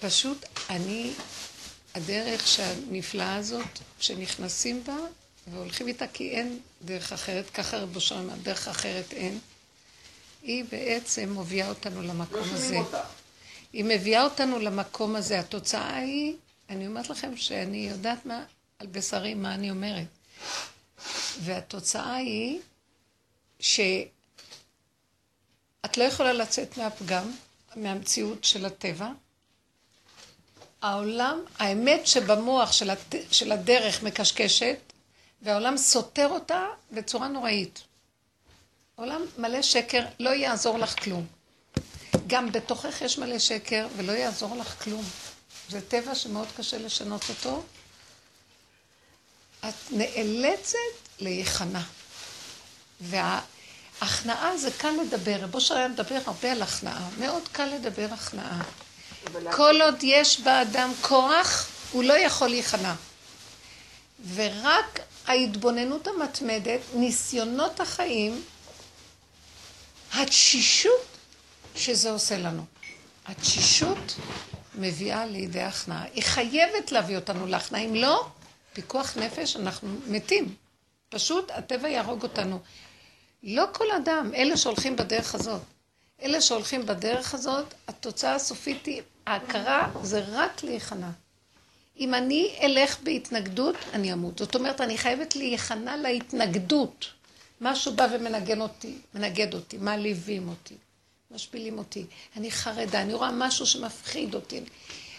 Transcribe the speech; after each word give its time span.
פשוט 0.00 0.44
אני, 0.70 1.12
הדרך 1.94 2.60
הנפלאה 2.60 3.36
הזאת, 3.36 3.78
שנכנסים 4.00 4.84
בה 4.84 4.96
והולכים 5.52 5.88
איתה, 5.88 6.06
כי 6.08 6.30
אין 6.30 6.58
דרך 6.82 7.12
אחרת, 7.12 7.50
ככה 7.50 7.78
רבו 7.78 8.00
שם, 8.00 8.28
דרך 8.42 8.68
אחרת 8.68 9.12
אין, 9.12 9.38
היא 10.42 10.64
בעצם 10.70 11.32
מובילה 11.32 11.68
אותנו 11.68 12.02
למקום 12.02 12.48
לא 12.48 12.54
הזה. 12.54 12.78
היא 13.72 13.84
מביאה 13.84 14.24
אותנו 14.24 14.58
למקום 14.58 15.16
הזה. 15.16 15.40
התוצאה 15.40 15.96
היא, 15.96 16.34
אני 16.70 16.86
אומרת 16.86 17.10
לכם 17.10 17.36
שאני 17.36 17.88
יודעת 17.90 18.26
מה, 18.26 18.44
על 18.78 18.86
בשרי 18.86 19.34
מה 19.34 19.54
אני 19.54 19.70
אומרת. 19.70 20.06
והתוצאה 21.40 22.14
היא 22.14 22.60
שאת 23.60 24.08
לא 25.96 26.04
יכולה 26.04 26.32
לצאת 26.32 26.76
מהפגם, 26.78 27.32
מהמציאות 27.76 28.44
של 28.44 28.66
הטבע. 28.66 29.12
העולם, 30.82 31.40
האמת 31.58 32.06
שבמוח 32.06 32.72
של, 32.72 32.90
הת... 32.90 33.14
של 33.30 33.52
הדרך 33.52 34.02
מקשקשת, 34.02 34.78
והעולם 35.42 35.76
סותר 35.76 36.28
אותה 36.28 36.64
בצורה 36.92 37.28
נוראית. 37.28 37.80
עולם 38.94 39.22
מלא 39.38 39.62
שקר, 39.62 40.04
לא 40.20 40.30
יעזור 40.30 40.78
לך 40.78 41.04
כלום. 41.04 41.26
גם 42.26 42.52
בתוכך 42.52 43.00
יש 43.00 43.18
מלא 43.18 43.38
שקר, 43.38 43.86
ולא 43.96 44.12
יעזור 44.12 44.56
לך 44.56 44.84
כלום. 44.84 45.04
זה 45.68 45.80
טבע 45.80 46.14
שמאוד 46.14 46.48
קשה 46.56 46.78
לשנות 46.78 47.22
אותו. 47.28 47.62
את 49.68 49.74
נאלצת 49.90 50.78
להיכנע. 51.18 51.80
וההכנעה 53.00 54.56
זה 54.56 54.70
קל 54.78 54.90
לדבר. 55.06 55.36
רבו 55.40 55.60
שריה 55.60 55.88
מדבר 55.88 56.18
הרבה 56.26 56.52
על 56.52 56.62
הכנעה. 56.62 57.08
מאוד 57.18 57.42
קל 57.52 57.66
לדבר 57.66 58.06
הכנעה. 58.12 58.62
כל 59.56 59.82
עוד 59.82 59.94
יש 60.02 60.40
באדם 60.40 60.92
כוח, 61.00 61.68
הוא 61.92 62.04
לא 62.04 62.18
יכול 62.18 62.48
להיכנע. 62.48 62.94
ורק 64.34 65.00
ההתבוננות 65.26 66.06
המתמדת, 66.06 66.80
ניסיונות 66.94 67.80
החיים, 67.80 68.42
התשישות 70.14 71.06
שזה 71.74 72.10
עושה 72.10 72.38
לנו. 72.38 72.64
התשישות 73.26 74.14
מביאה 74.74 75.26
לידי 75.26 75.60
הכנעה. 75.62 76.04
היא 76.14 76.22
חייבת 76.22 76.92
להביא 76.92 77.16
אותנו 77.16 77.46
להכנעה. 77.46 77.80
אם 77.82 77.94
לא, 77.94 78.26
פיקוח 78.72 79.16
נפש, 79.16 79.56
אנחנו 79.56 79.88
מתים. 80.06 80.54
פשוט 81.08 81.50
הטבע 81.50 81.88
יהרוג 81.88 82.22
אותנו. 82.22 82.58
לא 83.42 83.64
כל 83.72 83.90
אדם, 83.90 84.30
אלה 84.34 84.56
שהולכים 84.56 84.96
בדרך 84.96 85.34
הזאת. 85.34 85.62
אלה 86.22 86.40
שהולכים 86.40 86.86
בדרך 86.86 87.34
הזאת, 87.34 87.74
התוצאה 87.88 88.34
הסופית 88.34 88.86
היא, 88.86 89.02
ההכרה 89.26 89.90
זה 90.02 90.24
רק 90.32 90.64
להיכנע. 90.64 91.10
אם 91.98 92.14
אני 92.14 92.56
אלך 92.62 93.00
בהתנגדות, 93.02 93.76
אני 93.92 94.12
אמות. 94.12 94.38
זאת 94.38 94.54
אומרת, 94.54 94.80
אני 94.80 94.98
חייבת 94.98 95.36
להיכנע 95.36 95.96
להתנגדות. 95.96 97.06
משהו 97.60 97.92
בא 97.92 98.08
ומנגן 98.12 98.60
אותי, 98.60 98.94
מנגד 99.14 99.54
אותי, 99.54 99.78
מעליבים 99.78 100.48
אותי, 100.48 100.74
משפילים 101.30 101.78
אותי. 101.78 102.06
אני 102.36 102.50
חרדה, 102.50 103.02
אני 103.02 103.14
רואה 103.14 103.30
משהו 103.32 103.66
שמפחיד 103.66 104.34
אותי. 104.34 104.60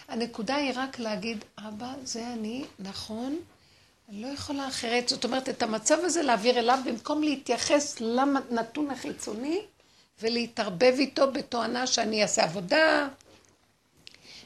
הנקודה 0.08 0.56
היא 0.56 0.72
רק 0.76 0.98
להגיד, 0.98 1.44
אבא, 1.58 1.92
זה 2.04 2.32
אני, 2.32 2.64
נכון, 2.78 3.36
אני 4.08 4.22
לא 4.22 4.26
יכולה 4.26 4.68
אחרת. 4.68 5.08
זאת 5.08 5.24
אומרת, 5.24 5.48
את 5.48 5.62
המצב 5.62 5.98
הזה 6.02 6.22
להעביר 6.22 6.58
אליו 6.58 6.78
במקום 6.84 7.22
להתייחס 7.22 8.00
לנתון 8.00 8.90
החיצוני 8.90 9.60
ולהתערבב 10.22 10.94
איתו 10.98 11.32
בתואנה 11.32 11.86
שאני 11.86 12.22
אעשה 12.22 12.44
עבודה 12.44 13.08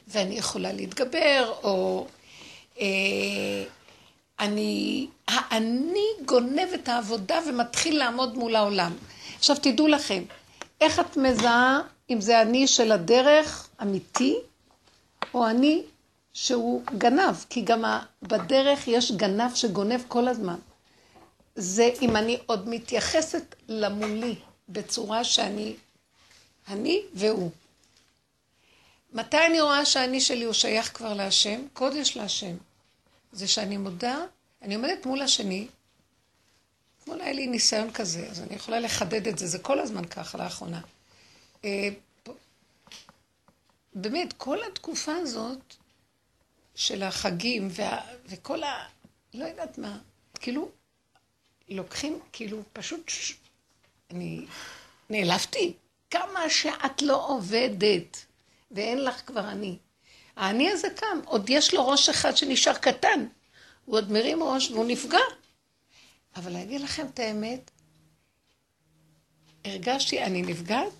ואני 0.07 0.35
יכולה 0.35 0.73
להתגבר, 0.73 1.53
או 1.63 2.07
אה, 2.79 3.63
אני, 4.39 5.07
האני 5.27 6.07
גונב 6.25 6.69
את 6.73 6.87
העבודה 6.87 7.39
ומתחיל 7.47 7.97
לעמוד 7.97 8.37
מול 8.37 8.55
העולם. 8.55 8.93
עכשיו 9.37 9.55
תדעו 9.61 9.87
לכם, 9.87 10.23
איך 10.81 10.99
את 10.99 11.17
מזהה 11.17 11.81
אם 12.09 12.21
זה 12.21 12.41
אני 12.41 12.67
של 12.67 12.91
הדרך 12.91 13.69
אמיתי, 13.81 14.35
או 15.33 15.47
אני 15.47 15.81
שהוא 16.33 16.81
גנב, 16.97 17.35
כי 17.49 17.61
גם 17.61 17.83
בדרך 18.21 18.87
יש 18.87 19.11
גנב 19.11 19.55
שגונב 19.55 20.01
כל 20.07 20.27
הזמן. 20.27 20.57
זה 21.55 21.89
אם 22.01 22.15
אני 22.15 22.37
עוד 22.45 22.69
מתייחסת 22.69 23.55
למולי 23.67 24.35
בצורה 24.69 25.23
שאני, 25.23 25.73
אני 26.67 27.01
והוא. 27.13 27.49
מתי 29.13 29.45
אני 29.45 29.61
רואה 29.61 29.85
שהאני 29.85 30.21
שלי 30.21 30.43
הוא 30.43 30.53
שייך 30.53 30.97
כבר 30.97 31.13
להשם? 31.13 31.67
קודש 31.73 32.17
להשם. 32.17 32.55
זה 33.31 33.47
שאני 33.47 33.77
מודה, 33.77 34.17
אני 34.61 34.75
עומדת 34.75 35.05
מול 35.05 35.21
השני, 35.21 35.67
אתמול 36.99 37.21
היה 37.21 37.33
לי 37.33 37.47
ניסיון 37.47 37.91
כזה, 37.91 38.27
אז 38.29 38.41
אני 38.41 38.55
יכולה 38.55 38.79
לחדד 38.79 39.27
את 39.27 39.37
זה, 39.37 39.47
זה 39.47 39.59
כל 39.59 39.79
הזמן 39.79 40.05
ככה 40.05 40.37
לאחרונה. 40.37 40.81
אה, 41.65 41.89
באמת, 43.95 44.33
כל 44.33 44.57
התקופה 44.71 45.15
הזאת 45.15 45.75
של 46.75 47.03
החגים 47.03 47.67
וה, 47.71 48.01
וכל 48.25 48.63
ה... 48.63 48.85
לא 49.33 49.45
יודעת 49.45 49.77
מה, 49.77 49.97
כאילו, 50.39 50.69
לוקחים, 51.69 52.19
כאילו, 52.33 52.63
פשוט. 52.73 53.11
אני 54.11 54.45
נעלבתי. 55.09 55.73
כמה 56.09 56.49
שאת 56.49 57.01
לא 57.01 57.27
עובדת, 57.27 58.25
ואין 58.73 59.03
לך 59.03 59.21
כבר 59.25 59.49
אני. 59.49 59.77
האני 60.35 60.71
הזה 60.71 60.87
קם, 60.89 61.19
עוד 61.25 61.49
יש 61.49 61.73
לו 61.73 61.87
ראש 61.87 62.09
אחד 62.09 62.37
שנשאר 62.37 62.73
קטן. 62.73 63.25
הוא 63.85 63.95
עוד 63.95 64.11
מרים 64.11 64.43
ראש 64.43 64.71
והוא 64.71 64.85
נפגע. 64.85 65.19
אבל 66.35 66.51
להגיד 66.51 66.81
לכם 66.81 67.07
את 67.13 67.19
האמת, 67.19 67.71
הרגשתי, 69.65 70.23
אני 70.23 70.41
נפגעת, 70.41 70.91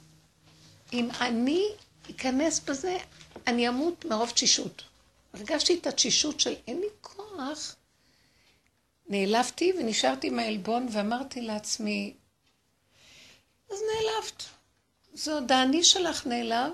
אם 0.94 1.10
אני 1.22 1.66
אכנס 2.10 2.60
בזה, 2.60 2.98
אני 3.48 3.70
אמות 3.70 4.06
מרוב 4.06 4.30
תשישות. 4.30 4.84
הרגשתי 5.34 5.80
את 5.80 5.88
התשישות 5.88 6.40
של 6.40 6.56
אין 6.68 6.80
לי 6.80 6.88
כוח. 7.02 7.76
נעלבתי 9.08 9.74
ונשארתי 9.80 10.28
עם 10.28 10.40
העלבון 10.40 10.88
ואמרתי 10.92 11.42
לעצמי, 11.42 12.14
אז 13.72 13.78
נעלבת. 13.78 14.44
זה 15.14 15.34
עוד 15.34 15.52
האני 15.52 15.84
שלך 15.84 16.28
נעלב. 16.28 16.72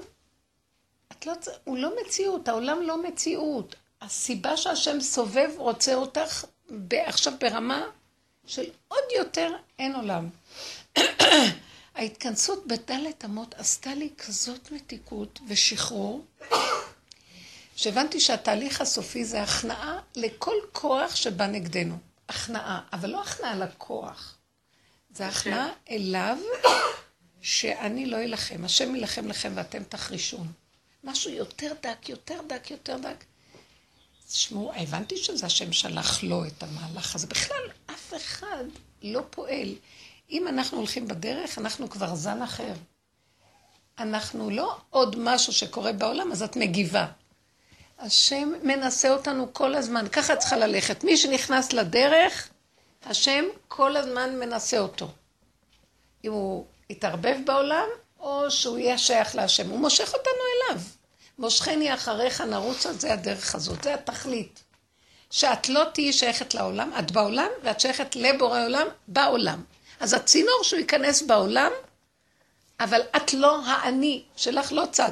את 1.12 1.25
לא, 1.25 1.34
הוא 1.64 1.78
לא 1.78 1.92
מציאות, 2.02 2.47
העולם 2.47 2.81
לא 2.81 3.03
מציאות. 3.03 3.75
הסיבה 4.02 4.58
שהשם 4.58 5.02
סובב 5.02 5.50
רוצה 5.58 5.96
אותך 5.96 6.46
עכשיו 6.92 7.34
ברמה 7.40 7.84
של 8.46 8.70
עוד 8.88 9.03
יותר 9.18 9.52
אין 9.80 9.96
עולם. 9.96 10.30
ההתכנסות 11.96 12.68
בדלת 12.68 13.25
אמות 13.25 13.53
עשתה 13.53 13.94
לי 13.94 14.09
כזאת 14.18 14.72
מתיקות 14.72 15.40
ושחרור, 15.48 16.25
שהבנתי 17.75 18.19
שהתהליך 18.19 18.81
הסופי 18.81 19.25
זה 19.25 19.42
הכנעה 19.42 20.00
לכל 20.16 20.56
כוח 20.72 21.16
שבא 21.16 21.48
נגדנו. 21.48 21.98
הכנעה, 22.30 22.81
אבל 22.94 23.09
לא 23.09 23.22
הכנעה 23.22 23.56
לכוח. 23.56 24.38
זה 25.14 25.28
הכנעה 25.28 25.69
אליו 25.90 26.38
שאני 27.42 28.06
לא 28.06 28.18
אלחם. 28.18 28.66
השם 28.66 28.96
יילחם 28.96 29.28
לכם 29.28 29.52
ואתם 29.56 29.84
תחרישון. 29.84 30.48
משהו 31.04 31.32
יותר 31.32 31.74
דק, 31.82 32.10
יותר 32.10 32.42
דק, 32.48 32.72
יותר 32.72 32.98
דק. 32.98 33.24
תשמעו, 34.28 34.72
הבנתי 34.76 35.18
שזה 35.18 35.46
השם 35.46 35.72
שלח 35.74 36.24
לו 36.24 36.46
את 36.46 36.64
המהלך 36.64 37.16
הזה. 37.16 37.28
בכלל, 37.28 37.70
אף 37.86 38.14
אחד 38.16 38.64
לא 39.02 39.22
פועל. 39.30 39.76
אם 40.32 40.48
אנחנו 40.48 40.78
הולכים 40.78 41.08
בדרך, 41.08 41.58
אנחנו 41.58 41.90
כבר 41.90 42.16
זן 42.16 42.42
אחר. 42.42 42.74
אנחנו 44.00 44.50
לא 44.50 44.78
עוד 44.90 45.16
משהו 45.20 45.54
שקורה 45.54 45.94
בעולם, 45.94 46.32
אז 46.32 46.44
את 46.44 46.56
מגיבה. 46.56 47.08
השם 48.00 48.52
מנסה 48.63 49.12
אותנו 49.13 49.54
כל 49.54 49.75
הזמן, 49.75 50.06
ככה 50.12 50.36
צריכה 50.36 50.57
ללכת. 50.57 51.04
מי 51.04 51.18
שנכנס 51.18 51.74
לדרך, 51.74 52.50
השם 53.06 53.45
כל 53.68 53.98
הזמן 53.98 54.40
מנסה 54.40 54.80
אותו. 54.80 55.12
אם 56.25 56.31
הוא 56.31 56.66
יתערבב 56.90 57.38
בעולם, 57.45 57.88
או 58.19 58.51
שהוא 58.51 58.77
יהיה 58.77 58.98
שייך 58.98 59.36
להשם. 59.36 59.69
הוא 59.69 59.80
מושך 59.80 60.13
אותנו 60.13 60.42
אליו. 60.56 60.81
מושכני 61.39 61.94
אחריך 61.94 62.42
נרוץ 62.42 62.86
על 62.86 63.00
זה 63.00 63.13
הדרך 63.13 63.56
הזאת, 63.56 63.83
זה 63.83 63.94
התכלית. 63.94 64.63
שאת 65.31 65.69
לא 65.69 65.83
תהיי 65.94 66.13
שייכת 66.13 66.54
לעולם, 66.54 66.92
את 67.00 67.12
בעולם, 67.12 67.50
ואת 67.63 67.80
שייכת 67.80 68.16
לבורא 68.16 68.66
עולם 68.66 68.88
בעולם. 69.07 69.63
אז 70.00 70.13
הצינור 70.13 70.60
שהוא 70.63 70.80
ייכנס 70.80 71.21
בעולם, 71.21 71.71
אבל 72.80 73.01
את 73.16 73.33
לא 73.33 73.66
האני, 73.66 74.24
שלך 74.36 74.71
לא 74.71 74.83
צד. 74.92 75.12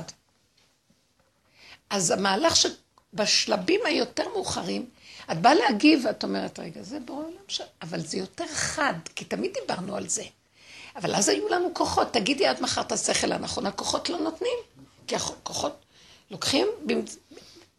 אז 1.89 2.12
המהלך 2.12 2.54
שבשלבים 2.56 3.80
היותר 3.86 4.30
מאוחרים, 4.30 4.89
את 5.31 5.42
באה 5.42 5.56
להגיב 5.56 6.06
ואת 6.06 6.24
אומרת, 6.24 6.59
רגע, 6.59 6.81
זה 6.81 7.00
בורא 7.00 7.24
עולם 7.24 7.44
ש... 7.48 7.62
אבל 7.81 8.00
זה 8.00 8.18
יותר 8.18 8.48
חד, 8.48 8.94
כי 9.15 9.25
תמיד 9.25 9.54
דיברנו 9.62 9.95
על 9.95 10.07
זה. 10.07 10.24
אבל 10.97 11.15
אז 11.15 11.29
היו 11.29 11.49
לנו 11.49 11.73
כוחות, 11.73 12.13
תגידי 12.13 12.47
עד 12.47 12.61
מחר 12.61 12.81
את 12.81 12.91
השכל 12.91 13.31
הנכון, 13.31 13.65
הכוחות 13.65 14.09
לא 14.09 14.17
נותנים. 14.19 14.57
כי 15.07 15.15
הכוחות 15.15 15.85
לוקחים 16.31 16.67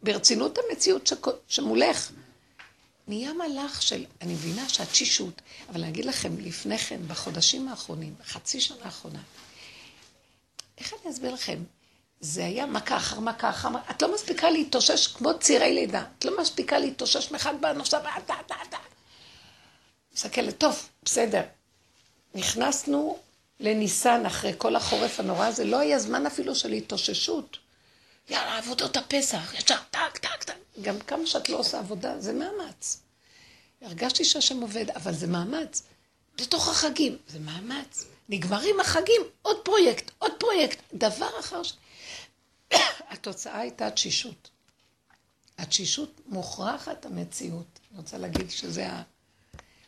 ברצינות 0.03 0.57
המציאות 0.57 1.11
שמולך. 1.47 2.11
נהיה 3.07 3.33
מלאך 3.33 3.81
של, 3.81 4.05
אני 4.21 4.33
מבינה 4.33 4.69
שהתשישות, 4.69 5.41
אבל 5.69 5.81
אני 5.81 5.89
אגיד 5.89 6.05
לכם, 6.05 6.37
לפני 6.39 6.77
כן, 6.77 6.99
בחודשים 7.07 7.67
האחרונים, 7.67 8.15
חצי 8.25 8.61
שנה 8.61 8.85
האחרונה, 8.85 9.19
איך 10.77 10.93
אני 10.93 11.11
אסביר 11.11 11.33
לכם? 11.33 11.63
זה 12.21 12.45
היה 12.45 12.65
מכה 12.65 12.97
אחר 12.97 13.19
מכה 13.19 13.49
אחר 13.49 13.69
מכה, 13.69 13.91
את 13.91 14.01
לא 14.01 14.13
מספיקה 14.13 14.49
להתאושש 14.49 15.07
כמו 15.07 15.39
צירי 15.39 15.73
לידה, 15.73 16.03
את 16.19 16.25
לא 16.25 16.41
מספיקה 16.41 16.79
להתאושש 16.79 17.31
מאחד 17.31 17.61
בנושא, 17.61 17.99
דה, 17.99 18.11
דה, 18.27 18.55
דה. 18.71 18.77
מסתכלת, 20.13 20.57
טוב, 20.57 20.89
בסדר. 21.03 21.41
נכנסנו 22.35 23.17
לניסן 23.59 24.25
אחרי 24.25 24.53
כל 24.57 24.75
החורף 24.75 25.19
הנורא 25.19 25.45
הזה, 25.45 25.65
לא 25.65 25.79
היה 25.79 25.99
זמן 25.99 26.25
אפילו 26.25 26.55
של 26.55 26.71
התאוששות. 26.71 27.57
יאללה, 28.29 28.57
עבודות 28.57 28.97
הפסח, 28.97 29.53
ישר, 29.53 29.77
טק, 29.91 30.17
טק, 30.17 30.43
טק. 30.43 30.53
גם 30.81 30.99
כמה 30.99 31.27
שאת 31.27 31.49
לא 31.49 31.57
עושה 31.57 31.79
עבודה, 31.79 32.19
זה 32.19 32.33
מאמץ. 32.33 33.01
הרגשתי 33.81 34.25
שהשם 34.25 34.61
עובד, 34.61 34.89
אבל 34.89 35.13
זה 35.13 35.27
מאמץ. 35.27 35.83
בתוך 36.41 36.67
החגים, 36.67 37.17
זה 37.27 37.39
מאמץ. 37.39 38.05
נגמרים 38.29 38.79
החגים, 38.79 39.21
עוד 39.41 39.57
פרויקט, 39.63 40.11
עוד 40.17 40.31
פרויקט, 40.39 40.79
דבר 40.93 41.29
אחר 41.39 41.63
ש... 41.63 41.73
התוצאה 43.11 43.59
הייתה 43.59 43.91
תשישות. 43.91 44.49
התשישות 45.57 46.21
מוכרחת 46.25 47.05
המציאות. 47.05 47.79
אני 47.91 47.99
רוצה 47.99 48.17
להגיד 48.17 48.51
שזה 48.51 48.87
ה... 48.87 49.01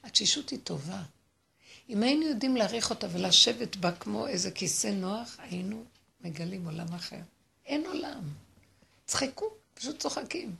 התשישות 0.04 0.50
היא 0.50 0.60
טובה. 0.64 1.02
אם 1.90 2.04
היינו 2.04 2.26
יודעים 2.26 2.56
להעריך 2.56 2.90
אותה 2.90 3.08
ולשבת 3.12 3.76
בה 3.76 3.92
כמו 3.92 4.28
איזה 4.28 4.52
כיסא 4.52 4.88
נוח, 4.88 5.38
היינו 5.40 5.84
מגלים 6.22 6.66
עולם 6.66 6.94
אחר. 6.94 7.20
אין 7.66 7.86
עולם. 7.86 8.22
צחקו, 9.06 9.50
פשוט 9.74 10.00
צוחקים. 10.00 10.56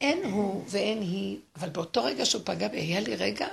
אין 0.00 0.24
הוא 0.24 0.64
ואין 0.68 1.00
היא, 1.00 1.38
אבל 1.56 1.68
באותו 1.68 2.04
רגע 2.04 2.26
שהוא 2.26 2.42
פגע 2.44 2.68
בי, 2.68 2.80
היה 2.80 3.00
לי 3.00 3.16
רגע, 3.16 3.48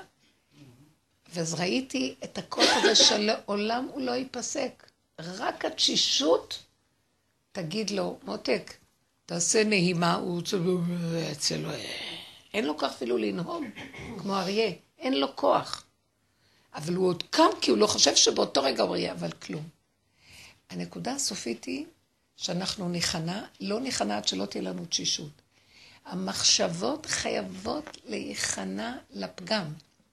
ואז 1.33 1.53
ראיתי 1.53 2.15
את 2.23 2.38
הכוח 2.38 2.69
הזה 2.75 2.95
שלעולם 2.95 3.88
הוא 3.93 4.01
לא 4.01 4.11
ייפסק. 4.11 4.91
רק 5.19 5.65
התשישות 5.65 6.63
תגיד 7.51 7.89
לו, 7.89 8.19
מותק, 8.23 8.73
תעשה 9.25 9.63
נהימה, 9.63 10.15
הוא 10.15 10.41
אצלו, 11.31 11.69
אין 12.53 12.65
לו 12.65 12.77
כוח 12.77 12.91
אפילו 12.91 13.17
לנהוג, 13.17 13.63
כמו 14.17 14.35
אריה, 14.35 14.71
אין 14.99 15.13
לו 15.13 15.35
כוח. 15.35 15.85
אבל 16.73 16.95
הוא 16.95 17.07
עוד 17.07 17.23
קם 17.29 17.50
כי 17.62 17.71
הוא 17.71 17.77
לא 17.77 17.88
חושב 17.88 18.15
שבאותו 18.15 18.63
רגע 18.63 18.83
הוא 18.83 18.91
אריה, 18.91 19.12
אבל 19.12 19.31
כלום. 19.31 19.63
הנקודה 20.69 21.13
הסופית 21.13 21.63
היא 21.63 21.85
שאנחנו 22.38 22.89
ניכנע, 22.89 23.44
לא 23.59 23.79
ניכנע 23.79 24.18
עד 24.18 24.27
שלא 24.27 24.45
תהיה 24.45 24.63
לנו 24.63 24.85
תשישות. 24.85 25.31
המחשבות 26.06 27.06
חייבות 27.06 27.97
להיכנע 28.06 28.97
לפגם. 29.12 29.65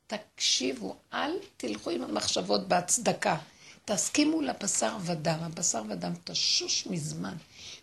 תקשיבו, 0.07 0.97
אל 1.13 1.33
תלכו 1.57 1.91
עם 1.91 2.03
המחשבות 2.03 2.69
בהצדקה. 2.69 3.37
תסכימו 3.85 4.41
לבשר 4.41 4.97
ודם. 5.05 5.39
הבשר 5.43 5.83
ודם 5.89 6.13
תשוש 6.25 6.87
מזמן. 6.87 7.35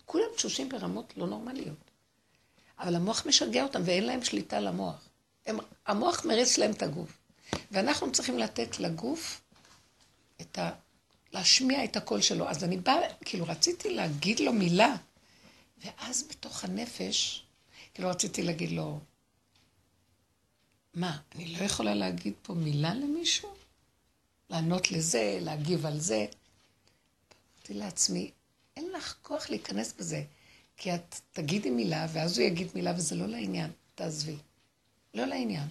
כולם 0.06 0.25
תשושים 0.36 0.69
ברמות 0.69 1.13
לא 1.18 1.28
נורמליות. 1.28 1.92
אבל 2.80 2.95
המוח 2.95 3.25
משגע 3.25 3.63
אותם 3.63 3.81
ואין 3.86 4.04
להם 4.06 4.24
שליטה 4.24 4.60
למוח. 4.60 5.10
הם, 5.45 5.57
המוח 5.86 6.25
מריץ 6.25 6.57
להם 6.57 6.71
את 6.71 6.81
הגוף. 6.81 7.18
ואנחנו 7.72 8.12
צריכים 8.12 8.40
לתת 8.40 8.80
לגוף 8.80 9.42
את 10.42 10.60
ה... 10.60 10.72
להשמיע 11.34 11.84
את 11.84 11.96
הקול 11.96 12.22
שלו. 12.22 12.50
אז 12.50 12.63
אני 12.63 12.78
באה, 12.78 13.13
כאילו 13.25 13.46
רציתי 13.48 13.90
להגיד 13.90 14.40
לו 14.40 14.54
מילה, 14.54 14.96
ואז 15.78 16.28
בתוך 16.30 16.63
הנפש, 16.63 17.46
כאילו 17.94 18.10
רציתי 18.10 18.44
להגיד 18.44 18.72
לו, 18.72 19.00
מה, 20.94 21.18
אני 21.36 21.46
לא 21.46 21.63
יכולה 21.63 21.94
להגיד 21.94 22.34
פה 22.42 22.54
מילה 22.54 22.94
למישהו? 22.94 23.54
לענות 24.50 24.92
לזה, 24.92 25.38
להגיב 25.42 25.86
על 25.86 26.00
זה? 26.00 26.25
אמרתי 27.56 27.74
לעצמי, 27.74 28.31
אין 28.78 28.92
לך 28.92 29.16
כוח 29.22 29.50
להיכנס 29.50 29.94
בזה, 29.94 30.24
כי 30.78 30.96
את 30.96 31.16
תגידי 31.31 31.69
מילה, 31.69 32.07
ואז 32.13 32.38
הוא 32.40 32.48
יגיד 32.48 32.68
מילה, 32.75 32.94
וזה 32.98 33.16
לא 33.16 33.28
לעניין. 33.28 33.72
תעזבי. 33.96 34.38
לא 35.13 35.25
לעניין. 35.25 35.68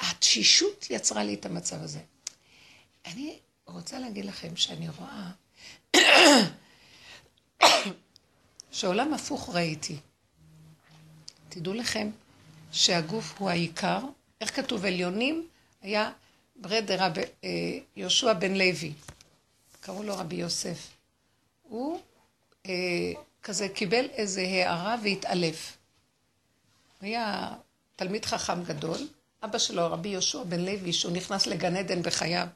התשישות 0.00 0.86
יצרה 0.90 1.24
לי 1.24 1.34
את 1.34 1.46
המצב 1.46 1.82
הזה. 1.82 2.00
אני 3.06 3.38
רוצה 3.66 3.98
להגיד 3.98 4.24
לכם 4.24 4.56
שאני 4.56 4.88
רואה 4.88 5.30
שעולם 8.70 9.14
הפוך 9.14 9.48
ראיתי. 9.54 9.96
תדעו 11.48 11.74
לכם 11.74 12.10
שהגוף 12.72 13.34
הוא 13.38 13.50
העיקר. 13.50 13.98
איך 14.40 14.56
כתוב? 14.56 14.84
עליונים 14.84 15.48
היה 15.82 16.12
ברד 16.56 16.90
רב 16.90 17.18
אה, 17.18 17.78
יהושע 17.96 18.32
בן 18.32 18.54
לוי. 18.54 18.92
קראו 19.80 20.02
לו 20.02 20.16
רבי 20.16 20.36
יוסף. 20.36 20.88
הוא 21.62 22.00
אה, 22.66 22.72
כזה 23.42 23.68
קיבל 23.68 24.06
איזה 24.12 24.40
הערה 24.40 24.96
והתעלף. 25.02 25.76
היה 27.00 27.52
תלמיד 27.96 28.24
חכם 28.24 28.64
גדול, 28.64 28.98
אבא 29.44 29.58
שלו, 29.58 29.92
רבי 29.92 30.08
יהושע 30.08 30.42
בן 30.42 30.60
לוי, 30.60 30.92
שהוא 30.92 31.12
נכנס 31.12 31.46
לגן 31.46 31.76
עדן 31.76 32.02
בחייו, 32.02 32.46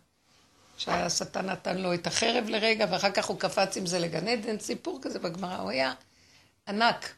שהשטן 0.77 1.47
נתן 1.47 1.79
לו 1.79 1.95
את 1.95 2.07
החרב 2.07 2.49
לרגע, 2.49 2.87
ואחר 2.91 3.11
כך 3.11 3.27
הוא 3.27 3.39
קפץ 3.41 3.77
עם 3.77 3.87
זה 3.87 3.99
לגן 3.99 4.29
עדן, 4.29 4.59
סיפור 4.59 4.99
כזה 5.03 5.19
בגמרא, 5.19 5.57
הוא 5.57 5.71
היה 5.71 5.95
ענק. 6.69 7.15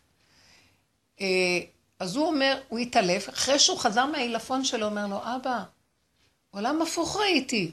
אה, 1.20 1.26
אז 1.98 2.16
הוא 2.16 2.26
אומר, 2.26 2.60
הוא 2.68 2.78
התעלף, 2.78 3.28
אחרי 3.28 3.58
שהוא 3.58 3.78
חזר 3.78 4.06
מהעילפון 4.06 4.64
שלו, 4.64 4.86
אומר 4.86 5.06
לו, 5.06 5.18
אבא, 5.22 5.62
עולם 6.50 6.82
הפוך 6.82 7.16
ראיתי. 7.16 7.72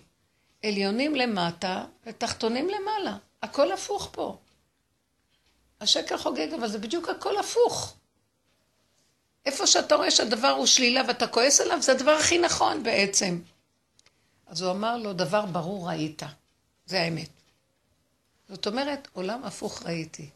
עליונים 0.64 1.16
למטה 1.16 1.86
ותחתונים 2.06 2.68
למעלה. 2.70 3.18
הכל 3.42 3.72
הפוך 3.72 4.10
פה. 4.12 4.38
השקר 5.82 6.18
חוגג, 6.18 6.54
אבל 6.54 6.68
זה 6.68 6.80
בדיוק 6.80 7.10
הכל 7.10 7.38
הפוך. 7.38 7.96
איפה 9.46 9.68
שאתה 9.68 9.96
רואה 9.96 10.12
שהדבר 10.12 10.50
הוא 10.50 10.66
שלילה 10.66 11.02
ואתה 11.08 11.28
כועס 11.28 11.62
עליו, 11.62 11.82
זה 11.82 11.92
הדבר 11.92 12.12
הכי 12.12 12.38
נכון 12.38 12.84
בעצם. 12.84 13.40
אז 14.48 14.62
הוא 14.62 14.72
אמר 14.72 14.98
לו, 14.98 15.14
דבר 15.14 15.46
ברור 15.46 15.90
ראית. 15.90 16.22
זה 16.86 17.02
האמת. 17.02 17.30
זאת 18.50 18.68
אומרת, 18.68 19.08
עולם 19.14 19.44
הפוך 19.44 19.84
ראיתי. 19.86 20.30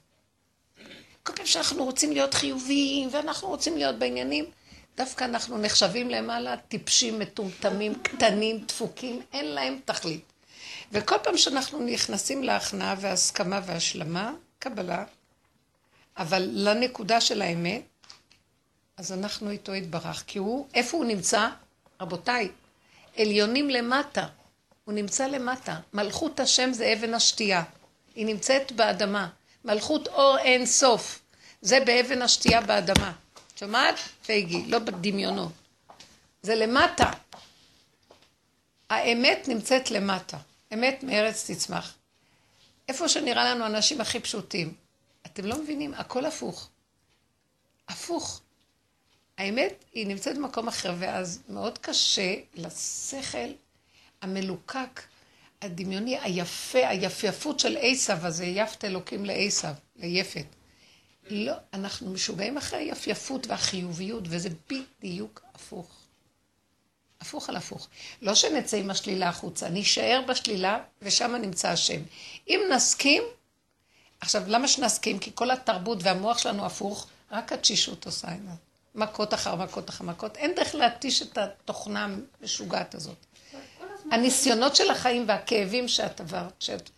כל 1.23 1.33
פעם 1.35 1.45
שאנחנו 1.45 1.85
רוצים 1.85 2.11
להיות 2.11 2.33
חיוביים, 2.33 3.09
ואנחנו 3.11 3.47
רוצים 3.47 3.77
להיות 3.77 3.99
בעניינים, 3.99 4.45
דווקא 4.97 5.23
אנחנו 5.23 5.57
נחשבים 5.57 6.09
למעלה 6.09 6.57
טיפשים, 6.57 7.19
מטומטמים, 7.19 7.95
קטנים, 7.95 8.65
דפוקים, 8.65 9.21
אין 9.33 9.45
להם 9.45 9.79
תכלית. 9.85 10.23
וכל 10.91 11.15
פעם 11.23 11.37
שאנחנו 11.37 11.79
נכנסים 11.79 12.43
להכנעה 12.43 12.95
והסכמה 12.99 13.61
והשלמה, 13.65 14.33
קבלה, 14.59 15.03
אבל 16.17 16.49
לנקודה 16.51 17.21
של 17.21 17.41
האמת, 17.41 17.81
אז 18.97 19.11
אנחנו 19.11 19.49
איתו 19.49 19.73
התברך, 19.73 20.23
כי 20.27 20.39
הוא, 20.39 20.67
איפה 20.73 20.97
הוא 20.97 21.05
נמצא? 21.05 21.49
רבותיי, 22.01 22.49
עליונים 23.17 23.69
למטה, 23.69 24.27
הוא 24.85 24.93
נמצא 24.93 25.27
למטה. 25.27 25.79
מלכות 25.93 26.39
השם 26.39 26.73
זה 26.73 26.93
אבן 26.93 27.13
השתייה, 27.13 27.63
היא 28.15 28.25
נמצאת 28.25 28.71
באדמה. 28.71 29.29
מלכות 29.65 30.07
אור 30.07 30.37
אין 30.37 30.65
סוף, 30.65 31.19
זה 31.61 31.79
באבן 31.85 32.21
השתייה 32.21 32.61
באדמה. 32.61 33.13
שומעת? 33.55 33.95
פייגי, 34.25 34.65
לא 34.67 34.79
בדמיונות. 34.79 35.51
זה 36.41 36.55
למטה. 36.55 37.11
האמת 38.89 39.47
נמצאת 39.47 39.91
למטה. 39.91 40.37
אמת 40.73 41.03
מארץ 41.03 41.51
תצמח. 41.51 41.93
איפה 42.89 43.09
שנראה 43.09 43.55
לנו 43.55 43.65
אנשים 43.65 44.01
הכי 44.01 44.19
פשוטים. 44.19 44.73
אתם 45.25 45.45
לא 45.45 45.57
מבינים, 45.57 45.93
הכל 45.93 46.25
הפוך. 46.25 46.69
הפוך. 47.87 48.41
האמת, 49.37 49.83
היא 49.93 50.07
נמצאת 50.07 50.37
במקום 50.37 50.67
אחר, 50.67 50.93
ואז 50.99 51.41
מאוד 51.49 51.77
קשה 51.77 52.33
לשכל 52.55 53.49
המלוקק, 54.21 55.01
הדמיוני, 55.61 56.19
היפה, 56.19 56.87
היפייפות 56.87 57.59
של 57.59 57.77
עשיו 57.81 58.17
הזה, 58.25 58.45
יפת 58.45 58.85
אלוקים 58.85 59.25
לעשיו, 59.25 59.73
ליפת. 59.95 60.45
לא, 61.29 61.53
אנחנו 61.73 62.09
משוגעים 62.09 62.57
אחרי 62.57 62.79
היפייפות 62.79 63.47
והחיוביות, 63.47 64.23
וזה 64.27 64.49
בדיוק 64.69 65.41
הפוך. 65.53 65.87
הפוך 67.21 67.49
על 67.49 67.55
הפוך. 67.55 67.87
לא 68.21 68.35
שנצא 68.35 68.77
עם 68.77 68.89
השלילה 68.89 69.29
החוצה, 69.29 69.69
נישאר 69.69 70.21
בשלילה, 70.27 70.79
ושם 71.01 71.35
נמצא 71.35 71.69
השם. 71.69 72.01
אם 72.47 72.59
נסכים, 72.71 73.23
עכשיו, 74.19 74.43
למה 74.47 74.67
שנסכים? 74.67 75.19
כי 75.19 75.31
כל 75.35 75.51
התרבות 75.51 75.97
והמוח 76.01 76.37
שלנו 76.37 76.65
הפוך, 76.65 77.07
רק 77.31 77.53
התשישות 77.53 78.05
עושה 78.05 78.27
את 78.33 78.43
זה. 78.43 78.66
מכות 78.97 79.33
אחר 79.33 79.55
מכות 79.55 79.89
אחר 79.89 80.03
מכות. 80.03 80.37
אין 80.37 80.55
דרך 80.55 80.75
להתיש 80.75 81.21
את 81.21 81.37
התוכנה 81.37 82.07
המשוגעת 82.41 82.95
הזאת. 82.95 83.25
הניסיונות 84.11 84.75
של 84.75 84.91
החיים 84.91 85.25
והכאבים 85.27 85.87
שאת 85.87 86.21
עברת, 86.21 86.53
שאת... 86.59 86.89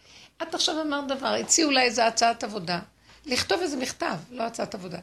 את 0.42 0.56
עכשיו 0.56 0.82
אמרת 0.82 1.08
דבר, 1.08 1.28
הציעו 1.28 1.72
לה 1.72 1.82
איזו 1.82 2.02
הצעת 2.02 2.44
עבודה. 2.44 2.80
לכתוב 3.26 3.62
איזה 3.62 3.78
מכתב, 3.78 4.16
לא 4.32 4.44
הצעת 4.44 4.76
עבודה, 4.76 5.00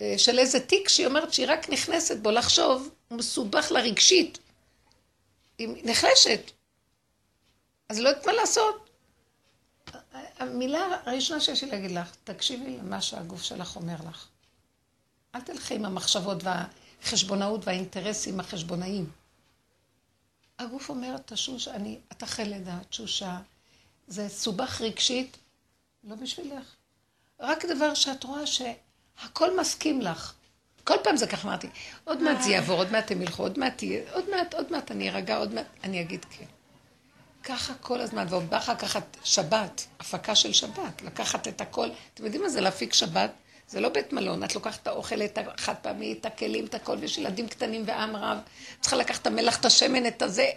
אה, 0.00 0.14
של 0.18 0.38
איזה 0.38 0.60
תיק 0.60 0.88
שהיא 0.88 1.06
אומרת 1.06 1.32
שהיא 1.32 1.46
רק 1.48 1.70
נכנסת 1.70 2.16
בו 2.16 2.30
לחשוב, 2.30 2.90
הוא 3.08 3.18
מסובך 3.18 3.72
לה 3.72 3.80
רגשית. 3.80 4.38
היא 5.58 5.68
נחלשת. 5.84 6.50
אז 7.88 8.00
לא 8.00 8.08
יודעת 8.08 8.26
מה 8.26 8.32
לעשות. 8.32 8.90
המילה 10.38 10.96
הראשונה 11.04 11.40
שיש 11.40 11.64
לי 11.64 11.70
להגיד 11.70 11.90
לך, 11.90 12.14
תקשיבי 12.24 12.76
למה 12.76 13.00
שהגוף 13.00 13.42
שלך 13.42 13.76
אומר 13.76 13.96
לך. 14.08 14.26
אל 15.34 15.40
תלכי 15.40 15.74
עם 15.74 15.84
המחשבות 15.84 16.42
והחשבונאות 16.42 17.66
והאינטרסים 17.66 18.40
החשבונאיים. 18.40 19.10
הגוף 20.58 20.88
אומר, 20.88 21.16
תשוש, 21.18 21.68
אני, 21.68 21.98
את 22.12 22.22
אחרי 22.22 22.44
לידה, 22.44 22.78
תשושה, 22.90 23.38
זה 24.08 24.28
סובך 24.28 24.80
רגשית, 24.80 25.36
לא 26.04 26.14
בשבילך. 26.14 26.74
רק 27.40 27.64
דבר 27.64 27.94
שאת 27.94 28.24
רואה 28.24 28.42
שהכל 28.46 29.60
מסכים 29.60 30.00
לך. 30.00 30.34
כל 30.84 30.96
פעם 31.04 31.16
זה 31.16 31.26
ככה 31.26 31.48
אמרתי, 31.48 31.68
עוד 32.04 32.22
מעט 32.22 32.42
זה 32.42 32.50
יעבור, 32.50 32.78
עוד 32.78 32.92
מעט 32.92 33.10
הם 33.10 33.22
ילכו, 33.22 33.42
עוד 33.42 33.58
מעט 33.58 33.76
תהיה, 33.76 34.12
עוד 34.12 34.30
מעט, 34.30 34.54
עוד 34.54 34.72
מעט 34.72 34.90
אני 34.90 35.10
ארגע, 35.10 35.36
עוד 35.36 35.54
מעט, 35.54 35.66
אני 35.84 36.00
אגיד 36.00 36.24
כן. 36.24 36.44
ככה 37.42 37.74
כל 37.74 38.00
הזמן, 38.00 38.26
ועוד 38.28 38.50
בא 38.50 38.58
אחר 38.58 38.76
כך 38.76 38.96
שבת, 39.24 39.86
הפקה 40.00 40.34
של 40.34 40.52
שבת, 40.52 41.02
לקחת 41.02 41.48
את 41.48 41.60
הכל, 41.60 41.88
אתם 42.14 42.24
יודעים 42.24 42.42
מה 42.42 42.48
זה 42.48 42.60
להפיק 42.60 42.94
שבת? 42.94 43.30
זה 43.70 43.80
לא 43.80 43.88
בית 43.88 44.12
מלון, 44.12 44.44
את 44.44 44.54
לוקחת 44.54 44.82
את 44.82 44.86
האוכל, 44.86 45.22
את 45.22 45.38
החד 45.38 45.74
פעמי, 45.82 46.12
את 46.12 46.26
הכלים, 46.26 46.66
את 46.66 46.74
הכל, 46.74 46.96
ויש 47.00 47.18
ילדים 47.18 47.48
קטנים 47.48 47.82
ועם 47.86 48.16
רב, 48.16 48.38
צריכה 48.80 48.96
לקחת 48.96 49.22
את 49.22 49.26
המלח, 49.26 49.60
את 49.60 49.64
השמן, 49.64 50.06
את 50.06 50.22
הזה, 50.22 50.50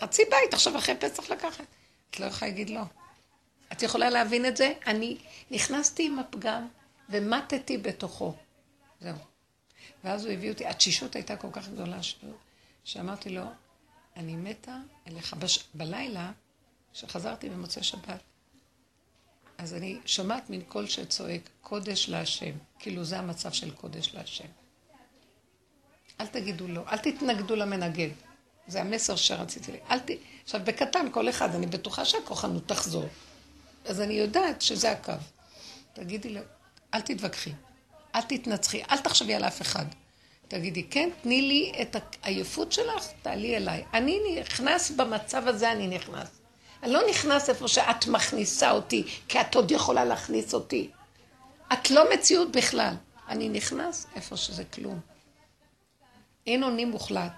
חצי 0.00 0.22
בית, 0.24 0.54
עכשיו 0.54 0.78
אחרי 0.78 0.94
פסח 0.94 1.30
לקחת. 1.30 1.64
את 2.10 2.20
לא 2.20 2.26
יכולה 2.26 2.50
להגיד 2.50 2.70
לא. 2.70 2.82
את 3.72 3.82
יכולה 3.82 4.10
להבין 4.10 4.46
את 4.46 4.56
זה? 4.56 4.72
אני 4.86 5.16
נכנסתי 5.50 6.06
עם 6.06 6.18
הפגם 6.18 6.68
ומטתי 7.08 7.78
בתוכו. 7.78 8.34
זהו. 9.00 9.16
ואז 10.04 10.24
הוא 10.24 10.32
הביא 10.32 10.50
אותי, 10.50 10.66
התשישות 10.66 11.16
הייתה 11.16 11.36
כל 11.36 11.48
כך 11.52 11.68
גדולה, 11.68 11.98
שאמרתי 12.84 13.30
לו, 13.30 13.44
אני 14.16 14.36
מתה 14.36 14.76
אליך. 15.08 15.34
בש... 15.34 15.64
בלילה, 15.74 16.32
כשחזרתי 16.92 17.48
במוצאי 17.48 17.82
שבת, 17.82 18.20
אז 19.58 19.74
אני 19.74 19.98
שומעת 20.06 20.50
מין 20.50 20.62
קול 20.68 20.86
שצועק, 20.86 21.40
קודש 21.60 22.08
להשם. 22.08 22.52
כאילו 22.78 23.04
זה 23.04 23.18
המצב 23.18 23.52
של 23.52 23.70
קודש 23.70 24.14
להשם. 24.14 24.48
אל 26.20 26.26
תגידו 26.26 26.68
לא, 26.68 26.82
אל 26.88 26.98
תתנגדו 26.98 27.56
למנגד. 27.56 28.08
זה 28.66 28.80
המסר 28.80 29.16
שרציתי 29.16 29.72
לי. 29.72 29.78
אל 29.90 29.98
ת... 29.98 30.10
עכשיו, 30.44 30.60
בקטן, 30.64 31.06
כל 31.12 31.28
אחד, 31.28 31.54
אני 31.54 31.66
בטוחה 31.66 32.04
שהכוחנות 32.04 32.68
תחזור. 32.68 33.08
אז 33.84 34.00
אני 34.00 34.14
יודעת 34.14 34.62
שזה 34.62 34.90
הקו. 34.90 35.12
תגידי 35.92 36.28
לו, 36.28 36.40
אל 36.94 37.00
תתווכחי, 37.00 37.52
אל 38.14 38.22
תתנצחי, 38.22 38.82
אל 38.90 38.98
תחשבי 38.98 39.34
על 39.34 39.44
אף 39.44 39.62
אחד. 39.62 39.84
תגידי, 40.48 40.82
כן, 40.90 41.10
תני 41.22 41.42
לי 41.42 41.72
את 41.82 41.96
העייפות 42.22 42.72
שלך, 42.72 43.06
תעלי 43.22 43.56
אליי. 43.56 43.84
אני 43.94 44.18
נכנס 44.40 44.90
במצב 44.90 45.48
הזה, 45.48 45.72
אני 45.72 45.88
נכנס. 45.88 46.28
אני 46.84 46.92
לא 46.92 47.00
נכנס 47.10 47.50
איפה 47.50 47.68
שאת 47.68 48.06
מכניסה 48.06 48.70
אותי, 48.70 49.04
כי 49.28 49.40
את 49.40 49.54
עוד 49.54 49.70
יכולה 49.70 50.04
להכניס 50.04 50.54
אותי. 50.54 50.90
את 51.72 51.90
לא 51.90 52.14
מציאות 52.14 52.52
בכלל. 52.52 52.94
אני 53.28 53.48
נכנס 53.48 54.06
איפה 54.14 54.36
שזה 54.36 54.64
כלום. 54.64 55.00
אין 56.46 56.62
אונים 56.62 56.90
מוחלט. 56.90 57.32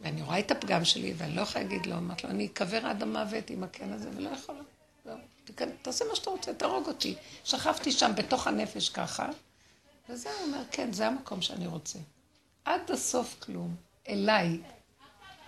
ואני 0.00 0.22
רואה 0.22 0.38
את 0.38 0.50
הפגם 0.50 0.84
שלי, 0.84 1.14
ואני 1.16 1.36
לא 1.36 1.40
יכולה 1.40 1.64
להגיד 1.64 1.86
לו, 1.86 1.96
אמרתי 1.96 2.26
לו, 2.26 2.32
אני 2.32 2.46
אקבר 2.46 2.86
עד 2.86 3.02
המוות 3.02 3.50
עם 3.50 3.64
הקן 3.64 3.92
הזה, 3.92 4.08
ולא 4.16 4.28
יכולה. 4.28 4.60
לא. 5.06 5.14
תעשה 5.82 6.04
מה 6.04 6.16
שאתה 6.16 6.30
רוצה, 6.30 6.54
תהרוג 6.54 6.86
אותי. 6.86 7.14
שכבתי 7.44 7.92
שם 7.92 8.12
בתוך 8.16 8.46
הנפש 8.46 8.88
ככה, 8.88 9.28
וזה 10.08 10.28
הוא 10.30 10.46
אומר, 10.46 10.62
כן, 10.70 10.92
זה 10.92 11.06
המקום 11.06 11.42
שאני 11.42 11.66
רוצה. 11.66 11.98
עד 12.64 12.90
הסוף 12.90 13.36
כלום, 13.38 13.74
אליי. 14.08 14.60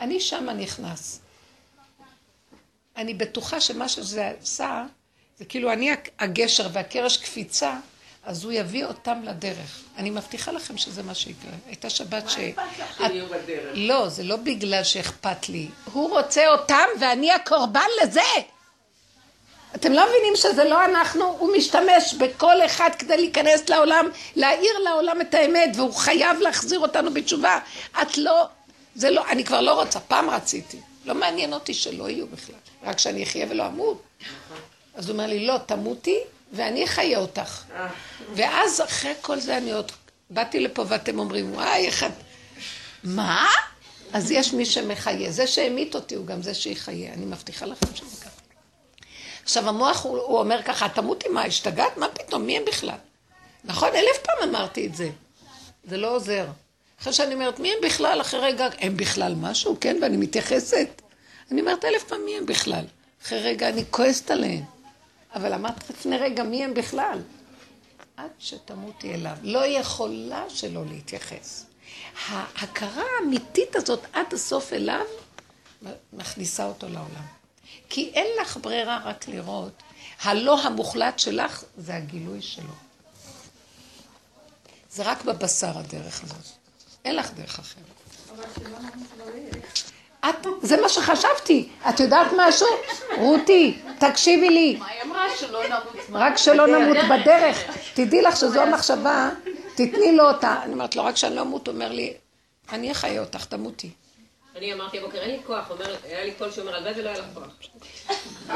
אני 0.00 0.20
שמה 0.20 0.52
נכנס. 0.52 1.21
אני 2.96 3.14
בטוחה 3.14 3.60
שמה 3.60 3.88
שזה 3.88 4.32
עשה, 4.42 4.84
זה 5.38 5.44
כאילו 5.44 5.72
אני 5.72 5.90
הגשר 6.18 6.68
והקרש 6.72 7.16
קפיצה, 7.16 7.76
אז 8.24 8.44
הוא 8.44 8.52
יביא 8.52 8.84
אותם 8.84 9.22
לדרך. 9.24 9.82
אני 9.96 10.10
מבטיחה 10.10 10.52
לכם 10.52 10.76
שזה 10.76 11.02
מה 11.02 11.14
שיקרה. 11.14 11.52
הייתה 11.66 11.90
שבת 11.90 12.30
ש... 12.30 12.36
מה 12.36 12.42
אכפת 12.48 12.78
לך 12.78 12.98
שהם 12.98 13.12
יהיו 13.12 13.26
בדרך? 13.26 13.72
לא, 13.74 14.08
זה 14.08 14.22
לא 14.22 14.36
בגלל 14.36 14.84
שאכפת 14.84 15.48
לי. 15.48 15.68
הוא 15.92 16.10
רוצה 16.10 16.48
אותם 16.48 16.84
ואני 17.00 17.32
הקורבן 17.32 17.86
לזה. 18.02 18.20
אתם 19.74 19.92
לא 19.92 20.06
מבינים 20.08 20.36
שזה 20.36 20.64
לא 20.64 20.84
אנחנו? 20.84 21.24
הוא 21.24 21.56
משתמש 21.56 22.14
בכל 22.14 22.66
אחד 22.66 22.90
כדי 22.98 23.16
להיכנס 23.16 23.68
לעולם, 23.68 24.08
להאיר 24.36 24.78
לעולם 24.78 25.20
את 25.20 25.34
האמת, 25.34 25.70
והוא 25.76 25.94
חייב 25.94 26.40
להחזיר 26.40 26.80
אותנו 26.80 27.14
בתשובה. 27.14 27.58
את 28.02 28.18
לא, 28.18 28.46
זה 28.94 29.10
לא, 29.10 29.28
אני 29.28 29.44
כבר 29.44 29.60
לא 29.60 29.80
רוצה, 29.80 30.00
פעם 30.00 30.30
רציתי. 30.30 30.80
לא 31.04 31.14
מעניין 31.14 31.52
אותי 31.52 31.74
שלא 31.74 32.10
יהיו 32.10 32.26
בכלל, 32.26 32.54
רק 32.82 32.98
שאני 32.98 33.22
אחיה 33.22 33.46
ולא 33.50 33.66
אמות. 33.66 34.02
אז 34.94 35.08
הוא 35.08 35.12
אומר 35.12 35.26
לי, 35.26 35.46
לא, 35.46 35.58
תמותי 35.66 36.18
ואני 36.52 36.84
אחיה 36.84 37.18
אותך. 37.18 37.62
ואז 38.34 38.80
אחרי 38.80 39.12
כל 39.20 39.40
זה 39.40 39.56
אני 39.58 39.72
עוד, 39.72 39.92
באתי 40.30 40.60
לפה 40.60 40.84
ואתם 40.88 41.18
אומרים, 41.18 41.54
וואי, 41.54 41.86
איך 41.86 42.04
את... 42.04 42.12
מה? 43.04 43.46
אז 44.12 44.30
יש 44.30 44.52
מי 44.52 44.66
שמחיה. 44.66 45.32
זה 45.32 45.46
שהמית 45.46 45.94
אותי 45.94 46.14
הוא 46.14 46.26
גם 46.26 46.42
זה 46.42 46.54
שיחיה. 46.54 47.12
אני 47.12 47.24
מבטיחה 47.24 47.66
לכם 47.66 47.94
שזה 47.94 48.24
ככה. 48.24 48.30
עכשיו 49.42 49.68
המוח 49.68 50.04
הוא, 50.04 50.18
הוא 50.18 50.38
אומר 50.38 50.62
ככה, 50.62 50.88
תמותי 50.88 51.28
מה, 51.28 51.44
השתגעת? 51.44 51.96
מה 51.96 52.08
פתאום, 52.08 52.42
מי 52.42 52.56
הם 52.56 52.64
בכלל? 52.64 52.96
נכון, 53.64 53.88
אלף 53.88 54.18
פעם 54.22 54.48
אמרתי 54.48 54.86
את 54.86 54.94
זה. 54.94 55.10
זה 55.84 55.96
לא 55.96 56.16
עוזר. 56.16 56.46
אחרי 57.00 57.12
שאני 57.12 57.34
אומרת, 57.34 57.58
מי 57.58 57.72
הם 57.72 57.78
בכלל? 57.82 58.20
אחרי 58.20 58.40
רגע, 58.40 58.68
הם 58.78 58.96
בכלל 58.96 59.34
משהו, 59.34 59.76
כן? 59.80 59.98
ואני 60.02 60.16
מתייחסת. 60.16 61.01
אני 61.50 61.60
אומרת 61.60 61.84
אלף 61.84 62.04
פעם, 62.04 62.24
מי 62.24 62.36
הם 62.36 62.46
בכלל? 62.46 62.84
אחרי 63.22 63.42
רגע 63.42 63.68
אני 63.68 63.84
כועסת 63.90 64.30
עליהם. 64.30 64.64
אבל 65.34 65.52
אמרת 65.52 65.90
לפני 65.90 66.16
רגע, 66.16 66.42
מי 66.42 66.64
הם 66.64 66.74
בכלל? 66.74 67.18
עד 68.16 68.30
שתמותי 68.38 69.14
אליו. 69.14 69.36
לא 69.42 69.66
יכולה 69.66 70.44
שלא 70.48 70.84
להתייחס. 70.86 71.64
ההכרה 72.28 73.04
האמיתית 73.18 73.76
הזאת 73.76 74.00
עד 74.12 74.26
הסוף 74.32 74.72
אליו, 74.72 75.06
מכניסה 76.12 76.66
אותו 76.66 76.88
לעולם. 76.88 77.26
כי 77.88 78.10
אין 78.14 78.26
לך 78.40 78.58
ברירה 78.62 79.00
רק 79.04 79.28
לראות. 79.28 79.82
הלא 80.22 80.62
המוחלט 80.62 81.18
שלך 81.18 81.64
זה 81.76 81.96
הגילוי 81.96 82.42
שלו. 82.42 82.74
זה 84.90 85.02
רק 85.02 85.24
בבשר 85.24 85.78
הדרך 85.78 86.24
הזאת. 86.24 86.46
אין 87.04 87.16
לך 87.16 87.30
דרך 87.34 87.58
אחרת. 87.58 87.84
את, 90.28 90.46
זה 90.62 90.80
מה 90.80 90.88
שחשבתי. 90.88 91.68
את 91.88 92.00
יודעת 92.00 92.26
משהו? 92.36 92.66
רותי, 93.18 93.78
תקשיבי 93.98 94.48
לי. 94.48 94.76
מה 94.78 94.88
היא 94.88 95.02
אמרה? 95.02 95.26
שלא 95.36 95.62
נמות. 95.68 96.06
רק 96.12 96.36
שלא 96.36 96.66
נמות 96.66 96.96
בדרך. 97.10 97.58
תדעי 97.94 98.22
לך 98.22 98.36
שזו 98.36 98.62
המחשבה, 98.62 99.30
תתני 99.74 100.16
לו 100.16 100.28
אותה. 100.28 100.56
אני 100.62 100.72
אומרת 100.72 100.96
לו, 100.96 101.04
רק 101.04 101.16
שאני 101.16 101.36
לא 101.36 101.40
אמות, 101.40 101.66
הוא 101.66 101.74
אומר 101.74 101.92
לי, 101.92 102.14
אני 102.72 102.92
אחיה 102.92 103.20
אותך, 103.20 103.44
תמותי. 103.44 103.90
אני 104.56 104.72
אמרתי 104.72 104.98
הבוקר, 104.98 105.18
אין 105.18 105.30
לי 105.30 105.38
כוח, 105.46 105.70
אומר, 105.70 105.96
היה 106.04 106.24
לי 106.24 106.32
קול 106.32 106.50
שאומר, 106.50 106.76
הלוואי 106.76 107.00
ולא 107.00 107.08
היה 107.08 107.18
לך 107.18 107.24
כוח. 107.34 107.46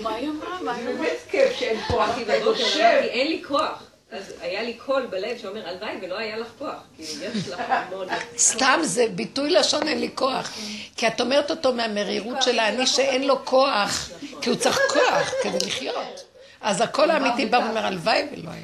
מה 0.00 0.14
היא 0.14 0.28
אמרה? 0.28 0.62
מה 0.62 0.74
היא 0.74 0.88
אמרה? 0.88 1.06
אין 3.02 3.28
לי 3.28 3.42
כוח. 3.48 3.82
אז 4.10 4.32
היה 4.40 4.62
לי 4.62 4.74
קול 4.74 5.06
בלב 5.06 5.38
שאומר, 5.38 5.68
הלוואי 5.68 5.96
ולא 6.02 6.18
היה 6.18 6.36
לך 6.36 6.46
כוח. 6.58 6.74
כאילו, 6.96 7.22
יש 7.24 7.48
לך 7.48 7.60
המון... 7.68 8.08
סתם 8.38 8.80
זה 8.82 9.06
ביטוי 9.14 9.50
לשון 9.50 9.88
אין 9.88 10.00
לי 10.00 10.10
כוח. 10.14 10.52
כי 10.96 11.06
את 11.06 11.20
אומרת 11.20 11.50
אותו 11.50 11.72
מהמרירות 11.72 12.42
של 12.42 12.58
האני 12.58 12.86
שאין 12.86 13.26
לו 13.26 13.44
כוח, 13.44 14.10
כי 14.40 14.50
הוא 14.50 14.58
צריך 14.58 14.80
כוח 14.92 15.32
כדי 15.42 15.66
לחיות. 15.66 16.24
אז 16.60 16.80
הקול 16.80 17.10
האמיתי 17.10 17.46
בא 17.46 17.56
ואומר, 17.56 17.86
הלוואי 17.86 18.22
ולא 18.32 18.50
היה. 18.50 18.62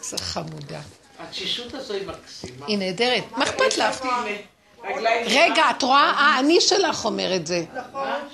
זה 0.00 0.18
חמודה. 0.18 0.80
התשישות 1.18 1.74
הזו 1.74 1.94
היא 1.94 2.06
מקסימה. 2.06 2.66
היא 2.66 2.78
נהדרת. 2.78 3.24
מה 3.36 3.44
אכפת 3.44 3.76
לך? 3.76 4.06
רגע, 5.26 5.70
את 5.70 5.82
רואה? 5.82 6.10
האני 6.10 6.60
שלך 6.60 7.04
אומר 7.04 7.36
את 7.36 7.46
זה. 7.46 7.64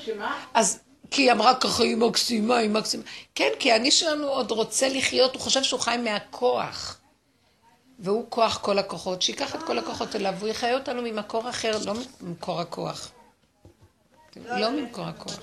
שמה? 0.04 0.40
אז 0.54 0.80
כי 1.10 1.22
היא 1.22 1.32
אמרה 1.32 1.54
ככה, 1.54 1.82
היא 1.82 1.96
מקסימה, 1.96 2.56
היא 2.56 2.70
מקסימה. 2.70 3.02
כן, 3.34 3.50
כי 3.58 3.72
האני 3.72 3.90
שלנו 3.90 4.26
עוד 4.26 4.50
רוצה 4.50 4.88
לחיות, 4.88 5.34
הוא 5.34 5.40
חושב 5.40 5.62
שהוא 5.62 5.80
חי 5.80 5.96
מהכוח. 6.04 6.98
והוא 7.98 8.26
כוח 8.28 8.58
כל 8.62 8.78
הכוחות, 8.78 9.22
שייקח 9.22 9.54
את 9.54 9.62
כל 9.62 9.78
הכוחות 9.78 10.16
אליו, 10.16 10.34
והוא 10.38 10.48
יחיה 10.48 10.74
אותנו 10.74 11.02
ממקור 11.02 11.50
אחר, 11.50 11.78
לא 11.86 11.94
ממקור 12.20 12.60
הכוח. 12.60 13.10
לא 14.46 14.70
ממקור 14.70 15.04
הכוח. 15.04 15.38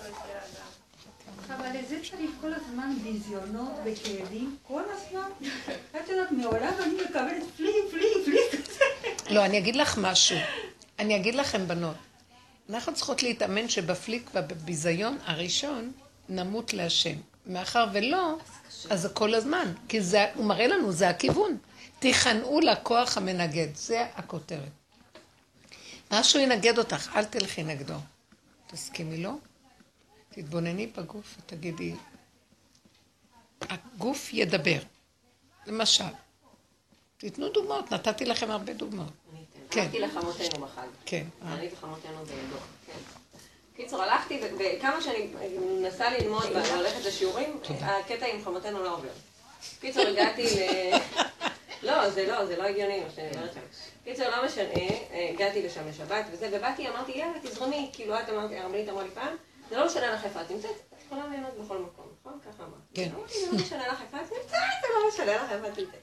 אבל 1.48 1.80
לזה 1.80 2.00
צריך 2.10 2.32
כל 2.42 2.54
הזמן 2.54 2.96
ביזיונות 3.04 3.72
וכאבים, 3.86 4.58
כל 4.68 4.82
הזמן. 4.90 5.50
את 5.92 6.10
יודעת, 6.10 6.32
מעולם 6.32 6.74
אני 6.84 6.94
מקבלת 6.94 7.44
פלי, 7.58 7.72
פלי, 7.92 8.06
פלי 8.26 8.38
כזה. 8.52 8.84
לא, 9.30 9.46
אני 9.46 9.58
אגיד 9.58 9.76
לך 9.76 9.98
משהו. 10.02 10.38
אני 11.00 11.16
אגיד 11.16 11.36
לכם, 11.36 11.68
בנות. 11.68 11.96
אנחנו 12.70 12.94
צריכות 12.94 13.24
להתאמן 13.24 13.70
שבפליק 13.70 14.30
ובביזיון 14.34 15.18
הראשון 15.26 15.92
נמות 16.30 16.74
להשם. 16.74 17.16
מאחר 17.46 17.86
ולא, 17.94 18.38
אז 18.90 19.02
זה 19.02 19.10
כל 19.10 19.34
הזמן. 19.34 19.74
כי 19.88 20.02
זה, 20.02 20.32
הוא 20.36 20.46
מראה 20.46 20.68
לנו, 20.68 20.92
זה 20.92 21.10
הכיוון. 21.10 21.58
תיכנעו 22.00 22.60
לכוח 22.60 23.18
המנגד, 23.18 23.76
זה 23.76 24.06
הכותרת. 24.16 24.72
מה 26.12 26.24
שהוא 26.24 26.42
ינגד 26.42 26.78
אותך, 26.78 27.12
אל 27.16 27.26
תלכי 27.26 27.64
נגדו. 27.64 27.94
תסכימי 28.68 29.18
לו, 29.18 29.40
תתבונני 30.30 30.88
בגוף 30.88 31.36
ותגידי, 31.38 31.96
הגוף 33.62 34.34
ידבר. 34.34 34.80
למשל, 35.68 36.04
תיתנו 37.18 37.50
דוגמאות, 37.50 37.92
נתתי 37.92 38.26
לכם 38.26 38.52
הרבה 38.52 38.74
דוגמאות. 38.74 39.23
כן. 39.74 39.82
הלכתי 39.82 40.00
לחמותינו 40.00 40.66
בחג. 40.66 40.88
כן. 41.06 41.24
אה. 41.46 41.54
אני 41.54 41.70
וחמותינו 41.74 42.26
בידו. 42.26 42.58
כן. 42.86 43.00
קיצור, 43.76 44.02
הלכתי, 44.02 44.42
וכמה 44.60 45.02
שאני 45.02 45.28
מנסה 45.80 46.10
ללמוד 46.10 46.46
וללכת 46.52 47.06
לשיעורים, 47.06 47.58
הקטע 47.82 48.26
עם 48.26 48.44
חמותינו 48.44 48.84
לא 48.84 48.94
עובר. 48.94 49.10
קיצור, 49.82 50.08
הגעתי 50.08 50.44
ל... 50.44 50.60
לא, 51.88 52.10
זה 52.10 52.28
לא, 52.28 52.46
זה 52.46 52.58
לא 52.58 52.64
הגיוני 52.64 53.00
מה 53.00 53.10
שאני 53.16 53.30
אומרת 53.36 53.54
שם. 53.54 53.60
קיצור, 54.04 54.26
לא 54.28 54.46
משנה, 54.46 54.74
הגעתי 55.34 55.62
לשם 55.62 55.88
לשבת 55.88 56.26
וזה, 56.32 56.50
ובאתי, 56.52 56.90
אמרתי, 56.90 57.12
יאללה, 57.12 57.40
תזרמי, 57.44 57.90
כאילו 57.94 58.20
את 58.20 58.30
אמרתי, 58.30 58.58
הרמלית 58.58 58.90
אמרה 58.90 59.04
לי 59.04 59.10
פעם, 59.14 59.36
זה 59.70 59.78
לא 59.78 59.86
משנה 59.86 60.14
לך 60.14 60.26
איפה 60.26 60.42
את 60.42 60.52
נמצאת, 60.52 60.72
את 60.72 61.04
יכולה 61.06 61.28
ליהנות 61.28 61.54
בכל 61.54 61.78
מקום, 61.78 62.06
נכון? 62.20 62.40
ככה 62.42 62.64
אמרתי. 62.64 62.84
כן. 62.94 63.10
אמרתי, 63.16 63.34
זה 63.34 63.52
לא 63.52 63.58
משנה 63.58 63.88
לך 63.88 64.02
איפה 64.02 64.18
את 64.18 64.32
נמצאת, 64.32 64.52
זה 64.82 64.88
לא 64.96 65.08
משנה 65.14 65.44
לך 65.44 65.52
איפה 65.52 65.68
את 65.68 65.78
נמצאת. 65.78 66.00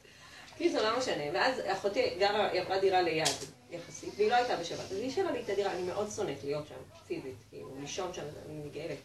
קיצור, 0.59 0.83
לא 0.83 0.99
משנה. 0.99 1.23
ואז 1.33 1.61
אחותי 1.67 2.15
גרה, 2.19 2.51
היא 2.51 2.61
עברה 2.61 2.79
דירה 2.79 3.01
ליד, 3.01 3.29
יחסית, 3.71 4.15
והיא 4.17 4.31
לא 4.31 4.35
הייתה 4.35 4.57
בשבת, 4.57 4.81
אז 4.81 4.97
היא 4.97 5.09
השאירה 5.09 5.33
לי 5.33 5.41
את 5.41 5.49
הדירה, 5.49 5.73
אני 5.73 5.83
מאוד 5.83 6.11
שונאת 6.17 6.45
להיות 6.45 6.65
שם, 6.69 6.75
פיזית, 7.07 7.35
כאילו, 7.51 7.69
לישון 7.81 8.15
שם, 8.15 8.23
אני 8.47 8.59
מגעלת. 8.65 8.97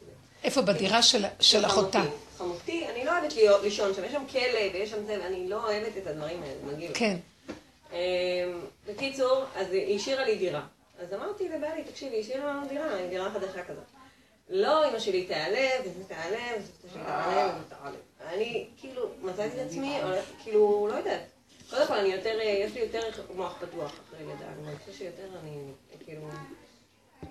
איפה? 0.44 0.62
בדירה 0.62 1.02
של, 1.04 1.26
של 1.40 1.66
אחותה. 1.66 2.02
חמותי. 2.38 2.88
אני 2.90 3.06
לא 3.06 3.18
אוהבת 3.18 3.36
להיות, 3.36 3.64
לישון 3.64 3.94
שם, 3.94 4.04
יש 4.04 4.12
שם 4.12 4.24
כלא 4.32 4.60
ויש 4.74 4.90
שם 4.90 5.06
זה, 5.06 5.18
ואני 5.24 5.48
לא 5.50 5.64
אוהבת 5.64 5.98
את 5.98 6.08
הדברים 6.08 6.44
האלה, 6.44 6.74
מגעיל. 6.74 6.92
כן. 6.94 7.18
אמ, 7.92 7.98
בקיצור, 8.88 9.44
אז 9.56 9.72
היא 9.72 9.96
השאירה 9.96 10.26
לי 10.26 10.36
דירה. 10.36 10.62
אז 11.00 11.14
אמרתי 11.14 11.50
לבעלי, 11.50 11.84
תקשיבי, 11.84 12.20
השאירה 12.20 12.46
לנו 12.46 12.68
דירה, 12.68 12.96
היא 12.96 13.10
דירה 13.10 13.32
חדשה 13.32 13.64
כזאת. 13.64 13.84
לא, 14.50 14.90
אמא 14.90 15.00
שלי 15.00 15.26
תיעלב, 15.26 15.82
וזה 15.86 16.04
תיעלב, 16.08 16.62
וזה 16.84 16.94
תיעלב, 16.94 17.52
וזה 17.56 17.76
תיעלב. 17.76 17.96
אני, 18.34 18.68
כאילו, 18.78 19.10
מצאתי 19.22 19.62
את 19.62 19.68
עצמי, 19.68 20.02
הולכת, 20.02 20.32
כאילו, 20.44 20.88
לא 20.92 20.98
יודעת. 20.98 21.22
קודם 21.70 21.88
כל, 21.88 21.94
אני 21.94 22.10
יותר, 22.10 22.40
יש 22.42 22.74
לי 22.74 22.80
יותר 22.80 23.10
מוח 23.36 23.54
פתוח 23.60 23.92
אחרי 23.92 24.26
לידה, 24.26 24.46
אני 24.68 24.78
חושבת 24.78 24.96
שיותר 24.98 25.24
אני, 25.44 25.58
כאילו, 26.06 26.22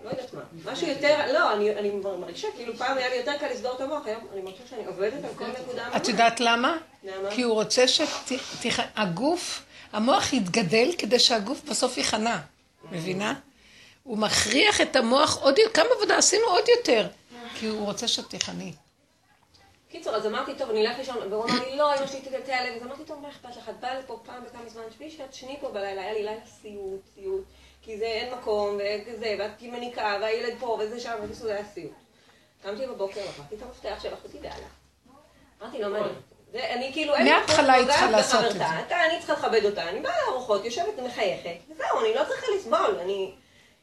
לא 0.04 0.10
יודעת 0.10 0.34
מה. 0.34 0.40
משהו 0.64 0.88
יותר, 0.88 1.32
לא, 1.32 1.52
אני, 1.52 1.70
אני 1.70 1.90
מרגישה, 1.90 2.48
כאילו, 2.56 2.76
פעם 2.76 2.98
היה 2.98 3.08
לי 3.08 3.16
יותר 3.16 3.32
קל 3.40 3.48
לסגור 3.48 3.76
את 3.76 3.80
המוח, 3.80 4.06
היום 4.06 4.20
אני 4.32 4.40
מרגישה 4.40 4.62
שאני 4.70 4.86
עובדת 4.86 5.24
על 5.24 5.34
כל 5.36 5.46
נקודה. 5.60 5.96
את 5.96 6.08
יודעת 6.08 6.40
למה? 6.40 6.76
למה? 7.04 7.30
כי 7.30 7.42
הוא 7.42 7.54
רוצה 7.54 7.84
שהגוף, 7.88 9.62
המוח 9.92 10.32
יתגדל 10.32 10.90
כדי 10.98 11.18
שהגוף 11.18 11.62
בסוף 11.64 11.98
ייכנע. 11.98 12.38
מבינה? 12.92 13.34
הוא 14.02 14.18
מכריח 14.18 14.80
את 14.80 14.96
המוח 14.96 15.38
עוד 15.42 15.58
יותר, 15.58 15.72
כמה 15.74 15.88
עבודה 15.96 16.18
עשינו 16.18 16.44
עוד 16.46 16.64
יותר. 16.76 17.08
כי 17.54 17.66
הוא 17.66 17.84
רוצה 17.84 18.08
שתיכנעי. 18.08 18.72
קיצור, 19.94 20.14
אז 20.14 20.26
אמרתי, 20.26 20.54
טוב, 20.54 20.70
אני 20.70 20.86
אלך 20.86 20.98
לישון, 20.98 21.32
והוא 21.32 21.44
אמר 21.44 21.68
לי, 21.68 21.76
לא, 21.76 21.94
אמא 21.98 22.06
שלי 22.06 22.20
תיעלב, 22.44 22.76
אז 22.76 22.82
אמרתי, 22.82 23.04
טוב, 23.04 23.20
מה 23.22 23.28
אכפת 23.28 23.56
לך, 23.56 23.68
את 23.68 23.80
באה 23.80 23.98
לפה 23.98 24.20
פעם 24.24 24.44
בכמה 24.44 24.68
זמן, 24.68 24.82
תשבי 24.88 25.10
שאת 25.10 25.34
שני 25.34 25.56
פה 25.60 25.68
בלילה, 25.68 26.02
היה 26.02 26.12
לי 26.12 26.22
לילה 26.22 26.46
סיוט, 26.46 27.00
סיוט, 27.14 27.44
כי 27.82 27.98
זה 27.98 28.04
אין 28.04 28.34
מקום, 28.34 28.78
וכזה, 28.78 29.36
ואת 29.38 29.62
מניקה, 29.62 30.18
והילד 30.20 30.54
פה, 30.58 30.78
וזה 30.80 31.00
שם, 31.00 31.14
וזה 31.22 31.54
היה 31.54 31.64
סיוט. 31.64 31.92
קמתי 32.62 32.86
בבוקר, 32.86 33.20
לקחתי 33.20 33.54
את 33.54 33.62
המפתח 33.62 34.02
של 34.02 34.14
אחותי 34.14 34.38
ויאללה. 34.40 34.66
אמרתי, 35.62 35.78
לא 35.78 35.88
מעניין. 35.88 36.14
זה, 36.52 36.70
אני 36.70 36.92
כאילו, 36.92 37.14
אין 37.14 37.24
לי 37.24 37.30
מההתחלה 37.30 37.62
מקום, 37.62 37.74
היא 37.74 37.86
צריכה 37.86 38.10
לעשות 38.10 38.44
את 38.44 38.52
זה. 38.52 38.66
אני 38.90 39.18
צריכה 39.18 39.32
לכבד 39.32 39.64
אותה, 39.64 39.88
אני 39.88 40.00
באה 40.00 40.14
לארוחות, 40.26 40.64
יושבת 40.64 40.98
ומחייכת, 40.98 41.56
וזהו, 41.70 42.00
אני 42.00 42.14
לא 42.14 42.24
צריכה 42.28 42.46
לסבול, 42.56 42.98
אני... 43.00 43.34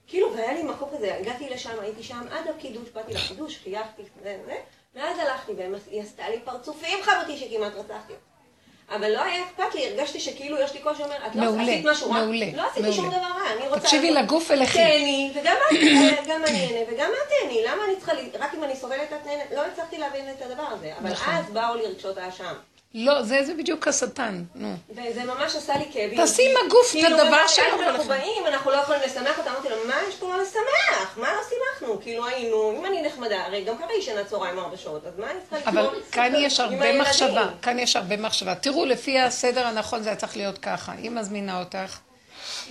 כאילו, 0.08 0.34
והיה 0.34 0.54
לי 0.54 0.64
מקום 0.64 0.90
כזה, 0.96 1.16
הגעתי 1.16 1.50
לשם, 1.50 1.80
הייתי 1.80 2.04
שם 2.04 2.22
עד 2.32 2.48
הקידוש, 2.48 2.90
באתי 2.90 3.14
לקידוש, 3.14 3.58
חייכתי, 3.58 4.04
זה, 4.24 4.40
זה, 4.46 4.58
ואז 4.96 5.20
הלכתי, 5.20 5.52
והיא 5.58 6.02
עשתה 6.02 6.30
לי 6.30 6.40
פרצופים 6.44 7.04
חמותי 7.04 7.38
שכמעט 7.38 7.74
רצחתי. 7.76 8.14
אבל 8.96 9.12
לא 9.12 9.22
היה 9.22 9.44
אכפת 9.44 9.76
לי, 9.76 9.88
הרגשתי 9.88 10.20
שכאילו 10.20 10.62
יש 10.62 10.74
לי 10.74 10.80
קול 10.80 10.96
שאומר, 10.96 11.16
את 11.28 11.36
לא 11.36 11.42
מעולה, 11.42 11.64
עשית 11.64 11.86
משהו 11.86 12.12
רע, 12.12 12.24
מעולה, 12.24 12.46
לא 12.54 12.66
עשיתי 12.66 12.82
מעולה. 12.82 12.96
שום 12.96 13.10
דבר 13.10 13.18
רע, 13.18 13.54
אני 13.58 13.68
רוצה... 13.68 13.80
תקשיבי 13.80 14.12
לגוף 14.12 14.52
ולכי. 14.52 14.78
תהני, 14.78 15.32
וגם 15.36 15.56
את, 15.72 15.78
גם 16.30 16.42
אני 16.48 16.66
אהנה, 16.66 16.92
וגם 16.92 17.10
את 17.12 17.30
תהני, 17.30 17.64
למה 17.64 17.86
אני 17.86 17.96
צריכה, 17.96 18.12
רק 18.40 18.54
אם 18.54 18.64
אני 18.64 18.76
סובלת 18.76 19.14
את 19.14 19.26
נהנית, 19.26 19.52
לא 19.56 19.66
הצלחתי 19.66 19.98
להבין 19.98 20.30
את 20.30 20.42
הדבר 20.42 20.64
הזה, 20.64 20.94
אבל 21.02 21.12
נכון. 21.12 21.34
אז 21.34 21.46
באו 21.52 21.76
לי 21.76 21.86
רגשות 21.86 22.18
האשם. 22.18 22.54
לא, 22.94 23.24
זה, 23.24 23.44
זה 23.44 23.54
בדיוק 23.54 23.88
השטן, 23.88 24.44
נו. 24.56 24.74
וזה 24.90 25.24
ממש 25.24 25.56
עשה 25.56 25.78
לי 25.78 25.86
כאבים. 25.94 26.18
תעשי 26.18 26.52
עם 26.52 26.66
הגוף 26.66 26.86
את 26.86 26.92
כאילו, 26.92 27.20
הדבר 27.20 27.48
שלו 27.48 27.66
"אז 27.66 27.72
כל 27.78 27.84
אנחנו 27.84 28.02
אחד." 28.04 28.10
באים, 28.10 28.48
אנחנו 28.48 28.72
לא 28.72 28.76
יכולים 28.78 29.02
לשמח 29.06 29.38
אותה. 29.38 29.52
אמרתי 29.52 29.70
לו, 29.70 29.76
מה 29.88 29.96
יש 30.10 30.16
פה 30.16 30.28
לא 30.28 30.42
לשמח? 30.42 31.18
מה 31.18 31.34
לא 31.34 31.40
שימחנו? 31.50 32.02
כאילו 32.02 32.26
היינו, 32.28 32.74
אם 32.80 32.86
אני 32.86 33.02
נחמדה, 33.02 33.46
הרי 33.46 33.64
גם 33.64 33.78
ככה 33.78 33.88
היא 33.90 34.00
ישנה 34.00 34.24
צהריים 34.24 34.60
ארבע 34.60 34.78
שעות, 34.78 35.06
אז 35.06 35.14
מה 35.18 35.32
אני 35.32 35.40
צריכה 35.50 35.70
אבל 35.70 35.82
לקרוא? 35.82 36.00
כאן 36.12 36.34
יש 36.38 36.60
הרבה? 36.60 37.02
מחשבה, 37.02 37.50
כאן 37.62 37.80
יש 37.80 37.96
הרבה 37.96 38.18
מחשבה. 38.18 38.56
תראו, 38.56 38.86
לפי 38.86 39.20
הסדר 39.20 39.68
הנכון 39.68 40.04
זה 40.04 40.10
היה 40.10 40.16
צריך 40.16 40.38
להיות 40.38 40.58
ככה. 40.58 40.92
היא 40.92 41.12
מזמינה 41.12 41.60
אותך, 41.60 42.00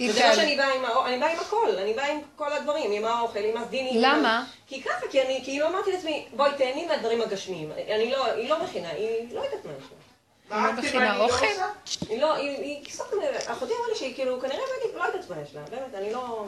וזה 0.01 0.07
מה 0.13 0.19
תעלה. 0.19 0.35
שאני 0.35 0.57
באה 0.57 0.75
עם 0.75 0.85
האוכל, 0.85 1.09
אני 1.09 1.19
באה 1.21 1.33
עם 1.33 1.39
הכל, 1.41 1.71
אני 1.79 1.95
באה 1.95 2.13
עם 2.13 2.19
כל 2.37 2.53
הדברים, 2.53 2.93
עם 2.93 3.05
האוכל, 3.05 3.39
עם 3.39 3.57
הסדינים. 3.57 3.95
עם 3.95 4.01
למה? 4.19 4.45
כי 4.67 4.83
ככה, 4.83 5.07
כי 5.11 5.23
אני 5.23 5.41
כאילו 5.45 5.67
אמרתי 5.67 5.93
לעצמי, 5.93 6.27
בואי 6.37 6.51
תהני 6.59 6.87
מהדברים 6.87 7.21
הגשמיים. 7.23 7.73
אני 7.95 8.11
לא, 8.11 8.27
היא 8.27 8.51
לא 8.51 8.63
מכינה, 8.65 8.89
היא 8.91 9.09
לא 9.35 9.41
יודעת 9.41 9.65
מה 9.65 9.73
יש 9.79 9.85
לה. 9.91 10.10
היא 10.51 10.67
לא 10.67 10.73
מכינה 10.73 11.21
אוכל? 11.21 11.47
היא 12.09 12.21
לא, 12.21 12.35
היא, 12.35 12.85
סתם, 12.91 13.05
אחותי 13.47 13.73
אמרה 13.73 13.89
לי 13.89 13.97
שהיא 13.97 14.15
כאילו, 14.15 14.41
כנראה 14.41 14.59
באמת, 14.59 14.95
לא 14.95 15.05
יודעת 15.05 15.31
מה 15.31 15.43
יש 15.43 15.55
לה, 15.55 15.61
באמת, 15.71 15.95
אני 15.95 16.13
לא... 16.13 16.47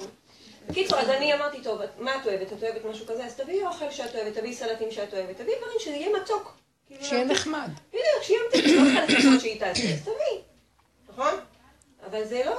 בקיצור, 0.69 0.99
אז 0.99 1.09
אני 1.09 1.35
אמרתי, 1.35 1.63
טוב, 1.63 1.81
מה 1.99 2.17
את 2.17 2.27
אוהבת? 2.27 2.53
את 2.53 2.63
אוהבת 2.63 2.85
משהו 2.85 3.07
כזה? 3.07 3.25
אז 3.25 3.35
תביאי 3.35 3.67
אוכל 3.67 3.91
שאת 3.91 4.15
אוהבת, 4.15 4.35
תביאי 4.39 4.55
סלטים 4.55 4.91
שאת 4.91 5.15
אוהבת, 5.15 5.37
תביאי 5.37 5.57
דברים 5.59 5.79
שזה 5.81 5.95
יהיה 5.95 6.17
מתוק. 6.23 6.57
כאילו, 6.87 7.05
שיהיה 7.05 7.25
מתוק. 7.25 7.37
נחמד. 7.37 7.69
בדיוק, 7.89 8.23
שיהיה 8.23 8.41
מתוק, 8.49 8.65
לא 8.67 9.03
לחכות 9.03 9.41
שהיא 9.41 9.61
תעשה, 9.61 9.93
אז 9.93 10.01
תביאי? 10.03 10.52
אבל 12.13 12.25
זה 12.25 12.43
לא, 12.47 12.57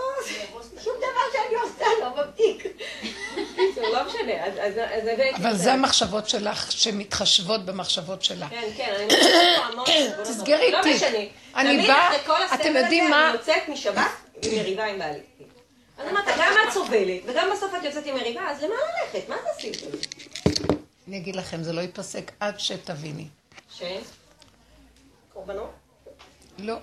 שום 0.84 0.94
דבר 0.98 1.24
שאני 1.34 1.56
עושה 1.56 1.86
לא 2.02 2.24
מבטיק. 2.24 2.66
לא 3.94 4.08
משנה, 4.08 4.46
אז 4.46 4.54
אז- 4.54 4.78
אז 4.78 5.08
הבאתי... 5.08 5.36
אבל 5.36 5.56
זה 5.58 5.74
המחשבות 5.74 6.30
שלך 6.30 6.72
שמתחשבות 6.72 7.66
במחשבות 7.66 8.24
שלה. 8.24 8.50
כן, 8.50 8.70
כן, 8.78 8.94
אני 8.96 9.04
מוצאת 9.06 9.22
פה 9.58 9.66
המון... 9.66 9.86
תסגרי 10.26 10.72
לא 10.72 10.82
תיק. 10.82 10.96
משנה. 10.96 11.18
אני 11.56 11.88
באה- 11.88 12.16
אתם 12.56 12.76
יודעים 12.76 13.10
מה? 13.10 13.30
אני 13.30 13.34
יוצאת 13.38 13.70
משבת 13.70 13.96
עם 14.42 14.52
מריבה 14.58 14.86
עם 14.86 15.00
בעלי. 15.00 15.20
אז 15.98 16.08
אמרת, 16.12 16.26
גם 16.38 16.54
את 16.68 16.74
סובלת, 16.74 17.22
וגם 17.26 17.48
בסוף 17.54 17.72
את 17.80 17.84
יוצאת 17.84 18.06
עם 18.06 18.16
מריבה, 18.16 18.42
אז 18.50 18.64
למה 18.64 18.74
ללכת? 19.14 19.30
מה 19.30 19.36
זה 19.44 19.50
עשית? 19.58 19.78
אני 21.08 21.18
אגיד 21.18 21.36
לכם, 21.36 21.64
זה 21.64 21.74
לא 21.74 21.82
ייפסק 21.82 22.32
עד 22.40 22.60
שתביני. 22.60 23.28
ש? 23.78 23.82
קורבנות? 25.34 25.72
לא. 26.60 26.76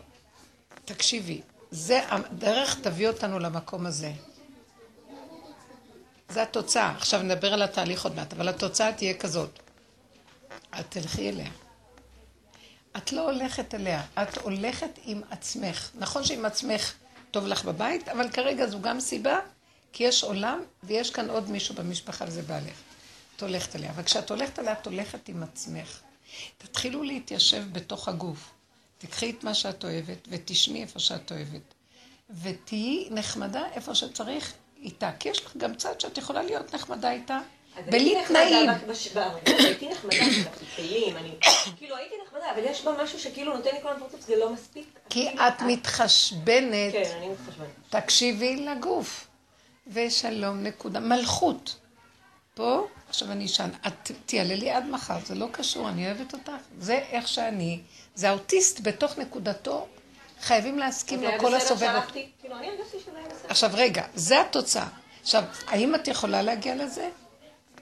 תקשיבי, 0.84 1.40
זה 1.70 2.00
הדרך 2.08 2.80
תביא 2.82 3.08
אותנו 3.08 3.38
למקום 3.38 3.86
הזה. 3.86 4.12
זה 6.28 6.42
התוצאה. 6.42 6.90
עכשיו 6.96 7.22
נדבר 7.22 7.52
על 7.52 7.62
התהליך 7.62 8.04
עוד 8.04 8.14
מעט, 8.14 8.32
אבל 8.32 8.48
התוצאה 8.48 8.92
תהיה 8.92 9.14
כזאת. 9.14 9.58
את 10.80 10.84
תלכי 10.88 11.28
אליה. 11.28 11.50
את 12.96 13.12
לא 13.12 13.30
הולכת 13.30 13.74
אליה, 13.74 14.02
את 14.22 14.38
הולכת 14.38 14.98
עם 15.04 15.22
עצמך. 15.30 15.90
נכון 15.94 16.24
שעם 16.24 16.44
עצמך 16.44 16.94
טוב 17.30 17.46
לך 17.46 17.64
בבית, 17.64 18.08
אבל 18.08 18.30
כרגע 18.30 18.66
זו 18.66 18.80
גם 18.80 19.00
סיבה, 19.00 19.38
כי 19.92 20.04
יש 20.04 20.24
עולם 20.24 20.60
ויש 20.82 21.10
כאן 21.10 21.30
עוד 21.30 21.50
מישהו 21.50 21.74
במשפחה 21.74 22.24
וזה 22.28 22.42
בעלך. 22.42 22.74
את 23.36 23.42
הולכת 23.42 23.76
אליה. 23.76 23.90
אבל 23.90 24.02
כשאת 24.02 24.30
הולכת 24.30 24.58
אליה, 24.58 24.72
את 24.72 24.86
הולכת 24.86 25.28
עם 25.28 25.42
עצמך. 25.42 26.00
תתחילו 26.58 27.02
להתיישב 27.02 27.62
בתוך 27.72 28.08
הגוף. 28.08 28.50
תקחי 29.00 29.30
את 29.30 29.44
מה 29.44 29.54
שאת 29.54 29.84
אוהבת 29.84 30.28
ותשמעי 30.28 30.82
איפה 30.82 30.98
שאת 30.98 31.32
אוהבת. 31.32 31.74
ותהיי 32.42 33.08
נחמדה 33.10 33.62
איפה 33.74 33.94
שצריך 33.94 34.52
איתה. 34.82 35.10
כי 35.18 35.28
יש 35.28 35.44
לך 35.46 35.56
גם 35.56 35.74
צד 35.74 36.00
שאת 36.00 36.18
יכולה 36.18 36.42
להיות 36.42 36.74
נחמדה 36.74 37.12
איתה, 37.12 37.38
בלי 37.86 37.98
הייתי 37.98 38.22
נחמדה 38.22 38.40
תנאים. 38.48 38.70
בש- 38.88 39.08
הייתי 39.66 39.88
נחמדה, 39.88 40.16
לקחתי 40.40 40.64
כלים, 40.76 41.16
אני... 41.16 41.34
כאילו 41.78 41.96
הייתי 41.96 42.14
נחמדה, 42.26 42.50
אבל 42.54 42.62
יש 42.64 42.84
בה 42.84 43.02
משהו 43.04 43.18
שכאילו 43.18 43.56
נותן 43.56 43.70
לי 43.74 43.82
כל 43.82 43.88
הזמן 43.88 44.06
פרצוף, 44.06 44.20
זה 44.26 44.36
לא 44.36 44.52
מספיק. 44.52 44.98
כי 45.10 45.28
את 45.28 45.62
מתחשבנת, 45.66 46.92
כן, 46.92 47.10
אני 47.16 47.28
מתחשבנת. 47.28 47.68
תקשיבי 47.90 48.56
לגוף. 48.56 49.26
ושלום, 49.92 50.62
נקודה. 50.62 51.00
מלכות. 51.00 51.76
פה, 52.54 52.86
עכשיו 53.10 53.32
אני 53.32 53.46
אשן, 53.46 53.68
את 53.86 54.10
תיעלה 54.26 54.54
לי 54.54 54.70
עד 54.70 54.84
מחר, 54.86 55.18
זה 55.26 55.34
לא 55.34 55.48
קשור, 55.52 55.88
אני 55.88 56.06
אוהבת 56.06 56.32
אותך. 56.32 56.52
זה 56.78 56.94
איך 57.10 57.28
שאני, 57.28 57.80
זה 58.14 58.28
האוטיסט 58.28 58.80
בתוך 58.82 59.18
נקודתו, 59.18 59.86
חייבים 60.40 60.78
להסכים 60.78 61.22
לו 61.22 61.30
כל 61.40 61.54
הסובב. 61.54 62.00
כאילו. 62.12 62.56
עכשיו 63.48 63.70
רגע, 63.74 64.04
זה 64.14 64.40
התוצאה. 64.40 64.86
עכשיו, 65.22 65.44
האם 65.66 65.94
את 65.94 66.08
יכולה 66.08 66.42
להגיע 66.42 66.74
לזה? 66.74 67.08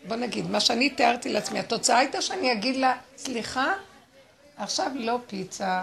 בוא 0.04 0.16
נגיד, 0.16 0.50
מה 0.50 0.60
שאני 0.60 0.90
תיארתי 0.90 1.28
לעצמי, 1.28 1.58
התוצאה 1.58 1.98
הייתה 1.98 2.22
שאני 2.22 2.52
אגיד 2.52 2.76
לה, 2.76 2.96
סליחה, 3.16 3.74
עכשיו 4.56 4.90
לא 4.94 5.18
פיצה, 5.26 5.82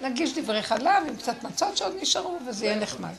נגיש 0.00 0.38
דברי 0.38 0.62
חלב 0.62 1.06
עם 1.08 1.16
קצת 1.16 1.42
מצות 1.42 1.76
שעוד 1.76 1.94
נשארו, 2.00 2.38
וזה 2.46 2.66
יהיה 2.66 2.76
נחמד. 2.76 3.14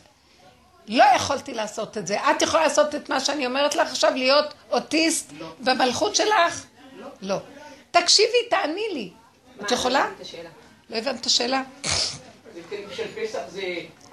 לא 0.89 1.03
יכולתי 1.15 1.53
לעשות 1.53 1.97
את 1.97 2.07
זה. 2.07 2.17
את 2.17 2.41
יכולה 2.41 2.63
לעשות 2.63 2.95
את 2.95 3.09
מה 3.09 3.19
שאני 3.19 3.45
אומרת 3.45 3.75
לך 3.75 3.89
עכשיו, 3.89 4.11
להיות 4.15 4.53
אוטיסט 4.71 5.31
במלכות 5.59 6.15
שלך? 6.15 6.65
לא. 7.21 7.37
תקשיבי, 7.91 8.37
תעני 8.49 8.87
לי. 8.93 9.11
את 9.61 9.71
יכולה? 9.71 10.07
השאלה. 10.21 10.49
לא 10.89 10.95
הבנת 10.95 11.21
את 11.21 11.25
השאלה? 11.25 11.63
של 12.91 13.03
פסח 13.15 13.39
זה 13.47 13.61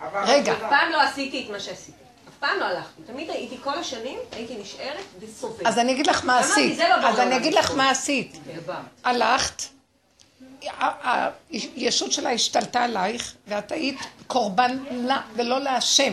עבר... 0.01 0.25
רגע. 0.27 0.53
אף 0.53 0.59
פעם 0.59 0.93
לא 0.93 1.01
עשיתי 1.03 1.45
את 1.45 1.51
מה 1.51 1.61
שעשיתי. 1.61 1.99
אף 2.29 2.35
פעם 2.41 2.59
לא 2.61 2.65
הלכתי. 2.65 3.03
תמיד 3.07 3.31
הייתי 3.31 3.57
כל 3.65 3.79
השנים, 3.79 4.19
הייתי 4.33 4.57
נשארת 4.57 5.05
וסובלת. 5.21 5.67
אז 5.67 5.79
אני 5.79 5.93
אגיד 5.93 6.07
לך 6.07 6.25
מה 6.25 6.39
עשית. 6.39 6.79
לא 6.79 6.85
אז 6.85 7.19
אני 7.21 7.37
אגיד 7.37 7.55
לך. 7.55 7.71
מה 7.71 7.91
עשית. 7.91 8.37
דבר. 8.55 8.79
הלכת, 9.05 9.63
הישות 11.51 12.13
שלה 12.13 12.31
השתלטה 12.31 12.85
עלייך, 12.85 13.35
ואת 13.49 13.73
היית 13.73 13.99
קורבן 14.27 14.79
לה 14.91 15.21
ולא 15.35 15.61
להשם. 15.61 16.13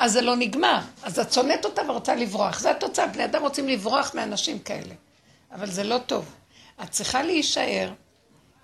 אז 0.00 0.12
זה 0.12 0.20
לא 0.20 0.36
נגמר. 0.36 0.78
אז 1.02 1.18
את 1.18 1.32
שונאת 1.32 1.64
אותה 1.64 1.82
ורוצה 1.88 2.14
לברוח. 2.14 2.60
זה 2.60 2.70
התוצאה. 2.70 3.06
בני 3.06 3.24
אדם 3.24 3.42
רוצים 3.42 3.68
לברוח 3.68 4.14
מאנשים 4.14 4.58
כאלה. 4.58 4.94
אבל 5.52 5.70
זה 5.70 5.84
לא 5.84 5.98
טוב. 6.06 6.34
את 6.82 6.90
צריכה 6.90 7.22
להישאר, 7.22 7.92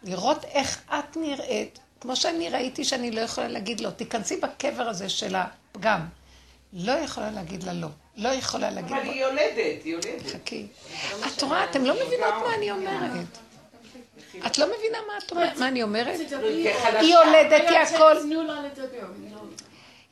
לראות 0.03 0.45
איך 0.45 0.83
את 0.89 1.17
נראית, 1.17 1.79
כמו 2.01 2.17
שאני 2.17 2.49
ראיתי 2.49 2.85
שאני 2.85 3.11
לא 3.11 3.21
יכולה 3.21 3.49
להגיד 3.49 3.81
לו, 3.81 3.91
תיכנסי 3.91 4.37
בקבר 4.37 4.83
הזה 4.83 5.09
של 5.09 5.35
הפגם. 5.35 6.01
לא 6.73 6.93
יכולה 6.93 7.31
להגיד 7.31 7.63
לה 7.63 7.73
לא. 7.73 7.89
לא 8.17 8.29
יכולה 8.29 8.71
להגיד 8.71 8.93
אבל 8.93 9.05
לו. 9.05 9.13
היא 9.13 9.21
יולדת, 9.21 9.85
היא 9.85 9.93
יולדת. 9.93 10.27
חכי. 10.27 10.67
את 11.27 11.43
רואה, 11.43 11.65
אתם 11.65 11.85
לא 11.85 11.95
מבינות 11.95 12.35
מה 12.47 12.55
אני 12.55 12.71
אומרת. 12.71 13.39
את 14.47 14.59
לא 14.59 14.67
מבינה 14.67 14.99
מה 15.07 15.13
את 15.27 15.31
אומרת, 15.31 15.57
מה 15.57 15.69
אני 15.69 15.83
אומרת? 15.83 16.21
היא 17.01 17.15
יולדת, 17.15 17.63
היא 17.69 17.79
הכל. 17.79 18.17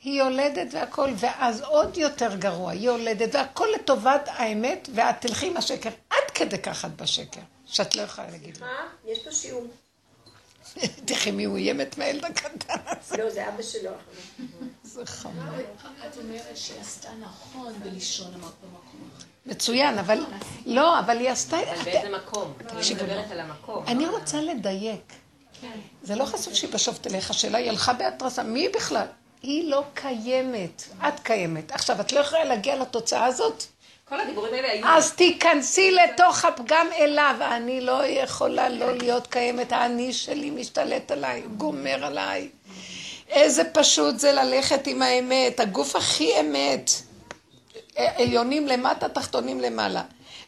היא 0.05 0.19
יולדת 0.19 0.67
והכל, 0.71 1.09
ואז 1.17 1.61
עוד 1.61 1.97
יותר 1.97 2.35
גרוע, 2.35 2.71
היא 2.71 2.81
יולדת 2.81 3.35
והכל 3.35 3.67
לטובת 3.75 4.21
האמת, 4.27 4.89
ואת 4.95 5.15
תלכי 5.21 5.47
עם 5.47 5.57
השקר. 5.57 5.89
עד 6.09 6.31
כדי 6.33 6.57
כך 6.57 6.85
את 6.85 6.95
בשקר, 7.01 7.41
שאת 7.65 7.95
לא 7.95 8.01
יכולה 8.01 8.31
להגיד. 8.31 8.57
מה? 8.59 8.87
יש 9.05 9.19
פה 9.23 9.31
שיעור. 9.31 9.67
תראי 11.05 11.31
מי 11.31 11.43
הוא 11.43 11.57
איימת 11.57 11.97
מהילד 11.97 12.25
הקטן 12.25 12.79
הזה. 12.85 13.17
לא, 13.17 13.29
זה 13.29 13.47
אבא 13.47 13.63
שלו. 13.63 13.91
זה 14.83 15.05
חמור. 15.05 15.43
את 16.07 16.17
אומרת 16.17 16.57
שעשתה 16.57 17.09
נכון 17.21 17.73
בלישון 17.83 18.33
במקום 18.33 18.79
אחר. 18.87 19.25
מצוין, 19.45 19.97
אבל 19.97 20.25
לא, 20.65 20.99
אבל 20.99 21.17
היא 21.17 21.29
עשתה... 21.29 21.57
אבל 21.73 21.83
באיזה 21.83 22.17
מקום? 22.17 22.53
אני 22.69 22.93
מדברת 22.93 23.31
על 23.31 23.39
המקום. 23.39 23.85
אני 23.87 24.07
רוצה 24.07 24.41
לדייק. 24.41 25.13
זה 26.03 26.15
לא 26.15 26.25
חשוב 26.25 26.53
שהיא 26.53 26.73
בשופט 26.73 27.07
אליך, 27.07 27.29
השאלה 27.29 27.57
היא 27.57 27.69
הלכה 27.69 27.93
בהתרסה. 27.93 28.43
מי 28.43 28.69
בכלל? 28.69 29.07
היא 29.45 29.69
לא 29.69 29.83
קיימת. 29.93 30.83
את 31.07 31.19
קיימת. 31.19 31.71
עכשיו, 31.71 32.01
את 32.01 32.11
לא 32.11 32.19
יכולה 32.19 32.43
להגיע 32.43 32.75
לתוצאה 32.75 33.25
הזאת? 33.25 33.63
כל 34.05 34.19
הדיבורים 34.19 34.53
האלה 34.53 34.71
היו... 34.71 34.87
אז 34.87 35.11
תיכנסי 35.11 35.91
לתוך 35.91 36.45
הפגם 36.45 36.87
אליו. 36.97 37.35
אני 37.41 37.81
לא 37.81 38.05
יכולה 38.05 38.69
לא 38.69 38.97
להיות 38.97 39.27
קיימת. 39.27 39.71
האני 39.71 40.13
שלי 40.13 40.49
משתלט 40.49 41.11
עליי, 41.11 41.43
גומר 41.57 42.05
עליי. 42.05 42.49
איזה 43.29 43.63
פשוט 43.73 44.19
זה 44.19 44.31
ללכת 44.31 44.87
עם 44.87 45.01
האמת, 45.01 45.59
הגוף 45.59 45.95
הכי 45.95 46.39
אמת. 46.39 46.91
עליונים 47.95 48.67
למטה, 48.67 49.09
תחתונים 49.09 49.61
למעלה. 49.61 50.01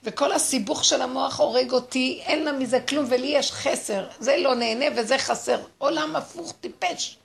וכל 0.03 0.31
הסיבוך 0.31 0.85
של 0.85 1.01
המוח 1.01 1.39
הורג 1.39 1.71
אותי, 1.71 2.21
אין 2.25 2.43
לה 2.43 2.51
מזה 2.51 2.79
כלום, 2.79 3.05
ולי 3.09 3.27
יש 3.27 3.51
חסר. 3.51 4.05
זה 4.19 4.37
לא 4.37 4.55
נהנה 4.55 4.85
וזה 4.95 5.17
חסר. 5.17 5.59
עולם 5.77 6.15
הפוך, 6.15 6.53
טיפש. 6.61 7.17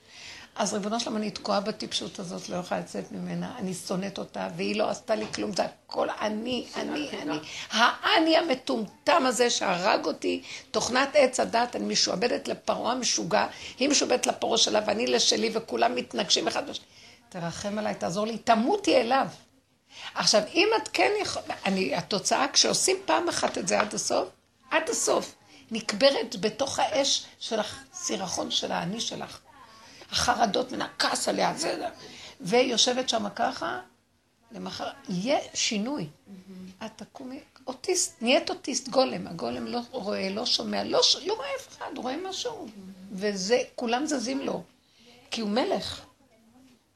אז 0.55 0.73
ריבונו 0.73 0.99
שלום, 0.99 1.17
אני 1.17 1.31
תקועה 1.31 1.59
בטיפשות 1.59 2.19
הזאת, 2.19 2.49
לא 2.49 2.55
יכולה 2.55 2.79
לצאת 2.79 3.11
ממנה, 3.11 3.55
אני 3.57 3.73
שונאת 3.73 4.17
אותה, 4.17 4.47
והיא 4.55 4.75
לא 4.75 4.89
עשתה 4.89 5.15
לי 5.15 5.25
כלום, 5.33 5.53
זה 5.53 5.63
הכל 5.63 6.07
אני, 6.21 6.67
אני, 6.75 7.09
אני. 7.21 7.39
האני 7.69 8.37
המטומטם 8.37 9.23
הזה 9.25 9.49
שהרג 9.49 10.05
אותי, 10.05 10.43
תוכנת 10.71 11.09
עץ 11.13 11.39
הדת, 11.39 11.75
אני 11.75 11.85
משועבדת 11.85 12.47
לפרעה 12.47 12.91
המשוגע, 12.91 13.47
היא 13.79 13.89
משועבדת 13.89 14.27
לפרעה 14.27 14.57
שלה, 14.57 14.79
ואני 14.87 15.07
לשלי, 15.07 15.49
וכולם 15.53 15.95
מתנגשים 15.95 16.47
אחד 16.47 16.69
בשני. 16.69 16.85
תרחם 17.29 17.79
עליי, 17.79 17.95
תעזור 17.95 18.27
לי, 18.27 18.37
תמותי 18.37 18.97
אליו. 18.97 19.27
עכשיו, 20.15 20.41
אם 20.53 20.67
את 20.81 20.89
כן 20.93 21.11
יכולה, 21.21 21.55
אני, 21.65 21.95
התוצאה, 21.95 22.47
כשעושים 22.53 22.97
פעם 23.05 23.29
אחת 23.29 23.57
את 23.57 23.67
זה 23.67 23.79
עד 23.79 23.93
הסוף, 23.93 24.29
עד 24.71 24.89
הסוף, 24.89 25.35
נקברת 25.71 26.35
בתוך 26.39 26.79
האש 26.79 27.25
של 27.39 27.59
הסירחון 27.59 28.51
של 28.51 28.71
האני 28.71 29.01
שלך. 29.01 29.39
החרדות 30.11 30.71
מן 30.71 30.81
הכעס 30.81 31.27
עליה, 31.27 31.53
זה, 31.57 31.75
זה. 31.79 31.87
ויושבת 32.41 33.09
שם 33.09 33.25
ככה, 33.35 33.79
למחר, 34.51 34.87
יהיה 35.09 35.39
שינוי. 35.53 36.07
את 36.85 36.91
תקומי, 36.95 37.39
אוטיסט, 37.67 38.21
נהיית 38.21 38.49
אוטיסט, 38.49 38.87
גולם. 38.89 39.27
הגולם 39.27 39.65
לא 39.67 39.79
רואה, 39.91 40.29
לא 40.29 40.45
שומע, 40.45 40.83
לא, 40.83 41.03
ש- 41.03 41.15
לא 41.15 41.33
רואה 41.33 41.47
אף 41.59 41.67
אחד, 41.77 41.97
רואה 41.97 42.15
משהו. 42.29 42.67
וזה, 43.11 43.61
כולם 43.75 44.05
זזים 44.05 44.39
לו, 44.39 44.63
כי 45.31 45.41
הוא 45.41 45.49
מלך. 45.49 46.01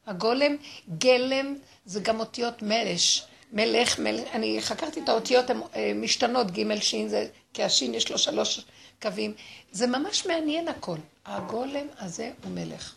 הגולם, 0.07 0.55
גלם, 0.97 1.55
זה 1.85 1.99
גם 1.99 2.19
אותיות 2.19 2.61
מלש. 2.61 3.23
מלך, 3.53 3.99
מלך, 3.99 4.27
אני 4.33 4.61
חקרתי 4.61 4.99
את 5.03 5.09
האותיות, 5.09 5.49
הן 5.49 5.61
אה, 5.75 6.43
ג' 6.75 6.79
שין, 6.79 7.09
זה, 7.09 7.27
כי 7.53 7.63
השין 7.63 7.93
יש 7.93 8.11
לו 8.11 8.17
שלוש 8.17 8.65
קווים. 9.01 9.33
זה 9.71 9.87
ממש 9.87 10.25
מעניין 10.25 10.67
הכל. 10.67 10.97
הגולם 11.25 11.85
הזה 11.99 12.31
הוא 12.43 12.51
מלך. 12.51 12.95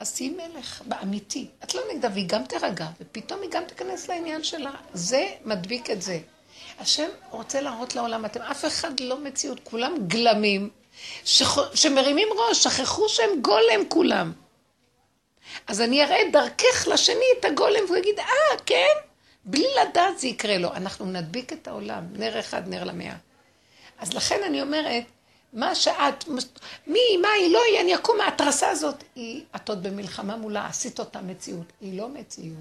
אז 0.00 0.14
תהיי 0.14 0.30
מלך, 0.30 0.82
באמיתי. 0.86 1.46
את 1.64 1.74
לא 1.74 1.82
נגדה, 1.92 2.08
והיא 2.12 2.28
גם 2.28 2.44
תירגע, 2.44 2.86
ופתאום 3.00 3.42
היא 3.42 3.50
גם 3.50 3.64
תיכנס 3.64 4.08
לעניין 4.08 4.44
שלה. 4.44 4.72
זה 4.92 5.28
מדביק 5.44 5.90
את 5.90 6.02
זה. 6.02 6.18
השם 6.78 7.08
רוצה 7.30 7.60
להראות 7.60 7.94
לעולם, 7.94 8.24
אתם 8.24 8.42
אף 8.42 8.64
אחד 8.64 9.00
לא 9.00 9.20
מציאות, 9.20 9.60
כולם 9.64 9.94
גלמים, 10.06 10.70
שח... 11.24 11.74
שמרימים 11.74 12.28
ראש, 12.36 12.62
שכחו 12.62 13.08
שהם 13.08 13.30
גולם 13.42 13.88
כולם. 13.88 14.32
אז 15.66 15.80
אני 15.80 16.04
אראה 16.04 16.20
דרכך 16.32 16.88
לשני 16.92 17.24
את 17.40 17.44
הגולם, 17.44 17.84
והוא 17.86 17.96
יגיד, 17.96 18.18
אה, 18.18 18.58
כן? 18.66 18.94
בלי 19.44 19.66
לדעת 19.80 20.18
זה 20.18 20.26
יקרה 20.26 20.58
לו. 20.58 20.72
אנחנו 20.72 21.06
נדביק 21.06 21.52
את 21.52 21.68
העולם, 21.68 22.04
נר 22.12 22.40
אחד, 22.40 22.68
נר 22.68 22.84
למאה. 22.84 23.16
אז 23.98 24.14
לכן 24.14 24.40
אני 24.46 24.62
אומרת, 24.62 25.04
מה 25.52 25.74
שאת, 25.74 26.28
מי, 26.86 27.16
מה 27.22 27.28
היא, 27.28 27.52
לא 27.52 27.60
היא, 27.70 27.80
אני 27.80 27.94
אקום 27.94 28.18
מההתרסה 28.18 28.70
הזאת. 28.70 29.04
היא, 29.14 29.44
את 29.56 29.68
עוד 29.68 29.82
במלחמה 29.82 30.36
מולה, 30.36 30.66
עשית 30.66 30.98
אותה 30.98 31.20
מציאות. 31.20 31.66
היא 31.80 31.98
לא 31.98 32.08
מציאות. 32.08 32.58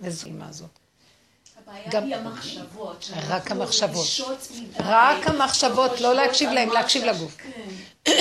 וזו 0.00 0.30
מה 0.30 0.52
זאת. 0.52 0.70
הבעיה 1.56 2.00
היא 2.00 2.14
המחשבות. 2.16 3.10
רק 3.28 3.50
המחשבות. 3.50 4.06
רק 4.78 5.26
המחשבות, 5.26 6.00
לא 6.00 6.14
להקשיב 6.14 6.50
להם, 6.50 6.72
להקשיב 6.72 7.04
לגוף. 7.04 7.36
כן. 7.36 8.12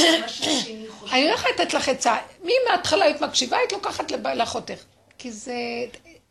אני 1.11 1.27
לא 1.27 1.33
יכולה 1.33 1.53
לתת 1.53 1.73
לך 1.73 1.89
עצה. 1.89 2.17
מי 2.43 2.53
מההתחלה 2.67 3.05
היית 3.05 3.21
מקשיבה, 3.21 3.57
היית 3.57 3.71
לוקחת 3.71 4.11
לאחותך. 4.11 4.83
כי 5.17 5.31
זה... 5.31 5.53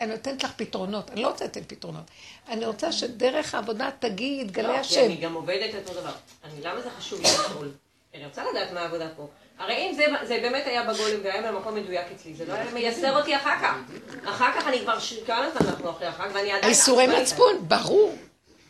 אני 0.01 0.11
נותנת 0.11 0.45
לך 0.45 0.53
פתרונות. 0.57 1.11
אני 1.11 1.23
לא 1.23 1.29
רוצה 1.29 1.45
לתת 1.45 1.63
פתרונות. 1.67 2.05
אני 2.49 2.67
רוצה 2.67 2.93
שדרך 2.93 3.55
העבודה 3.55 3.91
תגיעי, 3.99 4.41
יתגלה 4.41 4.69
לא, 4.69 4.77
השם. 4.77 5.05
אני 5.05 5.17
גם 5.17 5.35
עובדת 5.35 5.75
אותו 5.75 6.01
דבר. 6.01 6.13
אני, 6.45 6.61
למה 6.63 6.81
זה 6.81 6.91
חשוב 6.91 7.21
לי 7.21 7.29
לשאול? 7.29 7.71
אני 8.15 8.27
רוצה 8.27 8.43
לדעת 8.51 8.73
מה 8.73 8.81
העבודה 8.81 9.09
פה. 9.17 9.29
הרי 9.59 9.77
אם 9.77 9.95
זה, 9.95 10.07
זה 10.23 10.39
באמת 10.43 10.67
היה 10.67 10.83
בגולם 10.83 11.21
והיה 11.25 11.53
במקום 11.53 11.75
מדויק 11.75 12.07
אצלי, 12.15 12.35
זה 12.35 12.45
לא 12.45 12.53
היה 12.53 12.71
מייסר 12.71 13.19
אותי 13.19 13.37
אחר 13.37 13.55
כך. 13.63 13.77
אחר 14.25 14.53
כך 14.57 14.67
אני 14.69 14.81
כבר, 14.81 14.99
כמה 15.27 15.51
זמן 15.51 15.69
אנחנו 15.69 15.91
אחרי 15.91 16.07
החג, 16.07 16.29
ואני 16.35 16.49
עדיין... 16.49 16.65
האיסורי 16.65 17.07
מצפון, 17.07 17.69
ברור. 17.69 18.15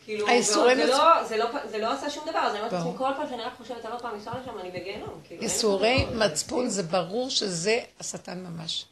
כאילו, 0.05 0.27
האיסורי 0.27 0.75
זה 0.75 0.83
מצפון. 0.83 0.99
לא, 0.99 1.23
זה, 1.23 1.37
לא, 1.37 1.45
לא 1.79 1.91
עשה 1.91 2.09
שום 2.09 2.23
דבר, 2.29 2.39
אז 2.39 2.51
אני 2.51 2.59
אומרת. 2.59 2.73
לעצמי, 2.73 2.91
כל 2.97 3.09
פעם 3.17 3.29
שאני 3.29 3.41
רק 3.41 3.53
חושבת 3.57 3.85
על 3.85 3.91
עוד 3.91 4.01
פעם 4.01 4.15
לנסוע 4.15 4.33
לשם, 4.41 4.59
אני 4.59 4.71
בגיהנום. 4.71 5.21
כאילו, 5.23 5.43
דבר. 6.03 6.25
מצפון 6.25 6.69
זה 6.69 6.83
ברור 6.83 7.29
שזה 7.29 7.79
השטן 7.99 8.43
ממש. 8.43 8.85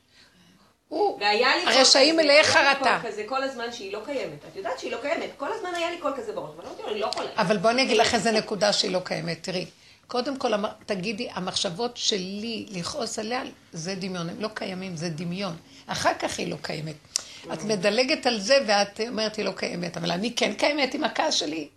והיה 1.20 1.56
לי 1.56 1.64
הרשעים 1.66 2.18
מלאי 2.18 2.44
חרטה. 2.44 3.00
כל 3.26 3.44
הזמן 3.44 3.72
שהיא 3.72 3.94
לא 3.94 4.00
קיימת. 4.06 4.46
את 4.52 4.56
יודעת 4.56 4.80
שהיא 4.80 4.92
לא 4.92 4.98
קיימת. 5.02 5.30
כל 5.38 5.54
הזמן 5.54 5.76
היה 5.76 5.92
לי 5.92 5.98
קול 5.98 6.14
כזה 6.18 6.32
בראש, 6.34 6.50
אבל 6.56 6.66
אמרתי 6.66 6.84
לו, 6.84 6.90
אני 6.90 7.00
לא 7.00 7.06
יכולה. 7.06 7.30
אבל 7.38 7.58
בואי 7.58 7.74
אני 7.74 7.84
אגיד 7.84 7.98
לך 7.98 8.14
איזה 8.14 8.32
נקודה 8.32 8.74
שהיא 8.74 8.92
לא 8.92 9.00
קיימת. 9.04 9.38
תראי, 9.42 9.66
קודם 10.08 10.38
כל, 10.38 10.52
תגידי, 10.86 11.28
המחשבות 11.34 11.98
שלי 11.98 12.66
לכעוס 12.72 13.20
עליה, 13.20 13.44
זה 13.72 13.96
דמיון. 13.96 14.30
הם 14.30 14.42
לא 14.42 14.50
קיימים, 14.54 14.96
זה 14.96 15.10
דמיון. 15.10 15.56
אחר 15.88 16.14
כך 16.20 16.40
היא 16.40 16.48
לא 16.48 16.58
קיימת. 16.62 16.96
את 17.54 17.64
מדלגת 17.64 18.26
על 18.26 18.40
זה 18.40 18.58
ואת 18.68 19.02
אומרת, 19.08 19.36
היא 19.36 19.46
לא 19.46 19.52
קיימת. 19.52 19.98
אבל 19.98 20.12
אני 20.12 20.36
כן 20.36 20.54
קיימת 20.54 20.94
עם 20.94 21.04
הכעס 21.04 21.34
שלי. 21.34 21.68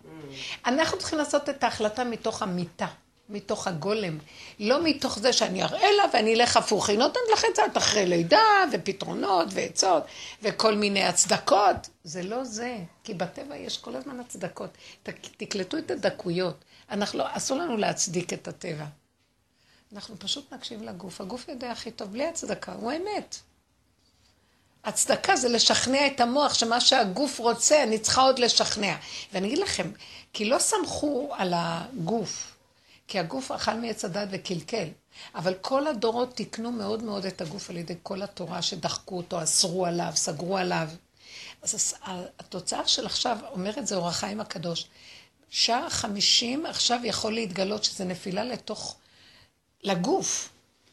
אנחנו 0.66 0.98
צריכים 0.98 1.18
לעשות 1.18 1.48
את 1.48 1.64
ההחלטה 1.64 2.04
מתוך 2.04 2.42
המיטה. 2.42 2.86
מתוך 3.28 3.66
הגולם, 3.66 4.18
לא 4.58 4.82
מתוך 4.82 5.18
זה 5.18 5.32
שאני 5.32 5.62
אראה 5.62 5.92
לה 5.92 6.04
ואני 6.12 6.34
אלך 6.34 6.56
הפוך. 6.56 6.88
היא 6.88 6.98
נותנת 6.98 7.22
לך 7.32 7.44
עצות 7.52 7.76
אחרי 7.76 8.06
לידה 8.06 8.64
ופתרונות 8.72 9.48
ועצות 9.50 10.02
וכל 10.42 10.74
מיני 10.74 11.04
הצדקות. 11.04 11.88
זה 12.04 12.22
לא 12.22 12.44
זה, 12.44 12.76
כי 13.04 13.14
בטבע 13.14 13.56
יש 13.56 13.78
כל 13.78 13.96
הזמן 13.96 14.20
הצדקות. 14.20 14.70
תקלטו 15.36 15.78
את 15.78 15.90
הדקויות. 15.90 16.64
אנחנו 16.90 17.22
אסור 17.26 17.58
לנו 17.58 17.76
להצדיק 17.76 18.32
את 18.32 18.48
הטבע. 18.48 18.84
אנחנו 19.92 20.18
פשוט 20.18 20.52
נקשיב 20.52 20.82
לגוף. 20.82 21.20
הגוף 21.20 21.48
יודע 21.48 21.70
הכי 21.70 21.90
טוב, 21.90 22.12
בלי 22.12 22.26
הצדקה, 22.26 22.72
הוא 22.72 22.92
האמת. 22.92 23.36
הצדקה 24.84 25.36
זה 25.36 25.48
לשכנע 25.48 26.06
את 26.06 26.20
המוח 26.20 26.54
שמה 26.54 26.80
שהגוף 26.80 27.38
רוצה, 27.38 27.82
אני 27.82 27.98
צריכה 27.98 28.20
עוד 28.20 28.38
לשכנע. 28.38 28.96
ואני 29.32 29.46
אגיד 29.46 29.58
לכם, 29.58 29.90
כי 30.32 30.44
לא 30.44 30.58
סמכו 30.58 31.28
על 31.32 31.52
הגוף, 31.56 32.55
כי 33.08 33.18
הגוף 33.18 33.50
אכל 33.50 33.74
מעץ 33.74 34.04
הדת 34.04 34.28
וקלקל. 34.30 34.88
אבל 35.34 35.54
כל 35.60 35.86
הדורות 35.86 36.36
תיקנו 36.36 36.72
מאוד 36.72 37.02
מאוד 37.02 37.26
את 37.26 37.40
הגוף 37.40 37.70
על 37.70 37.76
ידי 37.76 37.94
כל 38.02 38.22
התורה 38.22 38.62
שדחקו 38.62 39.16
אותו, 39.16 39.42
אסרו 39.42 39.86
עליו, 39.86 40.12
סגרו 40.14 40.56
עליו. 40.56 40.88
אז 41.62 41.94
התוצאה 42.38 42.88
של 42.88 43.06
עכשיו, 43.06 43.38
אומר 43.50 43.78
את 43.78 43.86
זה 43.86 43.96
אור 43.96 44.08
החיים 44.08 44.40
הקדוש, 44.40 44.86
שער 45.50 45.88
חמישים 45.88 46.66
עכשיו 46.66 47.00
יכול 47.04 47.34
להתגלות 47.34 47.84
שזה 47.84 48.04
נפילה 48.04 48.44
לתוך, 48.44 48.96
לגוף. 49.82 50.48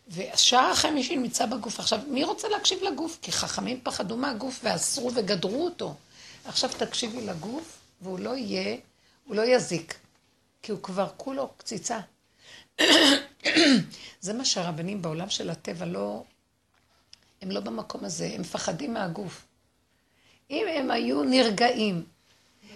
והשער 0.07 0.71
החמישי 0.71 1.15
נמצא 1.15 1.45
בגוף. 1.45 1.79
עכשיו, 1.79 1.99
מי 2.07 2.23
רוצה 2.23 2.47
להקשיב 2.47 2.83
לגוף? 2.83 3.17
כי 3.21 3.31
חכמים 3.31 3.79
פחדו 3.83 4.17
מהגוף 4.17 4.59
ואסרו 4.63 5.11
וגדרו 5.15 5.65
אותו. 5.65 5.95
עכשיו 6.45 6.69
תקשיבי 6.77 7.21
לגוף, 7.21 7.77
והוא 8.01 8.19
לא 8.19 8.35
יהיה, 8.35 8.77
הוא 9.23 9.35
לא 9.35 9.41
יזיק. 9.41 9.95
כי 10.63 10.71
הוא 10.71 10.79
כבר 10.83 11.07
כולו 11.17 11.49
קציצה. 11.57 11.99
זה 14.21 14.33
מה 14.33 14.45
שהרבנים 14.45 15.01
בעולם 15.01 15.29
של 15.29 15.49
הטבע 15.49 15.85
לא... 15.85 16.23
הם 17.41 17.51
לא 17.51 17.59
במקום 17.59 18.05
הזה, 18.05 18.31
הם 18.35 18.41
מפחדים 18.41 18.93
מהגוף. 18.93 19.45
אם 20.49 20.65
הם 20.75 20.91
היו 20.91 21.23
נרגעים, 21.23 22.05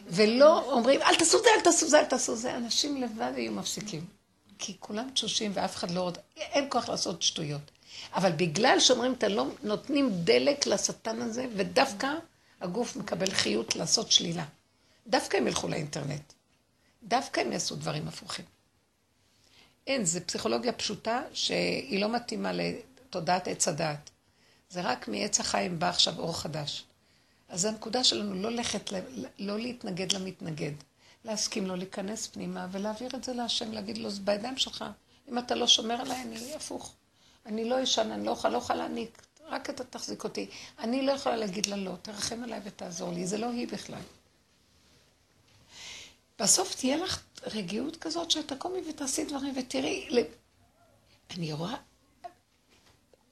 ולא 0.08 0.72
אומרים, 0.72 1.02
אל 1.02 1.16
תעשו 1.16 1.38
זה, 1.44 1.50
אל 1.58 1.62
תעשו 1.62 1.88
זה, 1.88 2.00
אל 2.00 2.06
תעשו 2.06 2.36
זה, 2.36 2.58
אנשים 2.58 3.02
לבד 3.02 3.32
היו 3.36 3.52
מפסיקים. 3.52 4.06
כי 4.60 4.76
כולם 4.80 5.10
תשושים 5.14 5.52
ואף 5.54 5.76
אחד 5.76 5.92
לא 5.92 6.02
עוד, 6.02 6.18
אין 6.38 6.66
כוח 6.70 6.90
לעשות 6.90 7.22
שטויות. 7.22 7.72
אבל 8.14 8.32
בגלל 8.32 8.80
שאומרים, 8.80 9.14
אתם 9.14 9.28
לא 9.28 9.48
נותנים 9.64 10.10
דלק 10.24 10.68
לשטן 10.68 11.22
הזה, 11.22 11.46
ודווקא 11.56 12.14
הגוף 12.62 12.96
מקבל 12.96 13.32
חיות 13.32 13.76
לעשות 13.76 14.12
שלילה. 14.12 14.46
דווקא 15.08 15.38
הם 15.38 15.48
ילכו 15.48 15.68
לאינטרנט. 15.68 16.34
דווקא 17.04 17.40
הם 17.40 17.52
יעשו 17.52 17.76
דברים 17.76 18.08
הפוכים. 18.08 18.46
אין, 19.88 20.06
זו 20.06 20.20
פסיכולוגיה 20.26 20.74
פשוטה 20.74 21.22
שהיא 21.34 22.02
לא 22.02 22.10
מתאימה 22.10 22.52
לתודעת 22.54 23.48
עץ 23.48 23.68
הדעת. 23.68 24.10
זה 24.70 24.82
רק 24.82 25.08
מעץ 25.08 25.40
החיים 25.40 25.80
בא 25.80 25.90
עכשיו 25.90 26.20
אור 26.20 26.38
חדש. 26.38 26.84
אז 27.50 27.66
הנקודה 27.66 28.04
שלנו 28.04 28.36
לא 28.36 28.52
לכת, 28.52 28.92
לא 29.40 29.60
להתנגד 29.60 30.12
למתנגד. 30.12 30.72
להסכים 31.26 31.68
לו 31.68 31.76
להיכנס 31.76 32.28
פנימה 32.28 32.68
ולהעביר 32.72 33.10
את 33.16 33.24
זה 33.24 33.34
להשם, 33.34 33.72
להגיד 33.72 33.98
לו, 33.98 34.10
זה 34.10 34.22
בידיים 34.22 34.58
שלך. 34.58 34.86
אם 35.30 35.38
אתה 35.40 35.56
לא 35.56 35.68
שומר 35.68 36.02
עליי, 36.02 36.22
אני 36.22 36.56
הפוך. 36.56 36.94
אני 37.46 37.70
לא 37.70 37.84
אשן, 37.84 38.12
אני 38.12 38.26
לא 38.26 38.32
אוכל, 38.32 38.50
לא 38.50 38.58
אוכל 38.58 38.76
להעניק, 38.76 39.22
רק 39.48 39.70
אתה 39.70 39.84
תחזיק 39.84 40.24
אותי. 40.24 40.50
אני 40.80 41.06
לא 41.06 41.12
יכולה 41.12 41.36
להגיד 41.36 41.66
לה 41.66 41.76
לא, 41.76 41.92
תרחם 42.02 42.44
עליי 42.44 42.60
ותעזור 42.64 43.12
לי, 43.12 43.28
זה 43.28 43.38
לא 43.38 43.50
היא 43.50 43.68
בכלל. 43.68 44.02
בסוף 46.40 46.76
תהיה 46.76 46.98
לך 46.98 47.24
רגיעות 47.54 47.96
כזאת 47.96 48.32
שתקומי 48.32 48.80
ותעשי 48.90 49.26
דברים 49.26 49.54
ותראי, 49.58 50.10
אני 51.32 51.54
רואה, 51.54 51.76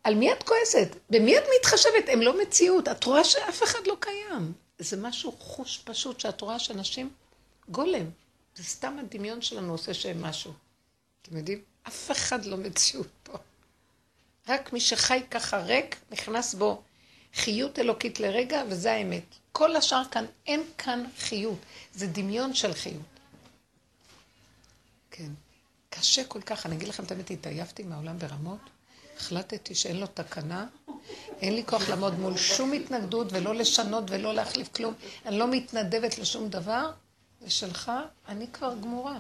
על 0.04 0.16
מי 0.16 0.34
את 0.34 0.44
כועסת? 0.44 0.88
במי 1.10 1.38
את 1.38 1.44
מתחשבת? 1.60 2.04
הם 2.08 2.22
לא 2.22 2.42
מציאות. 2.42 2.88
את 2.88 3.04
רואה 3.04 3.24
שאף 3.24 3.64
אחד 3.64 3.88
לא 3.88 3.98
קיים. 4.00 4.54
זה 4.80 4.98
משהו 4.98 5.32
חוש 5.32 5.78
פשוט 5.78 6.20
שאת 6.20 6.42
רואה 6.42 6.60
שאנשים 6.60 7.10
גולם. 7.70 8.10
זה 8.56 8.64
סתם 8.64 8.98
הדמיון 9.00 9.42
שלנו 9.42 9.72
עושה 9.72 9.94
שהם 9.94 10.22
משהו. 10.22 10.54
אתם 11.22 11.38
יודעים? 11.38 11.62
אף 11.88 12.12
אחד 12.12 12.46
לא 12.46 12.58
מציאות 12.58 13.08
פה. 13.24 13.38
רק 14.48 14.74
מי 14.74 14.80
שחי 14.80 15.22
ככה 15.32 15.58
ריק, 15.58 15.96
נכנס 16.12 16.54
בו 16.54 16.82
חיות 17.34 17.80
אלוקית 17.80 18.20
לרגע, 18.20 18.64
וזה 18.70 18.92
האמת. 18.92 19.36
כל 19.58 19.76
השאר 19.76 20.02
כאן, 20.12 20.26
אין 20.48 20.64
כאן 20.78 21.04
חיות. 21.18 21.58
זה 21.94 22.08
דמיון 22.08 22.54
של 22.54 22.74
חיות. 22.74 23.20
כן. 25.12 25.32
קשה 25.90 26.24
כל 26.24 26.42
כך, 26.42 26.66
אני 26.66 26.76
אגיד 26.76 26.88
לכם 26.88 27.04
את 27.04 27.12
האמת, 27.12 27.32
התעייפתי 27.32 27.84
מהעולם 27.84 28.20
ברמות. 28.20 28.60
החלטתי 29.18 29.76
שאין 29.76 30.00
לו 30.00 30.08
תקנה, 30.08 30.68
אין 31.42 31.56
לי 31.56 31.66
כוח 31.66 31.90
לעמוד 31.90 32.20
מול 32.20 32.38
שום 32.38 32.74
התנגדות 32.74 33.28
ולא 33.32 33.56
לשנות 33.56 34.04
ולא 34.08 34.34
להחליף 34.34 34.68
כלום. 34.68 34.94
אני 35.26 35.38
לא 35.40 35.48
מתנדבת 35.48 36.18
לשום 36.18 36.50
דבר, 36.50 36.92
זה 37.42 37.50
שלך, 37.50 37.92
אני 38.28 38.48
כבר 38.48 38.76
גמורה. 38.82 39.20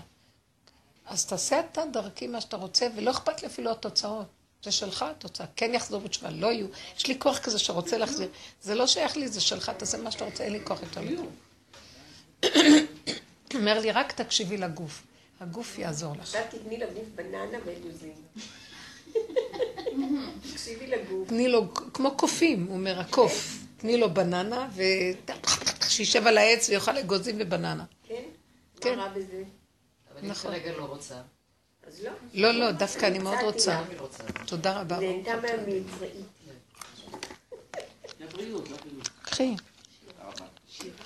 אז 1.05 1.25
תעשה 1.25 1.59
אתה 1.59 1.81
דרכי 1.93 2.27
מה 2.27 2.41
שאתה 2.41 2.57
רוצה, 2.57 2.87
ולא 2.95 3.11
אכפת 3.11 3.41
לי 3.41 3.47
אפילו 3.47 3.71
התוצאות. 3.71 4.27
זה 4.65 4.71
שלך 4.71 5.05
התוצאה. 5.09 5.45
כן 5.55 5.73
יחזור 5.73 6.01
בתשובה, 6.01 6.29
לא 6.29 6.47
יהיו. 6.47 6.67
יש 6.97 7.07
לי 7.07 7.19
כוח 7.19 7.39
כזה 7.39 7.59
שרוצה 7.59 7.97
להחזיר. 7.97 8.27
זה 8.61 8.75
לא 8.75 8.87
שייך 8.87 9.17
לי, 9.17 9.27
זה 9.27 9.41
שלך, 9.41 9.71
תעשה 9.77 9.97
מה 9.97 10.11
שאתה 10.11 10.25
רוצה, 10.25 10.43
אין 10.43 10.53
לי 10.53 10.59
כוח 10.63 10.81
יותר 10.81 11.01
לכלום. 11.01 11.31
אומר 13.55 13.79
לי, 13.79 13.91
רק 13.91 14.11
תקשיבי 14.11 14.57
לגוף. 14.57 15.03
הגוף 15.39 15.77
יעזור 15.77 16.13
לך. 16.13 16.21
עכשיו 16.21 16.41
תתני 16.49 16.77
לגוף 16.77 17.03
בננה 17.15 17.57
ואגוזים. 17.65 18.13
תקשיבי 20.51 20.87
לגוף. 20.87 21.29
תני 21.29 21.47
לו, 21.47 21.73
כמו 21.73 22.17
קופים, 22.17 22.65
הוא 22.67 22.75
אומר, 22.75 22.99
הקוף. 22.99 23.59
תני 23.77 23.97
לו 23.97 24.13
בננה, 24.13 24.69
ושישב 24.75 26.27
על 26.27 26.37
העץ 26.37 26.69
ויאכל 26.69 26.97
אגוזים 26.97 27.35
ובננה. 27.39 27.85
כן? 28.03 28.23
כן. 28.81 28.95
מה 28.95 29.03
רע 29.03 29.09
בזה? 29.09 29.43
אבל 30.11 30.19
אני 30.19 30.27
נכון. 30.27 30.51
כרגע 30.51 30.77
לא 30.77 30.85
רוצה. 30.85 31.15
אז 31.87 32.01
לא. 32.03 32.11
לא, 32.33 32.51
לא, 32.51 32.71
דווקא 32.71 33.05
אני 33.05 33.19
מאוד 33.19 33.37
רוצה. 33.43 33.83
תודה 34.45 34.81
רבה. 34.81 34.99
נהנתה 34.99 35.35
מהמצראית. 35.35 36.25
קחי. 39.21 39.55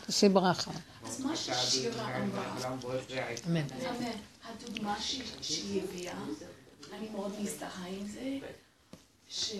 תעשי 0.05 0.29
ברכה. 0.29 0.71
אז 1.03 1.21
מה 1.21 1.35
ששירה 1.35 2.17
אמרה, 2.17 2.75
אמן. 3.47 3.65
הדוגמה 4.43 4.95
שהיא 5.41 5.83
הביאה, 5.83 6.23
אני 6.93 7.09
מאוד 7.09 7.41
מזדהה 7.41 7.87
עם 7.87 8.07
זה, 8.07 8.37
ש... 9.29 9.55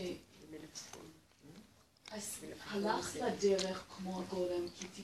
אז 2.12 2.38
הלכת 2.70 3.20
לדרך 3.22 3.84
כמו 3.98 4.20
הגולם, 4.22 4.68
כי 4.80 5.02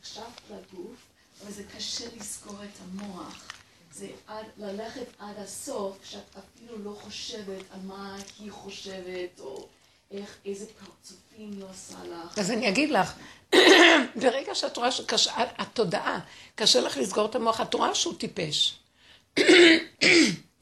הקשבת 0.00 0.40
לגוף, 0.50 0.96
אבל 1.42 1.52
זה 1.52 1.62
קשה 1.76 2.04
לזכור 2.16 2.64
את 2.64 2.78
המוח. 2.84 3.48
זה 3.94 4.06
עד, 4.26 4.44
ללכת 4.58 5.06
עד 5.18 5.34
הסוף, 5.38 5.98
שאת 6.04 6.36
אפילו 6.38 6.84
לא 6.84 6.96
חושבת 7.00 7.62
על 7.70 7.80
מה 7.84 8.16
היא 8.38 8.50
חושבת, 8.50 9.40
או 9.40 9.66
איך, 10.10 10.36
איזה 10.46 10.66
פרצופים 10.66 11.52
היא 11.52 11.64
עושה 11.70 11.96
לך. 12.04 12.38
אז 12.38 12.50
אני 12.50 12.68
אגיד 12.68 12.90
לך, 12.90 13.14
ברגע 14.20 14.54
שאת 14.54 14.76
רואה 14.76 14.90
שהתודעה, 14.92 16.20
קשה 16.54 16.80
לך 16.80 16.96
לסגור 16.96 17.26
את 17.26 17.34
המוח, 17.34 17.60
את 17.60 17.74
רואה 17.74 17.94
שהוא 17.94 18.14
טיפש. 18.18 18.78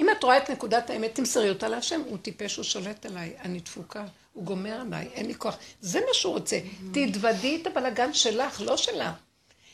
אם 0.01 0.11
את 0.11 0.23
רואה 0.23 0.37
את 0.37 0.51
נקודת 0.51 0.91
האמת, 0.91 1.15
תמסרי 1.15 1.49
אותה 1.49 1.69
להשם, 1.69 2.01
הוא 2.01 2.19
טיפש, 2.19 2.57
הוא 2.57 2.65
שולט 2.65 3.07
עליי, 3.07 3.37
אני 3.41 3.61
דפוקה, 3.61 4.05
הוא 4.33 4.45
גומר 4.45 4.81
עליי, 4.81 5.09
אין 5.13 5.27
לי 5.27 5.35
כוח. 5.35 5.57
זה 5.81 6.01
מה 6.01 6.15
שהוא 6.15 6.35
רוצה. 6.35 6.59
תתוודי 6.93 7.59
את 7.63 7.67
הבלגן 7.67 8.15
שלך, 8.15 8.61
לא 8.61 8.77
שלה. 8.77 9.13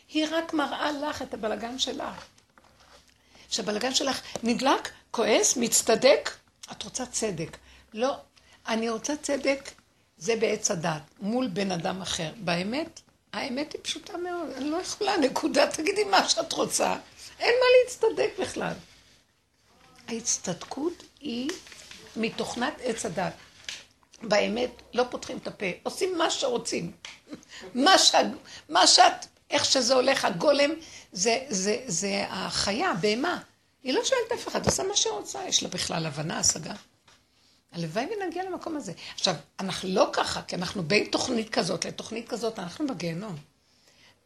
היא 0.08 0.26
רק 0.30 0.54
מראה 0.54 0.92
לך 0.92 1.22
את 1.22 1.34
הבלגן 1.34 1.78
שלך. 1.78 2.26
שהבלגן 3.52 3.94
שלך 3.94 4.20
נדלק, 4.42 4.90
כועס, 5.10 5.56
מצטדק, 5.56 6.30
את 6.72 6.82
רוצה 6.82 7.06
צדק. 7.06 7.56
לא, 7.94 8.14
אני 8.68 8.90
רוצה 8.90 9.16
צדק, 9.16 9.70
זה 10.18 10.36
בעץ 10.36 10.70
הדת, 10.70 11.02
מול 11.20 11.46
בן 11.46 11.72
אדם 11.72 12.02
אחר. 12.02 12.32
באמת, 12.36 13.00
האמת 13.32 13.72
היא 13.72 13.80
פשוטה 13.82 14.16
מאוד, 14.16 14.50
אני 14.56 14.70
לא 14.70 14.76
יכולה, 14.76 15.16
נקודה, 15.16 15.66
תגידי 15.66 16.04
מה 16.04 16.28
שאת 16.28 16.52
רוצה. 16.52 16.96
אין 17.40 17.54
מה 17.60 17.66
להצטדק 17.84 18.30
בכלל. 18.40 18.72
ההצטדקות 20.08 21.02
היא 21.20 21.50
מתוכנת 22.16 22.74
עץ 22.82 23.06
הדת. 23.06 23.32
באמת, 24.22 24.70
לא 24.94 25.04
פותחים 25.10 25.38
את 25.38 25.46
הפה, 25.46 25.66
עושים 25.82 26.18
מה 26.18 26.30
שרוצים. 26.30 26.92
מה, 27.74 27.98
ש... 27.98 28.14
מה 28.68 28.86
שאת, 28.86 29.26
איך 29.52 29.64
שזה 29.64 29.94
הולך, 29.94 30.24
הגולם, 30.24 30.70
זה, 31.12 31.44
זה, 31.48 31.82
זה 31.86 32.24
החיה, 32.28 32.90
הבהמה. 32.90 33.38
היא 33.82 33.92
לא 33.92 34.00
שואלת 34.04 34.40
אף 34.40 34.48
אחד, 34.48 34.66
עושה 34.66 34.82
מה 34.82 34.96
שהיא 34.96 35.12
רוצה, 35.12 35.38
יש 35.48 35.62
לה 35.62 35.68
בכלל 35.68 36.06
הבנה, 36.06 36.38
השגה. 36.38 36.74
הלוואי 37.72 38.04
ונגיע 38.04 38.44
למקום 38.44 38.76
הזה. 38.76 38.92
עכשיו, 39.14 39.34
אנחנו 39.60 39.88
לא 39.88 40.10
ככה, 40.12 40.42
כי 40.42 40.56
אנחנו 40.56 40.82
בין 40.82 41.04
תוכנית 41.04 41.50
כזאת 41.50 41.84
לתוכנית 41.84 42.28
כזאת, 42.28 42.58
אנחנו 42.58 42.86
בגיהנום. 42.86 43.36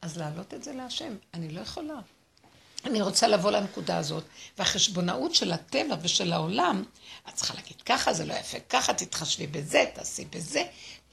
אז 0.03 0.19
להעלות 0.19 0.55
את 0.55 0.65
זה 0.65 0.73
להשם, 0.73 1.17
אני 1.35 1.49
לא 1.49 1.61
יכולה. 1.61 1.95
אני 2.85 3.03
רוצה 3.03 3.27
לבוא 3.27 3.51
לנקודה 3.51 3.99
הזאת. 3.99 4.25
והחשבונאות 4.59 5.35
של 5.35 5.53
הטבע 5.53 5.97
ושל 6.03 6.33
העולם, 6.33 6.85
את 7.29 7.35
צריכה 7.35 7.55
להגיד 7.55 7.83
ככה, 7.83 8.12
זה 8.12 8.25
לא 8.25 8.35
יפה, 8.35 8.59
ככה 8.61 8.95
תתחשבי 8.95 9.47
בזה, 9.47 9.85
תעשי 9.95 10.25
בזה. 10.25 10.62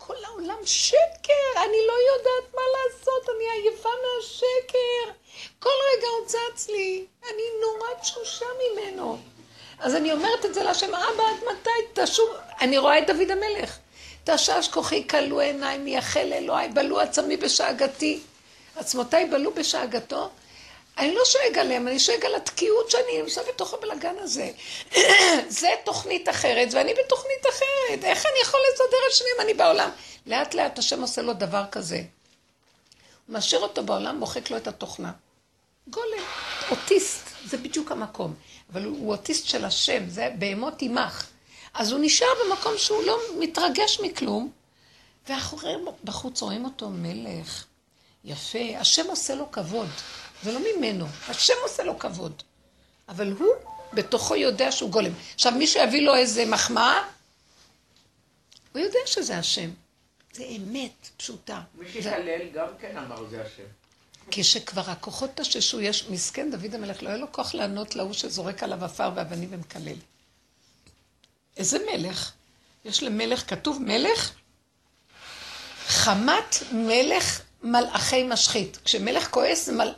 כל 0.08 0.26
העולם 0.26 0.58
שקר, 0.66 1.54
אני 1.56 1.78
לא 1.88 1.94
יודעת 2.12 2.54
מה 2.56 2.62
לעשות, 2.74 3.30
אני 3.30 3.62
עייפה 3.62 3.89
מהשקר. 3.89 5.12
כל 5.60 5.70
רגע 5.70 6.08
הוא 6.08 6.28
צץ 6.28 6.70
לי, 6.70 7.06
אני 7.24 7.44
נורא 7.62 8.02
תשושה 8.02 8.46
ממנו. 8.62 9.18
אז 9.80 9.96
אני 9.96 10.12
אומרת 10.12 10.46
את 10.46 10.54
זה 10.54 10.63
להשם, 10.63 10.96
אבא, 10.96 11.24
עד 11.24 11.44
מתי 11.52 12.02
תשוב? 12.04 12.30
אני 12.62 12.78
רואה 12.78 13.00
את 13.00 13.08
דוד 13.08 13.32
המלך. 13.32 13.78
תשש 14.24 14.68
כוחי 14.74 15.08
כלו 15.08 15.39
עיניי, 15.39 15.78
מייחל 15.78 16.34
אלוהי, 16.34 16.70
בלו 16.70 17.00
עצמי 17.00 17.38
בשאגתי. 17.38 18.20
עצמותיי 18.76 19.26
בלו 19.26 19.54
בשאגתו. 19.54 20.30
אני 20.97 21.15
לא 21.15 21.25
שואג 21.25 21.58
עליהם, 21.58 21.88
אני 21.88 21.99
שואג 21.99 22.25
על 22.25 22.36
התקיעות 22.36 22.91
שאני 22.91 23.21
נמצא 23.21 23.41
בתוך 23.49 23.73
הבלגן 23.73 24.15
הזה. 24.19 24.51
זה 25.47 25.67
תוכנית 25.86 26.29
אחרת, 26.29 26.73
ואני 26.73 26.93
בתוכנית 26.93 27.45
אחרת. 27.49 28.03
איך 28.03 28.25
אני 28.25 28.41
יכול 28.41 28.60
לסדר 28.73 28.97
את 29.08 29.13
שניהם? 29.13 29.39
אני 29.39 29.53
בעולם. 29.53 29.89
לאט 30.25 30.53
לאט 30.53 30.79
השם 30.79 31.01
עושה 31.01 31.21
לו 31.21 31.34
דבר 31.34 31.63
כזה. 31.71 31.95
הוא 31.95 33.38
משאיר 33.38 33.62
אותו 33.62 33.84
בעולם, 33.84 34.19
מוחק 34.19 34.51
לו 34.51 34.58
את 34.58 34.67
התוכנה. 34.67 35.12
גולם, 35.88 36.23
אוטיסט, 36.71 37.29
זה 37.45 37.58
בדיוק 37.58 37.91
המקום. 37.91 38.34
אבל 38.73 38.86
הוא, 38.86 39.12
אוטיסט 39.12 39.45
של 39.45 39.65
השם, 39.65 40.10
זה 40.10 40.29
בהמות 40.39 40.82
עמך. 40.82 41.27
אז 41.73 41.91
הוא 41.91 41.99
נשאר 42.03 42.27
במקום 42.45 42.77
שהוא 42.77 43.03
לא 43.03 43.19
מתרגש 43.39 43.99
מכלום, 43.99 44.51
ואחוריהם 45.29 45.86
בחוץ 46.03 46.41
רואים 46.41 46.65
אותו 46.65 46.89
מלך, 46.89 47.65
יפה, 48.25 48.60
השם 48.79 49.08
עושה 49.08 49.36
לו 49.36 49.51
כבוד. 49.51 49.88
זה 50.43 50.51
לא 50.51 50.60
ממנו, 50.77 51.06
השם 51.27 51.53
עושה 51.63 51.84
לו 51.84 51.99
כבוד. 51.99 52.43
אבל 53.10 53.32
הוא 53.32 53.53
בתוכו 53.93 54.36
יודע 54.36 54.71
שהוא 54.71 54.89
גולם. 54.89 55.12
עכשיו, 55.36 55.51
מישהו 55.51 55.84
יביא 55.84 56.01
לו 56.01 56.15
איזה 56.15 56.45
מחמאה, 56.45 57.03
הוא 58.71 58.82
יודע 58.82 58.99
שזה 59.06 59.38
השם. 59.38 59.69
זה 60.34 60.43
אמת 60.43 61.10
פשוטה. 61.17 61.62
מי 61.75 61.91
שהתהלל 61.91 62.49
גם 62.53 62.67
כן 62.79 62.97
אמר 62.97 63.29
זה 63.29 63.41
השם. 63.41 63.63
כשכבר 64.32 64.89
הכוחות 64.89 65.29
תששו, 65.36 65.82
יש 65.82 66.10
מסכן 66.10 66.51
דוד 66.51 66.75
המלך, 66.75 67.03
לא 67.03 67.10
היה 67.10 67.17
לו 67.17 67.32
כוח 67.32 67.53
לענות 67.53 67.95
להוא 67.95 68.13
שזורק 68.13 68.63
עליו 68.63 68.86
עפר 68.86 69.12
ואבנים 69.15 69.49
ומקלל. 69.51 69.97
איזה 71.58 71.77
מלך? 71.93 72.32
יש 72.86 73.03
למלך, 73.03 73.49
כתוב 73.49 73.82
מלך, 73.82 74.32
חמת 75.88 76.56
מלך 76.71 77.41
מלאכי 77.63 78.23
משחית. 78.23 78.77
כשמלך 78.86 79.29
כועס 79.32 79.65
זה 79.65 79.71
מל... 79.71 79.93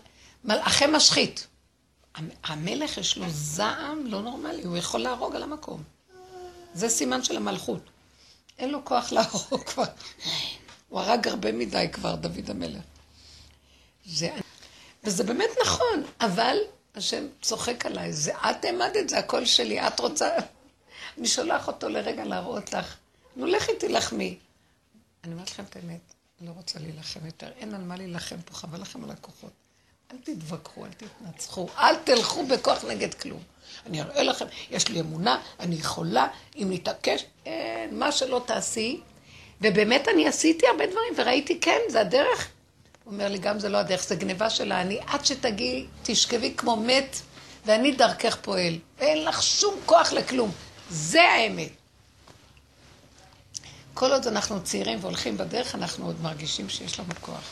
מלאכי 0.45 0.85
משחית. 0.87 1.47
המלך 2.43 2.97
יש 2.97 3.17
לו 3.17 3.25
זעם 3.29 4.05
לא 4.05 4.21
נורמלי, 4.21 4.63
הוא 4.63 4.77
יכול 4.77 4.99
להרוג 4.99 5.35
על 5.35 5.43
המקום. 5.43 5.83
זה 6.73 6.89
סימן 6.89 7.23
של 7.23 7.37
המלכות. 7.37 7.81
אין 8.57 8.71
לו 8.71 8.85
כוח 8.85 9.11
להרוג 9.11 9.63
כבר. 9.69 9.83
הוא 10.89 10.99
הרג 10.99 11.27
הרבה 11.27 11.51
מדי 11.51 11.87
כבר, 11.91 12.15
דוד 12.15 12.49
המלך. 12.49 12.81
זה... 14.05 14.29
וזה 15.03 15.23
באמת 15.23 15.49
נכון, 15.65 16.03
אבל 16.19 16.57
השם 16.95 17.27
צוחק 17.41 17.85
עליי, 17.85 18.13
זה 18.13 18.33
את 18.37 18.65
העמדת, 18.65 19.09
זה 19.09 19.17
הכל 19.17 19.45
שלי, 19.45 19.87
את 19.87 19.99
רוצה... 19.99 20.29
אני 21.17 21.27
שולח 21.27 21.67
אותו 21.67 21.89
לרגע 21.89 22.25
להראות 22.25 22.73
לך, 22.73 22.95
נו 23.35 23.45
לכי 23.45 23.71
תילחמי. 23.79 24.37
אני 25.23 25.33
אומרת 25.33 25.51
לכם 25.51 25.63
את 25.63 25.75
האמת, 25.75 26.13
אני 26.39 26.47
לא 26.47 26.53
רוצה 26.53 26.79
להילחם 26.79 27.25
יותר, 27.25 27.51
אין 27.57 27.73
על 27.73 27.81
מה 27.81 27.95
להילחם 27.95 28.41
פה, 28.45 28.53
חבל 28.53 28.81
לכם 28.81 29.03
על 29.03 29.11
הכוחות. 29.11 29.64
אל 30.15 30.35
תתווכחו, 30.35 30.85
אל 30.85 30.89
תתנצחו, 30.91 31.67
אל 31.77 31.95
תלכו 31.95 32.45
בכוח 32.45 32.85
נגד 32.85 33.13
כלום. 33.13 33.39
אני 33.85 34.01
אראה 34.01 34.23
לכם, 34.23 34.45
יש 34.71 34.87
לי 34.87 34.99
אמונה, 34.99 35.41
אני 35.59 35.75
יכולה, 35.75 36.27
אם 36.55 36.67
נתעקש, 36.71 37.23
אין, 37.45 37.99
מה 37.99 38.11
שלא 38.11 38.41
תעשי. 38.45 39.01
ובאמת 39.61 40.07
אני 40.07 40.27
עשיתי 40.27 40.67
הרבה 40.67 40.85
דברים, 40.85 41.13
וראיתי, 41.17 41.59
כן, 41.59 41.79
זה 41.89 42.01
הדרך. 42.01 42.47
הוא 43.03 43.13
אומר 43.13 43.27
לי, 43.27 43.37
גם 43.37 43.59
זה 43.59 43.69
לא 43.69 43.77
הדרך, 43.77 44.03
זה 44.03 44.15
גניבה 44.15 44.49
של 44.49 44.71
האני. 44.71 44.99
עד 45.07 45.25
שתגיעי, 45.25 45.85
תשכבי 46.03 46.53
כמו 46.57 46.75
מת, 46.75 47.17
ואני 47.65 47.91
דרכך 47.91 48.37
פועל. 48.41 48.79
אין 48.99 49.25
לך 49.25 49.43
שום 49.43 49.75
כוח 49.85 50.13
לכלום. 50.13 50.51
זה 50.89 51.21
האמת. 51.21 51.69
כל 53.93 54.11
עוד 54.11 54.27
אנחנו 54.27 54.63
צעירים 54.63 54.99
והולכים 55.01 55.37
בדרך, 55.37 55.75
אנחנו 55.75 56.05
עוד 56.05 56.21
מרגישים 56.21 56.69
שיש 56.69 56.99
לנו 56.99 57.13
כוח. 57.21 57.43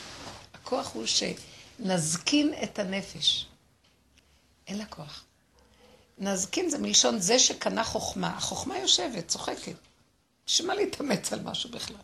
הכוח 0.54 0.90
הוא 0.94 1.06
שנזקין 1.78 2.54
את 2.62 2.78
הנפש. 2.78 3.46
אין 4.66 4.78
לה 4.78 4.84
כוח. 4.86 5.24
נזקין 6.18 6.70
זה 6.70 6.78
מלשון 6.78 7.20
זה 7.20 7.38
שקנה 7.38 7.84
חוכמה. 7.84 8.28
החוכמה 8.28 8.78
יושבת, 8.78 9.28
צוחקת. 9.28 9.74
בשביל 10.46 10.68
מה 10.68 10.74
להתאמץ 10.74 11.32
על 11.32 11.40
משהו 11.40 11.70
בכלל? 11.70 11.96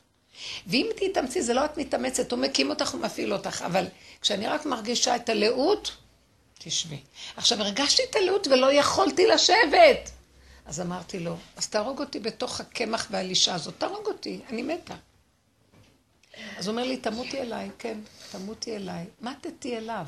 ואם 0.67 0.87
תתאמצי, 0.97 1.43
זה 1.43 1.55
לא 1.55 1.65
את 1.65 1.79
מתאמצת, 1.79 2.33
הוא 2.33 2.39
מקים 2.39 2.71
אותך 2.71 2.95
ומפעיל 2.95 3.33
אותך, 3.33 3.63
אבל 3.67 3.87
כשאני 4.21 4.47
רק 4.47 4.67
מרגישה 4.67 5.17
את 5.17 5.29
הלאות, 5.29 5.97
תשבי. 6.59 7.01
עכשיו, 7.37 7.61
הרגשתי 7.61 8.03
את 8.11 8.17
הלאות 8.17 8.47
ולא 8.47 8.73
יכולתי 8.73 9.27
לשבת. 9.27 10.11
אז 10.67 10.81
אמרתי 10.81 11.19
לו, 11.19 11.37
אז 11.57 11.69
תהרוג 11.69 12.01
אותי 12.01 12.21
בתוך 12.21 12.61
הקמח 12.61 13.07
והלישה 13.11 13.55
הזאת, 13.55 13.75
תהרוג 13.79 14.07
אותי, 14.07 14.41
אני 14.49 14.63
מתה. 14.63 14.95
אז 16.59 16.67
הוא 16.67 16.73
אומר 16.73 16.85
לי, 16.87 16.97
תמותי 16.97 17.41
אליי, 17.41 17.71
כן, 17.79 17.99
תמותי 18.33 18.77
אליי. 18.77 19.05
מתתי 19.21 19.77
אליו. 19.77 20.07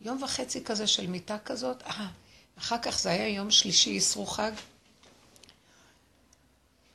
יום 0.00 0.22
וחצי 0.22 0.64
כזה 0.64 0.86
של 0.86 1.06
מיטה 1.06 1.38
כזאת, 1.44 1.82
אה, 1.82 2.06
אחר 2.58 2.78
כך 2.82 2.98
זה 2.98 3.10
היה 3.10 3.28
יום 3.28 3.50
שלישי, 3.50 3.98
אסרו 3.98 4.26
חג. 4.26 4.52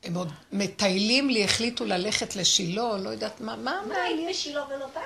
הם 0.03 0.15
עוד 0.15 0.31
מטיילים 0.51 1.29
לי, 1.29 1.43
החליטו 1.43 1.86
ללכת 1.86 2.36
לשילה, 2.36 2.97
לא 2.97 3.10
יודעת 3.10 3.41
מה, 3.41 3.55
מה 3.55 3.81
מה 3.88 3.95
היית 3.95 4.29
בשילה 4.29 4.65
ולא 4.65 4.88
באת? 4.88 5.01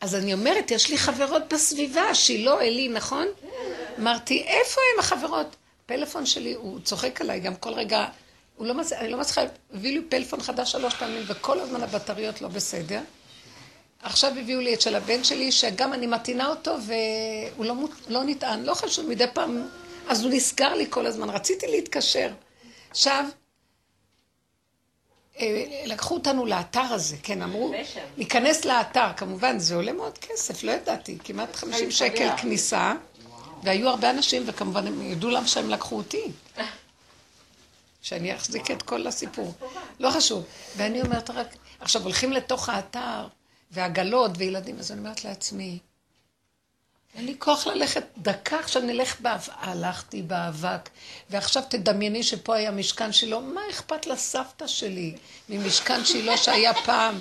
אז 0.00 0.14
אני 0.14 0.34
אומרת, 0.34 0.70
יש 0.70 0.90
לי 0.90 0.98
חברות 0.98 1.42
בסביבה, 1.52 2.14
שילה, 2.14 2.60
אלי, 2.60 2.88
נכון? 2.88 3.26
אמרתי, 3.98 4.42
איפה 4.42 4.80
הם 4.94 5.00
החברות? 5.00 5.56
פלאפון 5.86 6.26
שלי, 6.26 6.54
הוא 6.54 6.80
צוחק 6.80 7.20
עליי 7.20 7.40
גם 7.40 7.56
כל 7.56 7.72
רגע, 7.72 8.06
הוא 8.62 8.68
לא 8.68 8.74
מצליח, 8.74 9.00
אני 9.00 9.08
לא 9.08 9.18
מצליחה, 9.18 9.40
הביא 9.74 9.98
לי 9.98 10.04
פלאפון 10.08 10.40
חדש 10.40 10.72
שלוש 10.72 10.94
פעמים, 10.94 11.22
וכל 11.26 11.60
הזמן 11.60 11.82
הבטריות 11.82 12.42
לא 12.42 12.48
בסדר. 12.48 13.00
עכשיו 14.02 14.32
הביאו 14.38 14.60
לי 14.60 14.74
את 14.74 14.80
של 14.80 14.94
הבן 14.94 15.24
שלי, 15.24 15.52
שגם 15.52 15.92
אני 15.92 16.06
מתאינה 16.06 16.48
אותו, 16.48 16.76
והוא 16.86 17.64
לא, 17.64 17.74
לא 18.08 18.24
נטען, 18.24 18.62
לא 18.62 18.74
חשוב, 18.74 19.08
מדי 19.08 19.24
פעם, 19.34 19.68
אז 20.08 20.24
הוא 20.24 20.32
נסגר 20.34 20.74
לי 20.74 20.86
כל 20.90 21.06
הזמן, 21.06 21.30
רציתי 21.30 21.66
להתקשר. 21.66 22.30
עכשיו, 22.90 23.24
אה, 25.40 25.64
לקחו 25.86 26.14
אותנו 26.14 26.46
לאתר 26.46 26.80
הזה, 26.80 27.16
כן, 27.22 27.42
אמרו, 27.42 27.72
ושם. 27.82 28.00
ניכנס 28.16 28.64
לאתר, 28.64 29.08
כמובן, 29.16 29.58
זה 29.58 29.74
עולה 29.74 29.92
מאוד 29.92 30.18
כסף, 30.18 30.62
לא 30.62 30.72
ידעתי, 30.72 31.18
כמעט 31.24 31.56
50 31.56 31.90
שקל 31.90 32.28
כניסה, 32.36 32.92
והיו 33.62 33.88
הרבה 33.88 34.10
אנשים, 34.10 34.42
וכמובן 34.46 34.86
הם 34.86 35.02
ידעו 35.02 35.30
למה 35.30 35.46
שהם 35.46 35.70
לקחו 35.70 35.96
אותי. 35.96 36.22
שאני 38.02 38.36
אחזיק 38.36 38.70
את 38.70 38.82
כל 38.82 39.06
הסיפור. 39.06 39.54
לא 40.00 40.10
חשוב. 40.10 40.44
ואני 40.76 41.02
אומרת 41.02 41.30
רק, 41.30 41.56
עכשיו 41.80 42.02
הולכים 42.02 42.32
לתוך 42.32 42.68
האתר, 42.68 43.26
ועגלות 43.70 44.30
וילדים, 44.36 44.78
אז 44.78 44.92
אני 44.92 45.00
אומרת 45.00 45.24
לעצמי, 45.24 45.78
אין 47.16 47.26
לי 47.26 47.34
כוח 47.38 47.66
ללכת 47.66 48.04
דקה, 48.18 48.58
עכשיו 48.58 48.82
נלך 48.82 49.20
באבק. 49.20 49.52
הלכתי 49.56 50.22
באבק, 50.22 50.88
ועכשיו 51.30 51.62
תדמייני 51.68 52.22
שפה 52.22 52.56
היה 52.56 52.70
משכן 52.70 53.12
שילה, 53.12 53.40
מה 53.40 53.60
אכפת 53.70 54.06
לסבתא 54.06 54.66
שלי 54.66 55.14
ממשכן 55.48 56.04
שילה 56.04 56.36
שהיה 56.36 56.74
פעם, 56.74 57.18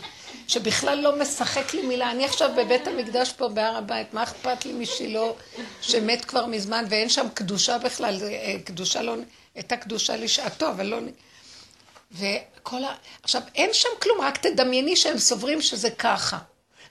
שבכלל 0.48 1.00
לא 1.00 1.20
משחק 1.20 1.74
לי 1.74 1.82
מילה. 1.82 2.12
אני 2.12 2.26
עכשיו 2.26 2.50
בבית 2.58 2.88
המקדש 2.88 3.34
פה 3.34 3.48
בהר 3.48 3.78
הבית, 3.78 4.14
מה 4.14 4.24
אכפת 4.24 4.66
לי 4.66 4.74
משילה 4.74 5.28
שמת 5.82 6.26
כבר 6.26 6.46
מזמן 6.46 6.86
ואין 6.90 7.10
שם 7.10 7.28
קדושה 7.34 7.78
בכלל, 7.78 8.18
אה, 8.24 8.56
קדושה 8.66 9.02
לא, 9.02 9.16
הייתה 9.56 9.78
קדושה 9.78 10.18
לשעתו, 10.18 10.70
אבל 10.70 10.86
לא... 10.86 10.98
וכל 12.12 12.84
ה... 12.84 12.96
עכשיו, 13.24 13.42
אין 13.56 13.70
שם 13.74 13.90
כלום, 14.02 14.22
רק 14.22 14.38
תדמייני 14.38 14.96
שהם 14.96 15.18
סוברים 15.18 15.62
שזה 15.62 15.90
ככה. 15.90 16.40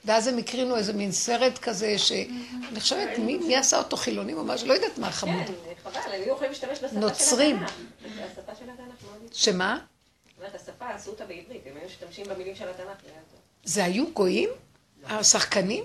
ואז 0.05 0.27
הם 0.27 0.37
הקרינו 0.37 0.75
איזה 0.75 0.93
מין 0.93 1.11
סרט 1.11 1.57
כזה, 1.57 1.97
שאני 1.97 2.79
חושבת, 2.79 3.17
מי, 3.17 3.37
מי 3.37 3.55
עשה 3.55 3.77
אותו 3.77 3.97
חילונים 3.97 4.37
או 4.37 4.43
משהו? 4.43 4.67
לא 4.67 4.73
יודעת 4.73 4.97
מה 4.97 5.11
חמוד. 5.11 5.45
כן, 5.47 5.53
חבל, 5.83 5.99
הם 6.13 6.21
היו 6.21 6.33
יכולים 6.33 6.51
להשתמש 6.51 6.69
בשפה 6.71 6.87
של 6.89 6.95
התנ"ך. 6.97 7.03
נוצרים. 7.03 7.63
השפה 7.63 8.55
של 8.59 8.69
התנ"ך 8.69 9.03
מאוד... 9.03 9.33
שמה? 9.33 9.79
זאת 10.27 10.37
אומרת, 10.37 10.55
השפה 10.55 10.89
עשו 10.89 11.11
אותה 11.11 11.25
בעברית, 11.25 11.61
הם 11.65 11.77
היו 11.77 11.85
משתמשים 11.87 12.25
במילים 12.29 12.55
של 12.55 12.67
התנ"ך. 12.69 12.97
זה 13.63 13.83
היו 13.83 14.05
גויים? 14.13 14.49
השחקנים? 15.05 15.83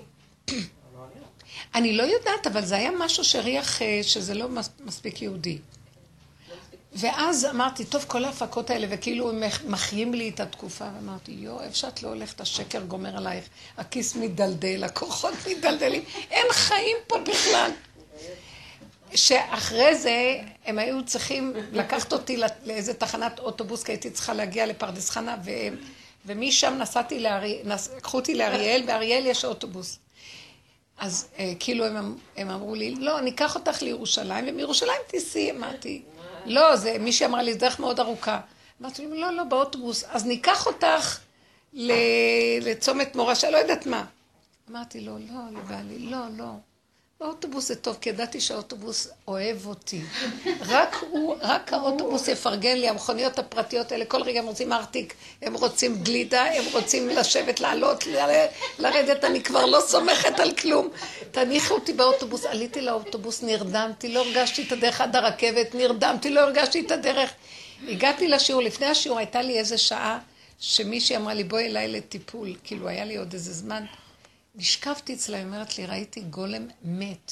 אני 1.75 1.97
לא 1.97 2.03
יודעת, 2.03 2.47
אבל 2.47 2.65
זה 2.65 2.75
היה 2.75 2.91
משהו 2.91 3.23
שהריח 3.23 3.81
אה, 3.81 3.99
שזה 4.03 4.33
לא 4.33 4.49
מס- 4.49 4.69
מספיק 4.79 5.21
יהודי. 5.21 5.57
ואז 6.99 7.45
אמרתי, 7.45 7.85
טוב, 7.85 8.05
כל 8.07 8.25
ההפקות 8.25 8.69
האלה, 8.69 8.87
וכאילו 8.89 9.29
הם 9.29 9.39
מח- 9.39 9.63
מחיים 9.65 10.13
לי 10.13 10.29
את 10.29 10.39
התקופה, 10.39 10.85
ואמרתי, 10.95 11.31
יואו, 11.31 11.61
איפה 11.63 11.75
שאת 11.75 12.03
לא 12.03 12.09
הולכת, 12.09 12.41
השקר 12.41 12.81
גומר 12.81 13.17
עלייך, 13.17 13.45
הכיס 13.77 14.15
מדלדל, 14.15 14.83
הכוחות 14.83 15.33
מדלדלים, 15.49 16.03
אין 16.31 16.45
חיים 16.51 16.97
פה 17.07 17.17
בכלל. 17.19 17.71
שאחרי 19.15 19.95
זה 19.95 20.39
הם 20.65 20.79
היו 20.79 21.05
צריכים 21.05 21.53
לקחת 21.71 22.13
אותי 22.13 22.37
לאיזה 22.65 22.93
תחנת 22.93 23.39
אוטובוס, 23.39 23.83
כי 23.83 23.91
הייתי 23.91 24.09
צריכה 24.09 24.33
להגיע 24.33 24.65
לפרדס 24.65 25.09
חנה, 25.09 25.35
ו... 25.45 25.51
ומשם 26.25 26.75
נסעתי 26.79 27.19
לאריאל, 27.19 27.73
נס... 27.73 27.89
לקחו 27.97 28.17
אותי 28.17 28.35
לאריאל, 28.35 28.83
באריאל 28.85 29.25
יש 29.25 29.45
אוטובוס. 29.45 29.99
אז 30.97 31.27
אה, 31.39 31.53
כאילו 31.59 31.85
הם, 31.85 32.15
הם 32.37 32.49
אמרו 32.49 32.75
לי, 32.75 32.95
לא, 32.95 33.21
ניקח 33.21 33.55
אותך 33.55 33.81
לירושלים, 33.81 34.45
ומירושלים 34.47 35.01
תיסעי, 35.07 35.51
אמרתי. 35.51 36.01
לא, 36.47 36.75
זה, 36.75 36.97
מישהי 36.99 37.25
אמרה 37.25 37.41
לי, 37.41 37.53
זו 37.53 37.59
דרך 37.59 37.79
מאוד 37.79 37.99
ארוכה. 37.99 38.39
אמרתי 38.81 39.07
לי, 39.07 39.19
לא, 39.19 39.31
לא, 39.31 39.43
באוטובוס. 39.43 40.03
אז 40.11 40.25
ניקח 40.25 40.65
אותך 40.67 41.19
לצומת 42.61 43.15
מורשה, 43.15 43.49
לא 43.49 43.57
יודעת 43.57 43.85
מה. 43.85 44.05
אמרתי 44.71 45.01
לו, 45.01 45.17
לא, 45.17 45.59
לבעלי, 45.59 45.99
לא, 45.99 46.17
לא. 46.37 46.51
באוטובוס 47.19 47.67
זה 47.67 47.75
טוב, 47.75 47.97
כי 48.01 48.09
ידעתי 48.09 48.41
שהאוטובוס 48.41 49.07
אוהב 49.27 49.65
אותי. 49.65 50.01
רק 50.67 50.95
הוא, 51.09 51.35
רק 51.41 51.73
האוטובוס 51.73 52.27
יפרגן 52.27 52.77
לי, 52.77 52.89
המכוניות 52.89 53.39
הפרטיות 53.39 53.91
האלה, 53.91 54.05
כל 54.05 54.21
רגע 54.21 54.39
הם 54.39 54.45
רוצים 54.45 54.73
ארטיק, 54.73 55.13
הם 55.41 55.53
רוצים 55.53 56.03
גלידה, 56.03 56.43
הם 56.43 56.63
רוצים 56.73 57.09
לשבת, 57.09 57.59
לעלות, 57.59 58.03
לרדת, 58.79 59.23
אני 59.23 59.43
כבר 59.43 59.65
לא 59.65 59.79
סומכת 59.87 60.39
על 60.39 60.51
כלום. 60.51 60.89
תניחו 61.31 61.73
אותי 61.73 61.93
באוטובוס, 61.93 62.45
עליתי 62.45 62.81
לאוטובוס, 62.81 63.43
נרדמתי, 63.43 64.09
לא 64.13 64.19
הרגשתי 64.19 64.63
את 64.63 64.71
הדרך 64.71 65.01
עד 65.01 65.15
הרכבת, 65.15 65.75
נרדמתי, 65.75 66.29
לא 66.29 66.39
הרגשתי 66.39 66.79
את 66.79 66.91
הדרך. 66.91 67.33
הגעתי 67.87 68.27
לשיעור, 68.27 68.61
לפני 68.61 68.85
השיעור 68.85 69.17
הייתה 69.17 69.41
לי 69.41 69.59
איזה 69.59 69.77
שעה 69.77 70.19
שמישהי 70.59 71.17
אמרה 71.17 71.33
לי, 71.33 71.43
בואי 71.43 71.65
אליי 71.65 71.87
לטיפול, 71.87 72.55
כאילו 72.63 72.87
היה 72.87 73.05
לי 73.05 73.17
עוד 73.17 73.33
איזה 73.33 73.53
זמן. 73.53 73.85
נשכבתי 74.57 75.13
אצלה, 75.13 75.37
היא 75.37 75.45
אומרת 75.45 75.77
לי, 75.77 75.85
ראיתי 75.85 76.21
גולם 76.21 76.67
מת. 76.83 77.31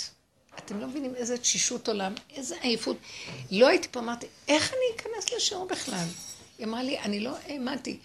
אתם 0.59 0.79
לא 0.79 0.87
מבינים 0.87 1.15
איזה 1.15 1.37
תשישות 1.37 1.87
עולם, 1.87 2.13
איזה 2.35 2.55
עייפות. 2.61 2.97
לא 3.51 3.67
הייתי 3.67 3.87
פה, 3.91 3.99
אמרתי, 3.99 4.25
איך 4.47 4.73
אני 4.73 4.95
אכנס 4.95 5.33
לשיעור 5.33 5.67
בכלל? 5.67 6.05
היא 6.57 6.67
אמרה 6.67 6.83
לי, 6.83 6.99
אני 6.99 7.19
לא 7.19 7.35
האמנתי. 7.45 7.97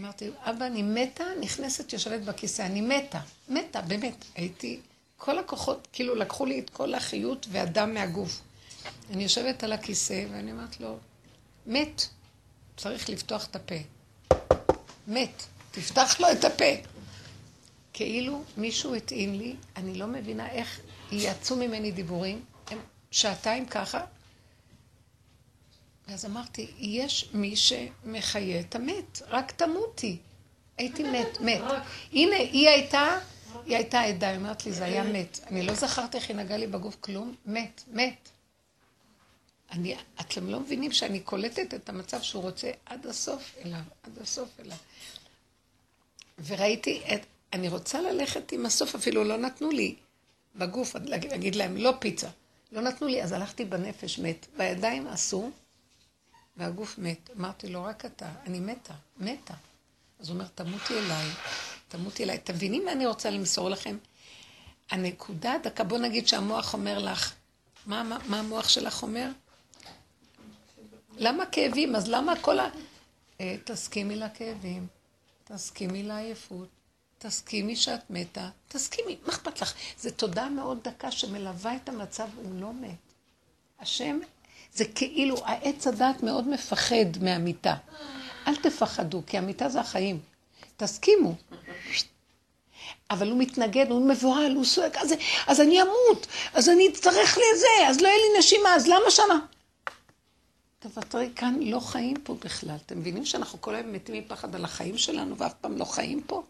אמרתי, 0.00 0.30
אבא, 0.38 0.66
אני 0.66 0.82
מתה, 0.82 1.24
נכנסת, 1.40 1.92
יושבת 1.92 2.20
בכיסא, 2.20 2.62
אני 2.62 2.80
מתה, 2.80 3.20
מתה, 3.48 3.80
באמת. 3.80 4.24
הייתי, 4.34 4.80
כל 5.16 5.38
הכוחות, 5.38 5.88
כאילו 5.92 6.14
לקחו 6.14 6.46
לי 6.46 6.58
את 6.58 6.70
כל 6.70 6.94
החיות 6.94 7.46
והדם 7.50 7.94
מהגוף. 7.94 8.40
אני 9.10 9.22
יושבת 9.22 9.64
על 9.64 9.72
הכיסא, 9.72 10.24
ואני 10.32 10.52
אומרת 10.52 10.80
לו, 10.80 10.98
מת, 11.66 12.02
צריך 12.76 13.08
לפתוח 13.08 13.46
את 13.46 13.56
הפה. 13.56 13.74
מת, 15.08 15.42
תפתח 15.70 16.20
לו 16.20 16.32
את 16.32 16.44
הפה. 16.44 16.93
כאילו 17.94 18.42
מישהו 18.56 18.94
הטעין 18.94 19.38
לי, 19.38 19.56
אני 19.76 19.94
לא 19.94 20.06
מבינה 20.06 20.50
איך 20.50 20.80
יצאו 21.12 21.56
ממני 21.56 21.90
דיבורים, 21.90 22.44
הם 22.70 22.78
שעתיים 23.10 23.66
ככה. 23.66 24.04
ואז 26.08 26.24
אמרתי, 26.24 26.70
יש 26.78 27.30
מי 27.32 27.56
שמחיה 27.56 28.60
את 28.60 28.74
המת, 28.74 29.22
רק 29.28 29.52
תמותי. 29.52 30.18
הייתי 30.78 31.02
מת, 31.02 31.40
מת. 31.40 31.60
הנה, 32.12 32.36
היא 32.36 32.68
הייתה, 32.68 33.18
היא 33.66 33.76
הייתה 33.76 34.00
עדה, 34.00 34.28
היא 34.28 34.36
אומרת 34.36 34.66
לי, 34.66 34.72
זה 34.72 34.84
היה 34.84 35.04
מת. 35.04 35.40
אני 35.46 35.62
לא 35.62 35.74
זכרתי 35.74 36.16
איך 36.16 36.28
היא 36.28 36.36
נגעה 36.36 36.56
לי 36.56 36.66
בגוף 36.66 36.96
כלום, 37.00 37.34
מת, 37.46 37.82
מת. 37.92 38.28
אני, 39.72 39.96
אתם 40.20 40.50
לא 40.50 40.60
מבינים 40.60 40.92
שאני 40.92 41.20
קולטת 41.20 41.74
את 41.74 41.88
המצב 41.88 42.22
שהוא 42.22 42.42
רוצה 42.42 42.70
עד 42.86 43.06
הסוף 43.06 43.54
אליו, 43.64 43.80
עד 44.02 44.18
הסוף 44.18 44.48
אליו. 44.60 44.76
וראיתי 46.46 47.02
את, 47.14 47.20
אני 47.54 47.68
רוצה 47.68 48.00
ללכת 48.00 48.52
עם 48.52 48.66
הסוף, 48.66 48.94
אפילו 48.94 49.24
לא 49.24 49.36
נתנו 49.36 49.70
לי 49.70 49.94
בגוף, 50.56 50.96
להגיד 51.04 51.54
להם, 51.54 51.76
לא 51.76 51.92
פיצה. 51.98 52.28
לא 52.72 52.80
נתנו 52.80 53.06
לי, 53.06 53.22
אז 53.22 53.32
הלכתי 53.32 53.64
בנפש 53.64 54.18
מת. 54.18 54.46
בידיים 54.56 55.06
עשו, 55.06 55.50
והגוף 56.56 56.98
מת. 56.98 57.30
אמרתי 57.38 57.68
לו, 57.68 57.84
רק 57.84 58.04
אתה, 58.04 58.28
אני 58.46 58.60
מתה, 58.60 58.94
מתה. 59.16 59.54
אז 60.20 60.28
הוא 60.28 60.34
אומר, 60.34 60.46
תמותי 60.54 60.98
אליי, 60.98 61.26
תמותי 61.88 62.24
אליי. 62.24 62.36
אתם 62.36 62.54
מבינים 62.54 62.84
מה 62.84 62.92
אני 62.92 63.06
רוצה 63.06 63.30
למסור 63.30 63.70
לכם? 63.70 63.96
הנקודה, 64.90 65.54
דקה, 65.62 65.84
בוא 65.84 65.98
נגיד 65.98 66.28
שהמוח 66.28 66.74
אומר 66.74 66.98
לך, 66.98 67.32
מה, 67.86 68.02
מה, 68.02 68.18
מה 68.26 68.38
המוח 68.38 68.68
שלך 68.68 69.02
אומר? 69.02 69.30
למה 71.16 71.46
כאבים? 71.46 71.96
אז 71.96 72.08
למה 72.08 72.34
כל 72.40 72.58
ה... 72.58 72.68
אה, 73.40 73.56
תסכימי 73.64 74.16
לכאבים, 74.16 74.86
תסכימי 75.44 76.02
לעייפות, 76.02 76.68
תסכימי 77.26 77.76
שאת 77.76 78.10
מתה, 78.10 78.48
תסכימי, 78.68 79.16
מה 79.26 79.32
אכפת 79.32 79.60
לך? 79.60 79.74
זו 80.00 80.10
תודה 80.10 80.48
מאוד 80.48 80.78
דקה 80.82 81.10
שמלווה 81.10 81.76
את 81.76 81.88
המצב, 81.88 82.28
הוא 82.36 82.60
לא 82.60 82.72
מת. 82.72 83.14
השם, 83.80 84.18
זה 84.74 84.84
כאילו, 84.84 85.36
העץ 85.44 85.86
הדעת 85.86 86.22
מאוד 86.22 86.48
מפחד 86.48 87.18
מהמיטה. 87.20 87.74
אל 88.46 88.56
תפחדו, 88.56 89.22
כי 89.26 89.38
המיטה 89.38 89.68
זה 89.68 89.80
החיים. 89.80 90.20
תסכימו. 90.76 91.34
אבל 93.10 93.30
הוא 93.30 93.38
מתנגד, 93.38 93.86
הוא 93.90 94.08
מבוהל, 94.08 94.54
הוא 94.54 94.64
סועק, 94.64 94.96
אז, 94.96 95.14
אז 95.46 95.60
אני 95.60 95.82
אמות, 95.82 96.26
אז 96.54 96.68
אני 96.68 96.88
אצטרך 96.88 97.38
לזה, 97.38 97.88
אז 97.88 98.00
לא 98.00 98.08
יהיה 98.08 98.18
לי 98.18 98.38
נשימה, 98.38 98.74
אז 98.74 98.86
למה 98.86 99.10
שמה? 99.10 99.38
תוותרי, 100.78 101.30
כאן 101.36 101.60
לא 101.62 101.80
חיים 101.80 102.16
פה 102.24 102.34
בכלל. 102.34 102.76
אתם 102.86 102.98
מבינים 102.98 103.24
שאנחנו 103.24 103.60
כל 103.60 103.74
היום 103.74 103.92
מתים 103.92 104.14
מפחד 104.14 104.54
על 104.54 104.64
החיים 104.64 104.98
שלנו 104.98 105.36
ואף 105.38 105.54
פעם 105.54 105.76
לא 105.76 105.84
חיים 105.84 106.22
פה? 106.26 106.42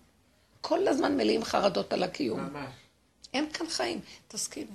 כל 0.66 0.88
הזמן 0.88 1.16
מלאים 1.16 1.44
חרדות 1.44 1.92
על 1.92 2.02
הקיום. 2.02 2.40
ממש. 2.40 2.70
אין 3.34 3.52
כאן 3.52 3.66
חיים, 3.68 4.00
תסכימו. 4.28 4.74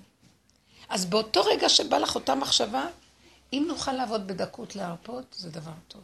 אז 0.89 1.05
באותו 1.05 1.41
רגע 1.41 1.69
שבא 1.69 1.97
לך 1.97 2.15
אותה 2.15 2.35
מחשבה, 2.35 2.87
אם 3.53 3.65
נוכל 3.67 3.91
לעבוד 3.91 4.27
בדקות 4.27 4.75
להרפות, 4.75 5.35
זה 5.39 5.49
דבר 5.49 5.71
טוב. 5.87 6.01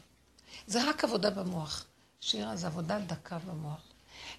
זה 0.68 0.90
רק 0.90 1.04
עבודה 1.04 1.30
במוח. 1.30 1.86
שירה, 2.22 2.56
זה 2.56 2.68
עבודה 2.68 3.00
דקה 3.00 3.38
במוח. 3.40 3.80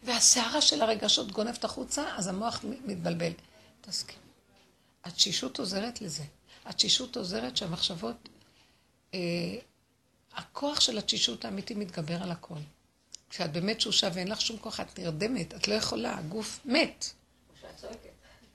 והסערה 0.03 0.61
של 0.61 0.83
הרגשות 0.83 1.33
גונבת 1.33 1.65
החוצה, 1.65 2.05
אז 2.17 2.27
המוח 2.27 2.61
מתבלבל. 2.85 3.33
תסכים. 3.81 4.19
התשישות 5.05 5.59
עוזרת 5.59 6.01
לזה. 6.01 6.25
התשישות 6.65 7.17
עוזרת 7.17 7.57
שהמחשבות, 7.57 8.29
אה, 9.15 9.19
הכוח 10.35 10.81
של 10.81 10.99
התשישות 10.99 11.45
האמיתי 11.45 11.75
מתגבר 11.75 12.23
על 12.23 12.31
הכל. 12.31 12.59
כשאת 13.37 13.53
באמת 13.53 13.77
תשושה 13.77 14.09
ואין 14.15 14.29
לך 14.29 14.41
שום 14.41 14.57
כוח, 14.59 14.81
את 14.81 14.99
נרדמת, 14.99 15.55
את 15.55 15.69
לא 15.69 15.75
יכולה, 15.75 16.19
הגוף 16.19 16.61
מת. 16.65 17.11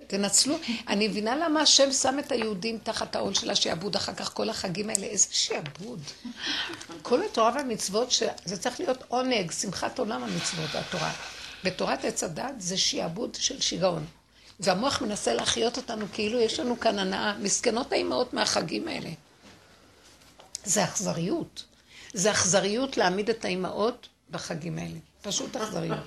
תנצלו. 0.08 0.58
אני 0.88 1.08
מבינה 1.08 1.36
למה 1.36 1.62
השם 1.62 1.92
שם 1.92 2.20
את 2.20 2.32
היהודים 2.32 2.78
תחת 2.84 3.16
העול 3.16 3.34
של 3.34 3.50
השעבוד 3.50 3.96
אחר 3.96 4.14
כך, 4.14 4.34
כל 4.34 4.50
החגים 4.50 4.90
האלה, 4.90 5.06
איזה 5.06 5.28
שעבוד. 5.32 6.00
כל 7.02 7.24
התורה 7.24 7.52
והמצוות, 7.56 8.14
זה 8.46 8.58
צריך 8.58 8.80
להיות 8.80 9.04
עונג, 9.08 9.52
שמחת 9.52 10.00
עולם 10.00 10.24
המצוות 10.24 10.70
והתורה. 10.74 11.14
בתורת 11.64 12.06
עץ 12.06 12.24
הדת 12.24 12.54
זה 12.58 12.78
שעבוד 12.78 13.36
של 13.40 13.62
שיגעון. 13.62 14.06
והמוח 14.60 15.02
מנסה 15.02 15.34
להחיות 15.34 15.78
אותנו 15.78 16.06
כאילו 16.14 16.40
יש 16.40 16.60
לנו 16.60 16.80
כאן 16.80 17.00
הנאה. 17.00 17.38
מסכנות 17.38 17.92
האימהות 17.92 18.34
מהחגים 18.34 18.88
האלה. 18.88 19.10
זה 20.64 20.84
אכזריות. 20.84 21.64
זה 22.14 22.32
אכזריות 22.32 22.98
להעמיד 22.98 23.30
את 23.30 23.46
האימהות 23.46 24.08
בחגים 24.32 24.78
האלה. 24.80 25.00
פשוט 25.22 25.56
אכזריות. 25.56 26.00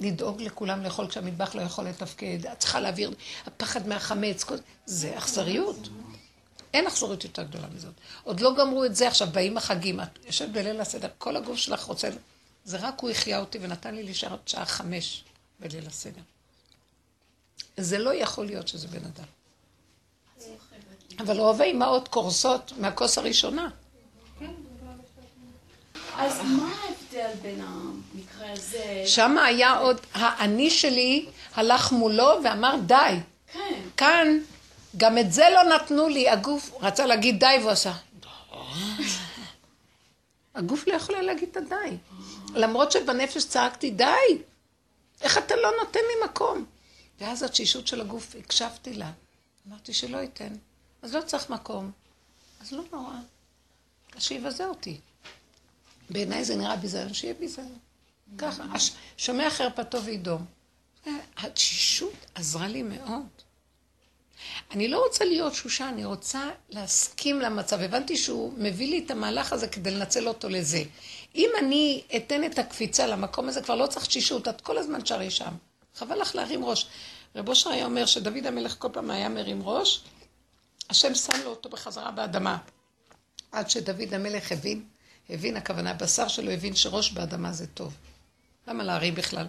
לדאוג 0.00 0.42
לכולם 0.42 0.82
לאכול 0.82 1.08
כשהמטבח 1.08 1.54
לא 1.54 1.62
יכול 1.62 1.84
לתפקד, 1.84 2.46
את 2.46 2.58
צריכה 2.58 2.80
להעביר, 2.80 3.14
הפחד 3.46 3.88
מהחמץ, 3.88 4.44
כל... 4.44 4.56
זה 4.86 5.18
אכזריות. 5.18 5.88
אין 6.74 6.86
אכזריות 6.86 7.24
יותר 7.24 7.42
גדולה 7.42 7.66
מזאת. 7.74 7.92
עוד 8.22 8.40
לא 8.40 8.54
גמרו 8.58 8.84
את 8.84 8.96
זה, 8.96 9.08
עכשיו 9.08 9.28
באים 9.32 9.56
החגים, 9.56 10.00
את 10.00 10.18
יושבת 10.26 10.48
בליל 10.48 10.80
הסדר, 10.80 11.08
כל 11.18 11.36
הגוף 11.36 11.56
שלך 11.56 11.84
רוצה... 11.84 12.08
זה 12.64 12.76
רק 12.76 13.00
הוא 13.00 13.10
החיה 13.10 13.40
אותי 13.40 13.58
ונתן 13.62 13.94
לי 13.94 14.02
להישאר 14.02 14.32
עד 14.32 14.38
שעה 14.46 14.66
חמש 14.66 15.24
בליל 15.60 15.86
הסדר. 15.86 16.20
זה 17.76 17.98
לא 17.98 18.14
יכול 18.14 18.46
להיות 18.46 18.68
שזה 18.68 18.88
בן 18.88 19.04
אדם. 19.04 19.24
אבל 21.18 21.38
רוב 21.40 21.60
האימהות 21.60 22.08
קורסות 22.08 22.72
מהכוס 22.78 23.18
הראשונה. 23.18 23.68
אז 26.16 26.40
מה 26.44 26.74
ההבדל 26.82 27.40
בין 27.42 27.60
המקרה 27.60 28.52
הזה? 28.52 29.02
שם 29.06 29.38
היה 29.38 29.76
עוד, 29.78 30.00
האני 30.14 30.70
שלי 30.70 31.26
הלך 31.54 31.92
מולו 31.92 32.30
ואמר 32.44 32.76
די. 32.86 33.16
כן. 33.52 33.80
כאן, 33.96 34.38
גם 34.96 35.18
את 35.18 35.32
זה 35.32 35.44
לא 35.54 35.62
נתנו 35.62 36.08
לי, 36.08 36.28
הגוף 36.28 36.70
רצה 36.80 37.06
להגיד 37.06 37.40
די 37.40 37.56
והוא 37.60 37.70
עשה. 37.70 37.92
הגוף 40.54 40.88
לא 40.88 40.94
יכול 40.94 41.20
להגיד 41.20 41.48
את 41.48 41.56
הדי. 41.56 41.96
למרות 42.54 42.92
שבנפש 42.92 43.44
צעקתי 43.44 43.90
די. 43.90 44.38
איך 45.20 45.38
אתה 45.38 45.56
לא 45.56 45.70
נותן 45.80 46.00
לי 46.00 46.24
מקום? 46.24 46.64
ואז 47.20 47.42
התשישות 47.42 47.86
של 47.86 48.00
הגוף, 48.00 48.34
הקשבתי 48.38 48.94
לה. 48.94 49.10
אמרתי 49.68 49.92
שלא 49.92 50.18
ייתן. 50.18 50.52
אז 51.02 51.14
לא 51.14 51.20
צריך 51.20 51.50
מקום. 51.50 51.90
אז 52.60 52.72
לא 52.72 52.82
נורא. 52.92 53.14
אז 54.16 54.22
שיבזה 54.22 54.66
אותי. 54.66 55.00
בעיניי 56.12 56.44
זה 56.44 56.56
נראה 56.56 56.76
ביזיון, 56.76 57.14
שיהיה 57.14 57.34
ביזיון. 57.34 57.78
ככה, 58.38 58.64
שומע 59.16 59.50
חרפתו 59.50 60.02
וידום. 60.02 60.44
התשישות 61.36 62.12
עזרה 62.34 62.68
לי 62.68 62.82
מאוד. 62.82 63.26
אני 64.70 64.88
לא 64.88 65.04
רוצה 65.04 65.24
להיות 65.24 65.54
שושה, 65.54 65.88
אני 65.88 66.04
רוצה 66.04 66.50
להסכים 66.70 67.40
למצב. 67.40 67.80
הבנתי 67.80 68.16
שהוא 68.16 68.52
מביא 68.56 68.90
לי 68.90 69.02
את 69.06 69.10
המהלך 69.10 69.52
הזה 69.52 69.68
כדי 69.68 69.90
לנצל 69.90 70.28
אותו 70.28 70.48
לזה. 70.48 70.82
אם 71.34 71.50
אני 71.58 72.02
אתן 72.16 72.44
את 72.44 72.58
הקפיצה 72.58 73.06
למקום 73.06 73.48
הזה, 73.48 73.62
כבר 73.62 73.74
לא 73.74 73.86
צריך 73.86 74.06
תשישות, 74.06 74.48
את 74.48 74.60
כל 74.60 74.78
הזמן 74.78 75.06
שרי 75.06 75.30
שם. 75.30 75.54
חבל 75.94 76.20
לך 76.20 76.34
להרים 76.34 76.64
ראש. 76.64 76.86
רב 77.36 77.48
אושר 77.48 77.70
היה 77.70 77.84
אומר 77.84 78.06
שדוד 78.06 78.46
המלך 78.46 78.76
כל 78.78 78.88
פעם 78.92 79.10
היה 79.10 79.28
מרים 79.28 79.62
ראש, 79.62 80.04
השם 80.90 81.14
שם 81.14 81.32
לו 81.44 81.50
אותו 81.50 81.68
בחזרה 81.68 82.10
באדמה. 82.10 82.58
עד 83.52 83.70
שדוד 83.70 84.14
המלך 84.14 84.52
הבין, 84.52 84.84
הבין 85.30 85.56
הכוונה, 85.56 85.94
בשר 85.94 86.28
שלו 86.28 86.50
הבין 86.50 86.74
שראש 86.76 87.12
באדמה 87.12 87.52
זה 87.52 87.66
טוב. 87.66 87.96
למה 88.68 88.84
להרים 88.84 89.14
בכלל? 89.14 89.46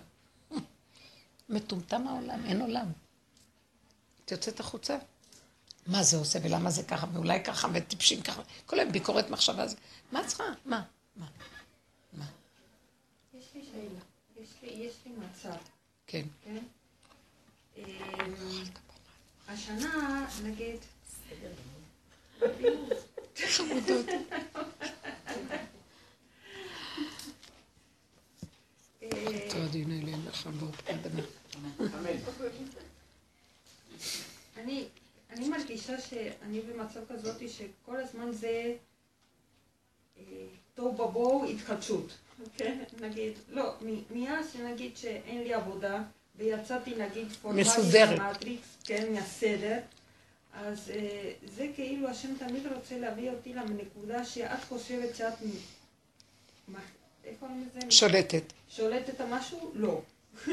מטומטם 1.50 2.08
העולם, 2.08 2.46
אין 2.46 2.62
עולם. 2.62 2.92
את 4.26 4.32
יוצאת 4.32 4.60
החוצה? 4.60 4.98
מה 5.88 6.04
זה 6.04 6.18
עושה 6.18 6.40
ולמה 6.44 6.70
זה 6.72 6.84
ככה, 6.84 7.08
ואולי 7.14 7.44
ככה, 7.44 7.68
וטיפשים 7.74 8.22
ככה, 8.22 8.42
כל 8.66 8.80
היום 8.80 8.92
ביקורת 8.92 9.30
מחשבה 9.30 9.68
זה. 9.68 9.76
מה 10.12 10.22
את 10.22 10.28
צריכה? 10.28 10.44
מה? 10.66 10.84
מה? 11.16 11.26
מה? 12.14 12.26
יש 13.34 13.46
לי 13.56 13.62
שאלה, 13.72 14.00
יש 14.44 14.50
לי, 14.64 14.70
יש 14.70 14.94
לי 15.06 15.12
מצב, 15.12 15.58
כן. 16.08 16.26
כן? 16.44 16.58
אמ, 17.78 17.84
השנה, 19.48 20.28
נגיד, 20.44 20.80
חמודות. 23.38 24.06
אמן. 25.38 25.58
אני, 34.58 34.86
אני 35.30 35.50
מרגישה 35.50 36.02
שאני 36.02 36.62
במצב 36.62 37.00
כזאת 37.10 37.50
שכל 37.50 37.98
הזמן 37.98 38.32
זה 38.32 38.76
אה, 40.18 40.24
תוהו 40.74 41.00
ובוהו 41.00 41.50
התחדשות, 41.50 42.18
כן? 42.58 42.84
נגיד, 43.02 43.34
לא, 43.50 43.74
מאז 44.12 44.54
שנגיד 44.54 44.98
שאין 44.98 45.44
לי 45.44 45.54
עבודה 45.54 46.04
ויצאתי 46.36 46.96
נגיד 46.96 47.28
פורמלית 47.42 47.68
מסודרת. 47.68 48.20
כן, 48.84 49.14
מהסדר, 49.14 49.80
אז 50.54 50.92
אה, 50.96 51.32
זה 51.56 51.68
כאילו 51.76 52.08
השם 52.10 52.30
תמיד 52.40 52.64
רוצה 52.76 52.98
להביא 52.98 53.30
אותי 53.30 53.54
לנקודה 53.54 54.26
שאת 54.26 54.64
חושבת 54.70 55.16
שאת, 55.16 55.34
איך 57.26 57.36
קוראים 57.40 57.68
לזה? 57.78 57.92
שולטת. 57.92 58.44
שולטת 58.70 59.22
על 59.22 59.28
משהו? 59.30 59.72
לא. 59.76 60.02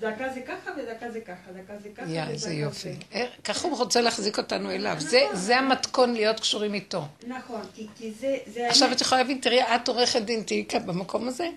דקה 0.00 0.32
זה 0.34 0.40
ככה 0.40 0.70
ודקה 0.78 1.10
זה 1.10 1.20
ככה, 1.20 1.52
דקה 1.52 1.72
זה 1.82 1.88
ככה 1.96 2.06
יא, 2.10 2.20
ודקה 2.22 2.30
איזה 2.32 2.52
יופי. 2.52 2.92
אה, 3.14 3.26
ככה 3.44 3.68
הוא 3.68 3.78
רוצה 3.78 4.00
להחזיק 4.00 4.38
אותנו 4.38 4.70
אליו. 4.70 4.96
זה- 4.98 5.26
זה 5.32 5.56
המתכון 5.58 6.14
להיות 6.14 6.40
קשורים 6.40 6.74
איתו. 6.74 7.02
נכון, 7.26 7.60
כי, 7.74 7.86
כי 7.96 8.12
זה, 8.12 8.36
זה 8.46 8.68
עכשיו. 8.68 8.92
את 8.92 9.00
יכולה 9.00 9.20
להבין, 9.22 9.38
תראי, 9.38 9.62
את 9.62 9.88
עורכת 9.88 10.22
דין, 10.22 10.42
תהיי 10.42 10.64
כאן 10.68 10.86
במקום 10.86 11.28
הזה. 11.28 11.48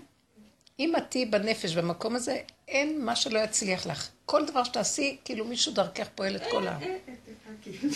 אם 0.79 0.95
את 0.95 1.03
תהיי 1.09 1.25
בנפש 1.25 1.75
במקום 1.75 2.15
הזה, 2.15 2.37
אין 2.67 3.05
מה 3.05 3.15
שלא 3.15 3.39
יצליח 3.39 3.85
לך. 3.87 4.09
כל 4.31 4.45
דבר 4.45 4.63
שתעשי, 4.63 5.17
כאילו 5.25 5.45
מישהו 5.45 5.73
דרכך 5.73 6.07
פועל 6.15 6.35
את 6.35 6.41
כל 6.51 6.67
העם. 6.67 6.81
אה, 6.81 6.97
אה. 7.07 7.89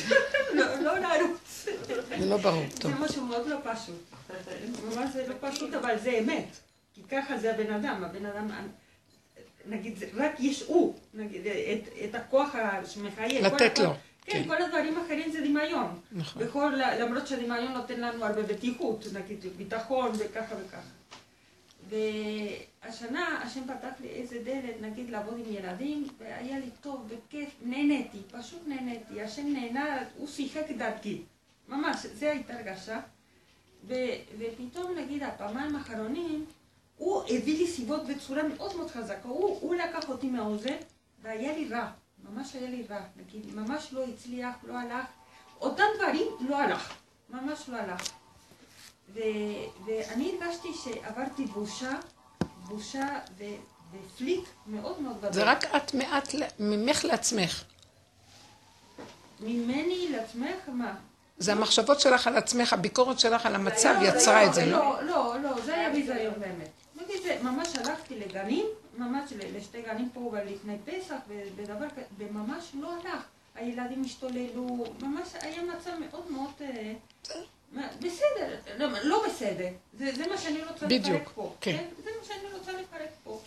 לא, 0.54 0.80
לא 0.80 1.00
נרוץ. 1.00 1.66
זה 2.20 2.26
לא 2.26 2.38
ברור, 2.38 2.64
טוב. 2.80 2.92
זה 2.92 3.00
משהו 3.00 3.26
מאוד 3.26 3.48
לא 3.48 3.58
פשוט. 3.64 4.02
ממש 4.84 5.10
זה 5.14 5.28
לא 5.28 5.36
פשוט, 5.40 5.74
אבל 5.74 6.00
זה 6.00 6.20
אמת. 6.20 6.48
כי 6.94 7.02
ככה 7.12 7.38
זה 7.38 7.54
הבן 7.54 7.74
אדם, 7.74 8.04
הבן 8.04 8.26
אדם, 8.26 8.48
נגיד, 9.66 10.04
רק 10.14 10.32
יש 10.40 10.64
הוא, 10.68 10.96
נגיד, 11.14 11.48
את, 11.48 11.90
את 12.04 12.16
הכוח 12.16 12.56
שמחיה. 12.86 13.50
כל 13.50 13.56
לתת 13.56 13.80
לו, 13.80 13.90
כן, 14.22 14.32
כן. 14.32 14.48
כל 14.48 14.62
הדברים 14.62 14.98
האחרים 14.98 15.32
זה 15.32 15.42
דמיון. 15.42 16.00
נכון. 16.12 16.44
בכל, 16.44 16.74
למרות 17.00 17.28
שהדמיון 17.28 17.74
נותן 17.74 18.00
לנו 18.00 18.26
הרבה 18.26 18.42
בטיחות, 18.42 19.06
נגיד, 19.14 19.46
ביטחון 19.58 20.12
וככה 20.18 20.56
וככה. 20.66 20.88
והשנה 21.90 23.42
השם 23.44 23.64
פתח 23.64 23.94
לי 24.00 24.10
איזה 24.10 24.40
דלת, 24.44 24.82
נגיד 24.82 25.10
לעבוד 25.10 25.38
עם 25.38 25.54
ילדים, 25.54 26.08
והיה 26.18 26.60
לי 26.60 26.70
טוב 26.82 27.08
וכיף, 27.08 27.50
נהניתי, 27.62 28.18
פשוט 28.32 28.62
נהניתי, 28.68 29.22
השם 29.22 29.48
נהנה, 29.54 30.04
הוא 30.18 30.28
שיחק 30.28 30.72
דרכי, 30.78 31.22
ממש, 31.68 32.06
זו 32.06 32.26
הייתה 32.26 32.54
הרגשה. 32.54 33.00
ו- 33.88 34.16
ופתאום 34.40 34.98
נגיד 34.98 35.24
הפעמיים 35.24 35.76
האחרונים, 35.76 36.46
הוא 36.98 37.24
הביא 37.24 37.58
לי 37.58 37.68
סיבות 37.68 38.08
בצורה 38.08 38.44
מאוד 38.44 38.76
מאוד 38.76 38.92
חזקה, 38.92 39.28
הוא, 39.30 39.60
הוא 39.62 39.76
לקח 39.76 40.10
אותי 40.10 40.28
מהאוזן, 40.28 40.76
והיה 41.22 41.58
לי 41.58 41.68
רע, 41.70 41.92
ממש 42.24 42.56
היה 42.56 42.70
לי 42.70 42.86
רע, 42.90 43.02
נגיד, 43.16 43.56
ממש 43.56 43.94
לא 43.94 44.04
הצליח, 44.04 44.56
לא 44.64 44.78
הלך, 44.78 45.06
אותם 45.62 45.84
דברים 45.98 46.28
לא 46.40 46.62
הלך, 46.62 46.94
ממש 47.30 47.70
לא 47.70 47.78
הלך. 47.78 48.25
ו- 49.14 49.20
ואני 49.86 50.32
הרגשתי 50.41 50.68
שעברתי 50.84 51.45
בושה, 51.45 51.91
בושה 52.68 53.20
ו- 53.38 53.43
ופליק 53.91 54.49
מאוד 54.68 55.01
מאוד 55.01 55.18
גדול. 55.18 55.34
זה 55.34 55.43
רק 55.43 55.76
את 55.76 55.93
מעט, 55.93 56.36
ממך 56.60 57.06
לעצמך. 57.06 57.64
ממני 59.39 60.08
לעצמך, 60.12 60.60
מה? 60.68 60.95
זה 61.38 61.51
המחשבות 61.51 61.99
שלך 61.99 62.28
על 62.28 62.38
עצמך, 62.38 62.74
הביקורת 62.74 63.20
שלך 63.20 63.45
על 63.45 63.56
המצב 63.56 63.95
יצרה 64.01 64.45
את 64.45 64.53
זה, 64.53 64.66
לא? 64.66 64.78
לא, 64.78 65.03
לא, 65.06 65.39
לא, 65.41 65.62
זה 65.62 65.76
היה 65.76 65.89
ביזיון 65.89 66.34
באמת. 66.39 66.70
ממש 67.43 67.68
הלכתי 67.76 68.20
לגנים, 68.20 68.66
ממש 68.97 69.34
לשתי 69.53 69.82
גנים 69.82 70.10
פה 70.14 70.32
לפני 70.45 70.78
פסח, 70.86 71.16
ודבר 71.56 71.89
כזה, 71.89 72.01
וממש 72.18 72.72
לא 72.74 72.93
הלך. 72.93 73.24
הילדים 73.56 74.01
השתוללו, 74.06 74.86
ממש 75.01 75.28
היה 75.41 75.62
מצב 75.64 75.91
מאוד 75.99 76.32
מאוד... 76.32 76.62
בסדר, 77.74 78.55
לא, 78.78 78.88
לא 79.03 79.24
בסדר, 79.28 79.68
זה, 79.93 80.16
זה 80.16 80.28
מה 80.28 80.38
שאני 80.38 80.63
רוצה 80.63 80.86
בדיוק, 80.86 81.05
לפרק 81.05 81.30
פה. 81.36 81.55
כן. 81.61 81.86
זה 82.03 82.09
מה 82.20 82.26
שאני 82.26 82.53
רוצה 82.53 82.72
לפרק 82.72 83.09
פה. 83.24 83.41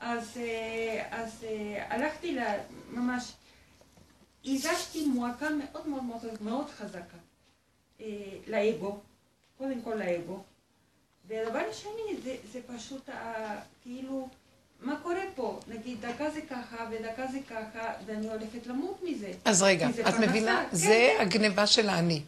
אז, 0.00 0.36
אה, 0.36 1.06
אז 1.10 1.44
אה, 1.44 1.86
הלכתי 1.94 2.34
ל... 2.34 2.40
ממש... 2.90 3.32
הרגשתי 4.44 5.06
מועקה 5.06 5.50
מאוד 5.50 5.88
מאוד 5.88 6.02
מאוד, 6.02 6.22
מאוד 6.40 6.70
חזקה 6.70 7.16
אה, 8.00 8.06
לאגו, 8.46 8.98
קודם 9.58 9.82
כל 9.84 9.94
לאגו. 9.94 10.42
והדבר 11.28 11.62
השני 11.70 12.16
זה, 12.24 12.36
זה 12.52 12.60
פשוט 12.76 13.08
ה, 13.08 13.54
כאילו, 13.82 14.28
מה 14.80 15.00
קורה 15.02 15.22
פה? 15.34 15.60
נגיד 15.68 16.06
דקה 16.06 16.30
זה 16.30 16.40
ככה 16.40 16.88
ודקה 16.90 17.26
זה 17.26 17.38
ככה, 17.50 17.92
ואני 18.06 18.28
הולכת 18.28 18.66
למות 18.66 19.00
מזה. 19.02 19.32
אז 19.44 19.62
רגע, 19.62 19.88
את 20.08 20.14
מבינה? 20.20 20.64
כן, 20.70 20.76
זה 20.76 21.14
כן. 21.18 21.22
הגניבה 21.22 21.66
של 21.66 21.88
האני. 21.88 22.22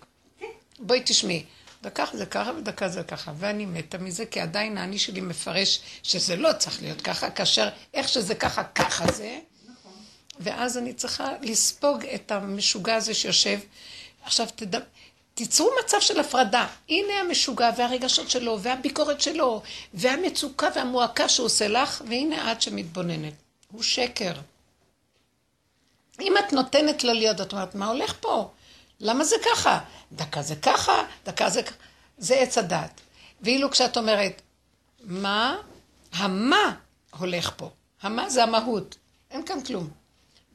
בואי 0.86 1.02
תשמעי, 1.04 1.44
דקה 1.82 2.04
זה 2.12 2.26
ככה 2.26 2.50
ודקה 2.58 2.88
זה 2.88 3.02
ככה, 3.02 3.32
ואני 3.38 3.66
מתה 3.66 3.98
מזה, 3.98 4.26
כי 4.26 4.40
עדיין 4.40 4.78
האני 4.78 4.98
שלי 4.98 5.20
מפרש 5.20 5.80
שזה 6.02 6.36
לא 6.36 6.52
צריך 6.52 6.82
להיות 6.82 7.00
ככה, 7.00 7.30
כאשר 7.30 7.68
איך 7.94 8.08
שזה 8.08 8.34
ככה, 8.34 8.64
ככה 8.64 9.12
זה. 9.12 9.38
נכון. 9.64 9.92
ואז 10.40 10.78
אני 10.78 10.92
צריכה 10.92 11.32
לספוג 11.42 12.04
את 12.06 12.32
המשוגע 12.32 12.94
הזה 12.94 13.14
שיושב. 13.14 13.58
עכשיו, 14.24 14.46
תד... 14.56 14.80
תיצרו 15.34 15.70
מצב 15.84 16.00
של 16.00 16.20
הפרדה. 16.20 16.66
הנה 16.88 17.12
המשוגע 17.20 17.70
והרגשות 17.76 18.30
שלו, 18.30 18.58
והביקורת 18.62 19.20
שלו, 19.20 19.62
והמצוקה 19.94 20.68
והמועקה 20.74 21.28
שהוא 21.28 21.46
עושה 21.46 21.68
לך, 21.68 22.02
והנה 22.08 22.52
את 22.52 22.62
שמתבוננת. 22.62 23.34
הוא 23.72 23.82
שקר. 23.82 24.32
אם 26.20 26.34
את 26.38 26.52
נותנת 26.52 27.04
לו 27.04 27.12
להיות, 27.12 27.40
את 27.40 27.52
אומרת, 27.52 27.74
מה 27.74 27.86
הולך 27.86 28.14
פה? 28.20 28.50
למה 29.00 29.24
זה 29.24 29.36
ככה? 29.44 29.80
דקה 30.12 30.42
זה 30.42 30.56
ככה, 30.56 31.04
דקה 31.24 31.50
זה 31.50 31.62
ככה. 31.62 31.74
זה 32.18 32.34
עץ 32.34 32.58
הדת. 32.58 33.00
ואילו 33.40 33.70
כשאת 33.70 33.96
אומרת, 33.96 34.42
מה, 35.00 35.56
המה 36.12 36.76
הולך 37.18 37.52
פה. 37.56 37.70
המה 38.02 38.30
זה 38.30 38.42
המהות. 38.42 38.96
אין 39.30 39.46
כאן 39.46 39.62
כלום. 39.62 39.90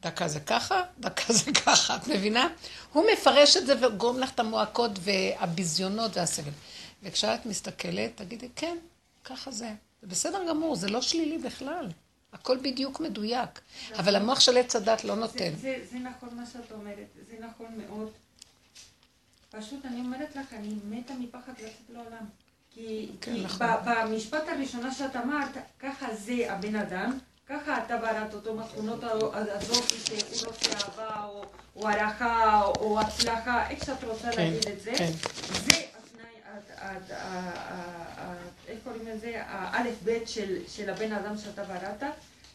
דקה 0.00 0.28
זה 0.28 0.40
ככה, 0.40 0.82
דקה 0.98 1.32
זה 1.32 1.52
ככה, 1.52 1.96
את 1.96 2.08
מבינה? 2.08 2.48
הוא 2.92 3.04
מפרש 3.12 3.56
את 3.56 3.66
זה 3.66 3.86
וגורם 3.86 4.18
לך 4.18 4.30
את 4.30 4.40
המועקות 4.40 4.90
והביזיונות 5.00 6.16
והסבל. 6.16 6.52
וכשאת 7.02 7.46
מסתכלת, 7.46 8.10
תגידי, 8.14 8.48
כן, 8.56 8.76
ככה 9.24 9.50
זה. 9.50 9.70
זה 10.02 10.06
בסדר 10.08 10.48
גמור, 10.48 10.76
זה 10.76 10.88
לא 10.88 11.02
שלילי 11.02 11.38
בכלל. 11.38 11.88
הכל 12.32 12.56
בדיוק 12.56 13.00
מדויק. 13.00 13.60
אבל 13.98 14.16
המוח 14.16 14.40
של 14.40 14.56
עץ 14.56 14.76
הדת 14.76 15.04
לא 15.04 15.14
נותן. 15.14 15.50
זה, 15.50 15.60
זה, 15.60 15.76
זה 15.90 15.98
נכון 15.98 16.28
מה 16.32 16.46
שאת 16.52 16.72
אומרת, 16.72 17.06
זה 17.30 17.36
נכון 17.46 17.66
מאוד. 17.76 18.10
פשוט 19.50 19.86
אני 19.86 20.00
אומרת 20.00 20.36
לך, 20.36 20.52
אני 20.52 20.74
מתה 20.88 21.14
מפחד 21.14 21.52
לצאת 21.52 21.90
לעולם. 21.90 22.24
כי, 22.70 23.08
כן, 23.20 23.34
כי 23.34 23.42
נכון. 23.44 23.66
במשפט 23.84 24.48
הראשונה 24.48 24.94
שאת 24.94 25.16
אמרת, 25.16 25.56
ככה 25.78 26.14
זה 26.14 26.52
הבן 26.52 26.76
אדם, 26.76 27.18
ככה 27.48 27.84
אתה 27.84 27.96
בראת 27.96 28.34
אותו 28.34 28.54
מהתכונות 28.54 29.04
הזאת 29.04 29.84
שהוא 29.88 30.48
רוצה 30.48 30.70
אהבה 30.72 31.24
או, 31.24 31.44
או 31.76 31.88
הערכה 31.88 32.62
או, 32.62 32.74
או 32.74 33.00
הצלחה, 33.00 33.70
איך 33.70 33.84
שאת 33.84 34.04
רוצה 34.04 34.32
כן, 34.32 34.36
להגיד 34.36 34.68
את 34.68 34.80
זה. 34.80 34.92
כן. 34.96 35.10
זה 35.52 35.72
התנאי, 35.98 36.34
איך 38.68 38.78
קוראים 38.84 39.06
לזה, 39.06 39.42
האלף 39.46 40.02
בית 40.04 40.28
של, 40.28 40.58
של 40.68 40.90
הבן 40.90 41.12
אדם 41.12 41.38
שאתה 41.38 41.64
בראת, 41.64 42.02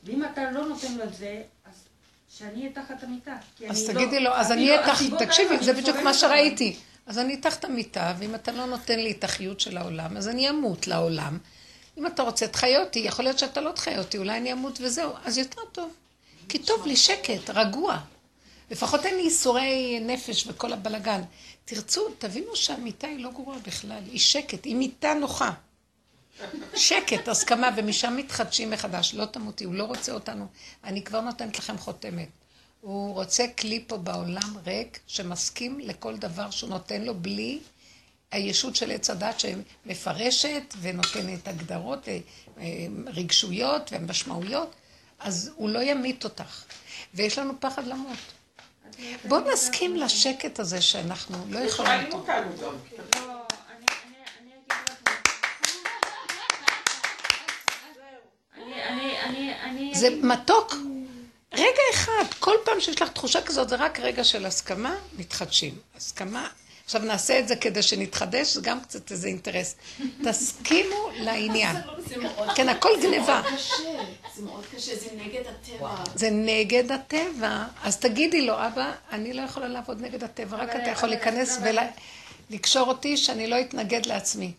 ואם 0.03 0.25
אתה 0.25 0.51
לא 0.51 0.65
נותן 0.65 0.93
לו 0.93 1.03
את 1.03 1.13
זה, 1.13 1.43
אז 1.65 1.84
שאני 2.37 2.59
אהיה 2.59 2.69
תחת 2.73 3.03
המיטה. 3.03 3.35
אז 3.69 3.89
אני 3.89 3.93
תגידי 3.93 4.19
לא- 4.19 4.29
לו, 4.29 4.35
אז 4.35 4.51
אני 4.51 4.61
אפילו 4.61 4.73
אהיה 4.75 4.87
תחת, 4.87 4.95
הסיבות 5.01 5.19
תקשיבי, 5.19 5.57
זה 5.61 5.73
בדיוק 5.73 5.97
מה. 5.97 6.13
שראיתי. 6.13 6.75
אז 7.05 7.19
אני 7.19 7.33
אתח 7.33 7.55
את 7.55 7.65
המיטה, 7.65 8.13
ואם 8.19 8.35
אתה 8.35 8.51
לא 8.51 8.65
נותן 8.65 8.99
לי 8.99 9.11
את 9.11 9.23
החיות 9.23 9.59
של 9.59 9.77
העולם, 9.77 10.17
אז 10.17 10.27
אני 10.27 10.49
אמות 10.49 10.87
לעולם. 10.87 11.37
אם 11.97 12.07
אתה 12.07 12.23
רוצה, 12.23 12.47
תחיה 12.47 12.83
אותי, 12.83 12.99
יכול 12.99 13.25
להיות 13.25 13.39
שאתה 13.39 13.61
לא 13.61 13.71
תחיה 13.71 13.99
אותי, 13.99 14.17
אולי 14.17 14.37
אני 14.37 14.53
אמות 14.53 14.77
וזהו, 14.81 15.11
אז 15.25 15.37
יותר 15.37 15.61
טוב. 15.71 15.89
כי 16.49 16.59
טוב 16.59 16.85
לי 16.85 16.95
שקט, 16.95 17.49
רגוע. 17.49 17.97
לפחות 18.71 19.05
אין 19.05 19.15
לי 19.15 19.21
ייסורי 19.21 19.99
נפש 19.99 20.47
וכל 20.47 20.73
הבלגן. 20.73 21.21
תרצו, 21.65 22.09
תבינו 22.19 22.55
שהמיטה 22.55 23.07
היא 23.07 23.19
לא 23.23 23.31
גרועה 23.31 23.59
בכלל, 23.59 24.01
היא 24.11 24.19
שקט, 24.19 24.65
היא 24.65 24.75
מיטה 24.75 25.13
נוחה. 25.13 25.51
שקט, 26.75 27.27
הסכמה, 27.27 27.69
ומשם 27.77 28.15
מתחדשים 28.17 28.69
מחדש. 28.71 29.13
לא 29.13 29.25
תמותי, 29.25 29.63
הוא 29.63 29.73
לא 29.75 29.83
רוצה 29.83 30.11
אותנו. 30.11 30.47
אני 30.83 31.03
כבר 31.03 31.21
נותנת 31.21 31.57
לכם 31.59 31.77
חותמת. 31.77 32.27
הוא 32.81 33.13
רוצה 33.13 33.45
כלי 33.59 33.83
פה 33.87 33.97
בעולם 33.97 34.57
ריק, 34.65 34.99
שמסכים 35.07 35.79
לכל 35.79 36.17
דבר 36.17 36.49
שהוא 36.49 36.69
נותן 36.69 37.01
לו 37.01 37.15
בלי 37.15 37.59
הישות 38.31 38.75
של 38.75 38.91
עץ 38.91 39.09
הדת 39.09 39.39
שמפרשת 39.39 40.73
ונותנת 40.81 41.47
הגדרות, 41.47 42.07
אה, 42.07 42.17
אה, 42.57 42.63
רגשויות 43.07 43.89
ומשמעויות, 43.91 44.75
אז 45.19 45.51
הוא 45.55 45.69
לא 45.69 45.79
ימית 45.79 46.23
אותך. 46.23 46.63
ויש 47.13 47.37
לנו 47.37 47.53
פחד 47.59 47.87
למות. 47.87 48.17
בואו 49.27 49.53
נסכים 49.53 49.95
לשקט 49.95 50.59
הזה 50.59 50.81
שאנחנו 50.81 51.37
לא 51.49 51.59
יכולים 51.59 51.91
שואלים 51.91 52.13
אותו. 52.13 52.17
אותנו 52.17 52.51
גם. 52.61 52.73
לא, 53.15 53.41
אני- 53.69 53.85
אני- 54.05 54.17
אני 54.41 54.51
אגיד 54.51 54.87
לכם. 54.89 55.15
אני- 59.29 59.91
זה 59.95 60.09
מתוק. 60.23 60.75
רגע 61.53 61.81
אחד, 61.93 62.23
כל 62.39 62.55
פעם 62.65 62.79
שיש 62.79 63.01
לך 63.01 63.09
תחושה 63.09 63.41
כזאת, 63.41 63.69
זה 63.69 63.75
רק 63.75 63.99
רגע 63.99 64.23
של 64.23 64.45
הסכמה, 64.45 64.95
מתחדשים. 65.17 65.75
הסכמה, 65.97 66.47
עכשיו 66.85 67.01
נעשה 67.01 67.39
את 67.39 67.47
זה 67.47 67.55
כדי 67.55 67.81
שנתחדש, 67.83 68.53
זה 68.53 68.61
גם 68.61 68.81
קצת 68.81 69.11
איזה 69.11 69.27
אינטרס. 69.27 69.75
תסכימו 70.23 70.95
לעניין. 71.19 71.75
מאוד 72.21 72.49
כן, 72.55 72.69
הכל 72.69 72.89
גניבה. 73.01 73.41
זה 73.49 73.55
קשה, 73.55 73.73
זה 74.35 74.41
מאוד 74.41 74.63
קשה, 74.75 74.95
זה 74.95 75.07
נגד 75.25 75.41
הטבע. 75.47 75.95
זה 76.15 76.29
נגד 76.31 76.91
הטבע. 76.91 77.63
אז 77.83 77.97
תגידי 77.97 78.41
לו, 78.41 78.53
אבא, 78.53 78.91
אני 79.11 79.33
לא 79.33 79.41
יכולה 79.41 79.67
לעבוד 79.67 80.01
נגד 80.01 80.23
הטבע, 80.23 80.57
רק 80.57 80.69
אתה 80.69 80.89
יכול 80.89 81.09
אבל- 81.09 81.17
להיכנס 81.17 81.57
אבל- 81.57 81.77
ולקשור 82.49 82.87
אותי 82.87 83.17
שאני 83.17 83.47
לא 83.47 83.61
אתנגד 83.61 84.05
לעצמי. 84.05 84.51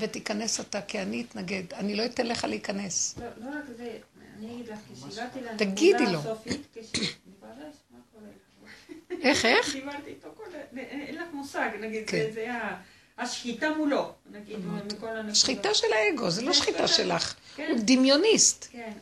ותיכנס 0.00 0.60
אתה, 0.60 0.82
כי 0.82 1.02
אני 1.02 1.24
אתנגד. 1.28 1.74
אני 1.74 1.96
לא 1.96 2.04
אתן 2.06 2.26
לך 2.26 2.44
להיכנס. 2.44 3.18
לא 3.18 3.26
לא 3.50 3.56
רק 3.58 3.64
זה, 3.76 3.98
אני 4.38 4.54
אגיד 4.54 4.68
לך, 4.68 4.78
כשהגעתי 5.10 5.38
תגידי 5.58 5.92
לנקודה 5.98 6.12
לו. 6.12 6.18
הסופית, 6.18 6.60
כשדיברתי, 6.72 7.60
מה 7.90 7.98
קורה 8.12 8.24
לך? 8.26 9.22
איך, 9.22 9.44
איך? 9.44 9.72
דיברתי 9.74 10.10
איתו 10.10 10.28
כל... 10.36 10.44
אין 10.76 11.14
לך 11.14 11.28
מושג, 11.32 11.68
נגיד, 11.80 12.10
כן. 12.10 12.16
זה- 12.18 12.30
זה 12.34 12.52
ה- 12.52 12.80
השחיטה 13.18 13.70
מולו, 13.76 14.12
נגיד, 14.30 14.56
מכל 14.66 15.06
הנקודות. 15.08 15.36
שחיטה 15.36 15.74
של 15.74 15.86
האגו, 15.92 16.30
זה 16.30 16.42
לא 16.42 16.46
כן, 16.46 16.52
שחיטה. 16.52 16.88
שלך. 16.88 17.34
כן. 17.56 17.68
הוא 17.70 17.78
דמיוניסט. 17.84 18.68
כן, 18.72 18.92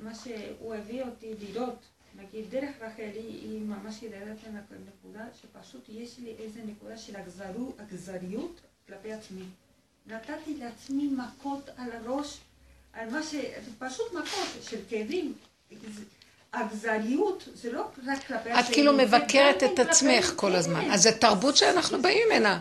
מה, 0.00 0.14
שהוא 0.14 0.74
הביא 0.74 1.02
אותי 1.02 1.34
לראות, 1.40 1.78
נגיד 2.16 2.50
דרך 2.50 2.70
רחלי, 2.80 3.10
היא 3.20 3.60
ממש 3.60 4.02
ידעת 4.02 4.36
לנקודה 4.70 5.24
שפשוט 5.42 5.88
יש 5.88 6.18
לי 6.18 6.34
איזה 6.38 6.60
נקודה 6.66 6.96
של 6.98 7.12
אכזריות 7.88 8.60
כלפי 8.86 9.12
עצמי. 9.12 9.42
נתתי 10.08 10.54
לעצמי 10.60 11.10
מכות 11.12 11.70
על 11.76 11.88
הראש, 11.92 12.38
על 12.92 13.10
מה 13.10 13.22
ש... 13.22 13.34
פשוט 13.78 14.12
מכות 14.12 14.48
של 14.70 14.76
כאבים. 14.88 15.34
אכזריות 16.50 17.48
זה 17.54 17.72
לא 17.72 17.84
רק 18.06 18.26
כלפי 18.26 18.52
את 18.52 18.64
כאילו 18.72 18.92
מבקרת 18.92 19.62
את 19.62 19.78
עצמך 19.78 20.32
כל. 20.36 20.54
הזמן. 20.54 20.90
אז 20.90 21.02
זו 21.02 21.10
תרבות 21.20 21.56
שאנחנו 21.56 22.02
באים 22.02 22.22
ממנה. 22.26 22.58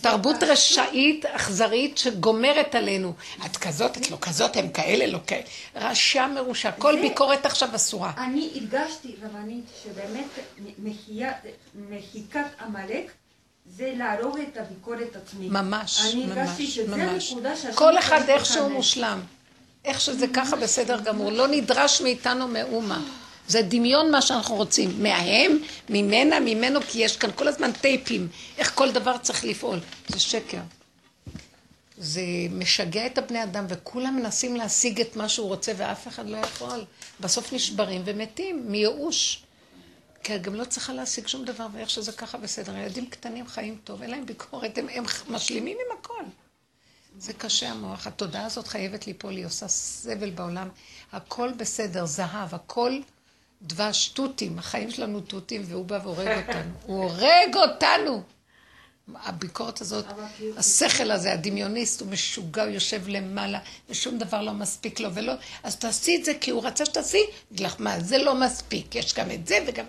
תרבות 0.00 0.42
רשעית, 0.42 1.26
אכזרית, 1.26 1.98
שגומרת 1.98 2.74
עלינו. 2.74 3.12
את 3.46 3.56
כזאת, 3.56 3.96
את 3.96 4.10
לא 4.10 4.18
כזאת, 4.20 4.56
הם 4.56 4.68
כאלה, 4.68 5.06
לא 5.06 5.18
כאלה. 5.26 5.42
רשע 5.74 6.26
מרושע. 6.26 6.70
כל 6.70 7.00
ביקורת 7.00 7.46
עכשיו 7.46 7.68
אסורה. 7.74 8.12
אני 8.16 8.50
הרגשתי, 8.54 9.16
רבנית, 9.22 9.64
שבאמת 9.84 10.28
מחיקת 11.88 12.46
עמלק 12.60 13.12
זה 13.76 13.92
להרוג 13.96 14.38
את 14.38 14.56
הביקורת 14.56 15.16
עצמית. 15.16 15.52
ממש, 15.52 16.14
ממש, 16.14 16.78
ממש. 16.88 17.34
כל 17.74 17.98
אחד 17.98 18.20
איך 18.28 18.46
שהוא. 18.46 18.68
מושלם. 18.68 19.20
איך 19.84 20.00
שזה 20.00 20.26
ככה 20.34 20.56
בסדר 20.56 21.00
גמור. 21.00 21.32
לא 21.32 21.48
נדרש 21.48 22.00
מאיתנו 22.00 22.48
מאומה. 22.48 23.02
זה 23.48 23.62
דמיון 23.62 24.10
מה 24.10 24.22
שאנחנו 24.22 24.54
רוצים. 24.54 25.02
מהם, 25.02 25.58
ממנה, 25.88 26.40
ממנו, 26.40 26.80
כי 26.88 26.98
יש 26.98 27.16
כאן 27.16 27.30
כל 27.34 27.48
הזמן 27.48 27.72
טייפים. 27.72 28.28
איך 28.58 28.74
כל 28.74 28.90
דבר 28.90 29.18
צריך 29.18 29.44
לפעול. 29.44 29.78
זה 30.08 30.20
שקר. 30.20 30.60
זה 31.98 32.20
משגע 32.50 33.06
את 33.06 33.18
הבני 33.18 33.42
אדם, 33.42 33.64
וכולם 33.68 34.16
מנסים 34.16 34.56
להשיג 34.56 35.00
את 35.00 35.16
מה 35.16 35.28
שהוא 35.28 35.48
רוצה, 35.48 35.72
ואף 35.76 36.08
אחד 36.08 36.28
לא 36.28 36.36
יכול. 36.36 36.84
בסוף 37.20 37.52
נשברים 37.52 38.02
ומתים 38.04 38.64
מייאוש. 38.66 39.42
כי 40.22 40.38
גם 40.38 40.54
לא 40.54 40.64
צריכה 40.64 40.92
להשיג 40.92 41.26
שום 41.26 41.44
דבר, 41.44 41.66
ואיך 41.72 41.90
שזה 41.90 42.12
ככה 42.12 42.38
בסדר. 42.38 42.76
ילדים 42.76 43.06
קטנים 43.10 43.46
חיים 43.46 43.78
טוב, 43.84 44.02
אין 44.02 44.10
להם 44.10 44.26
ביקורת, 44.26 44.78
הם, 44.78 44.86
הם 44.88 45.04
משלימים 45.28 45.76
עם 45.86 45.98
הכל. 45.98 46.22
זה 47.18 47.32
קשה 47.32 47.70
המוח. 47.70 48.06
התודעה 48.06 48.44
הזאת 48.46 48.66
חייבת 48.66 49.06
ליפול, 49.06 49.36
היא 49.36 49.46
עושה 49.46 49.68
סבל 49.68 50.30
בעולם. 50.30 50.68
הכל 51.12 51.52
בסדר, 51.56 52.06
זהב, 52.06 52.54
הכל 52.54 52.98
דבש, 53.62 54.08
תותים. 54.08 54.58
החיים 54.58 54.90
שלנו 54.90 55.20
תותים, 55.20 55.62
והוא 55.66 55.84
בא 55.84 55.98
והורג 56.02 56.28
אותנו. 56.48 56.70
הוא 56.86 57.02
הורג 57.04 57.54
אותנו! 57.54 58.22
הביקורת 59.14 59.80
הזאת, 59.80 60.04
כי- 60.38 60.50
השכל 60.56 61.10
הזה, 61.10 61.32
הדמיוניסט, 61.32 62.00
הוא 62.00 62.08
משוגע, 62.10 62.62
הוא 62.64 62.70
יושב 62.72 63.08
למעלה, 63.08 63.58
ושום 63.90 64.18
דבר 64.18 64.42
לא 64.42 64.52
מספיק 64.52 65.00
לו, 65.00 65.14
ולא, 65.14 65.32
אז 65.62 65.76
תעשי 65.76 66.16
את 66.16 66.24
זה 66.24 66.32
כי 66.40 66.50
הוא 66.50 66.64
רצה 66.66 66.86
שתעשי, 66.86 67.22
אגיד 67.52 67.66
לך, 67.66 67.74
מה, 67.78 68.00
זה 68.00 68.18
לא 68.18 68.34
מספיק, 68.34 68.94
יש 68.94 69.14
גם 69.14 69.30
את 69.30 69.46
זה 69.46 69.58
וגם... 69.66 69.84